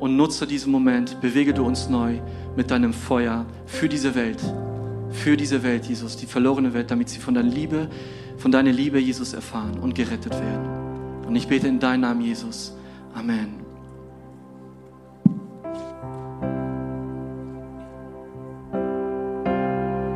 und 0.00 0.16
nutze 0.16 0.46
diesen 0.46 0.72
Moment, 0.72 1.20
bewege 1.20 1.52
du 1.52 1.66
uns 1.66 1.90
neu 1.90 2.18
mit 2.56 2.70
deinem 2.70 2.94
Feuer 2.94 3.44
für 3.66 3.90
diese 3.90 4.14
Welt 4.14 4.40
für 5.12 5.36
diese 5.36 5.62
Welt, 5.62 5.86
Jesus, 5.86 6.16
die 6.16 6.26
verlorene 6.26 6.74
Welt, 6.74 6.90
damit 6.90 7.08
sie 7.08 7.18
von 7.18 7.34
deiner 7.34 7.50
Liebe, 7.50 7.88
von 8.38 8.50
deiner 8.50 8.72
Liebe, 8.72 8.98
Jesus, 8.98 9.32
erfahren 9.32 9.78
und 9.78 9.94
gerettet 9.94 10.32
werden. 10.32 11.24
Und 11.26 11.36
ich 11.36 11.48
bete 11.48 11.68
in 11.68 11.78
deinem 11.78 12.00
Namen, 12.00 12.20
Jesus. 12.22 12.74
Amen. 13.14 13.61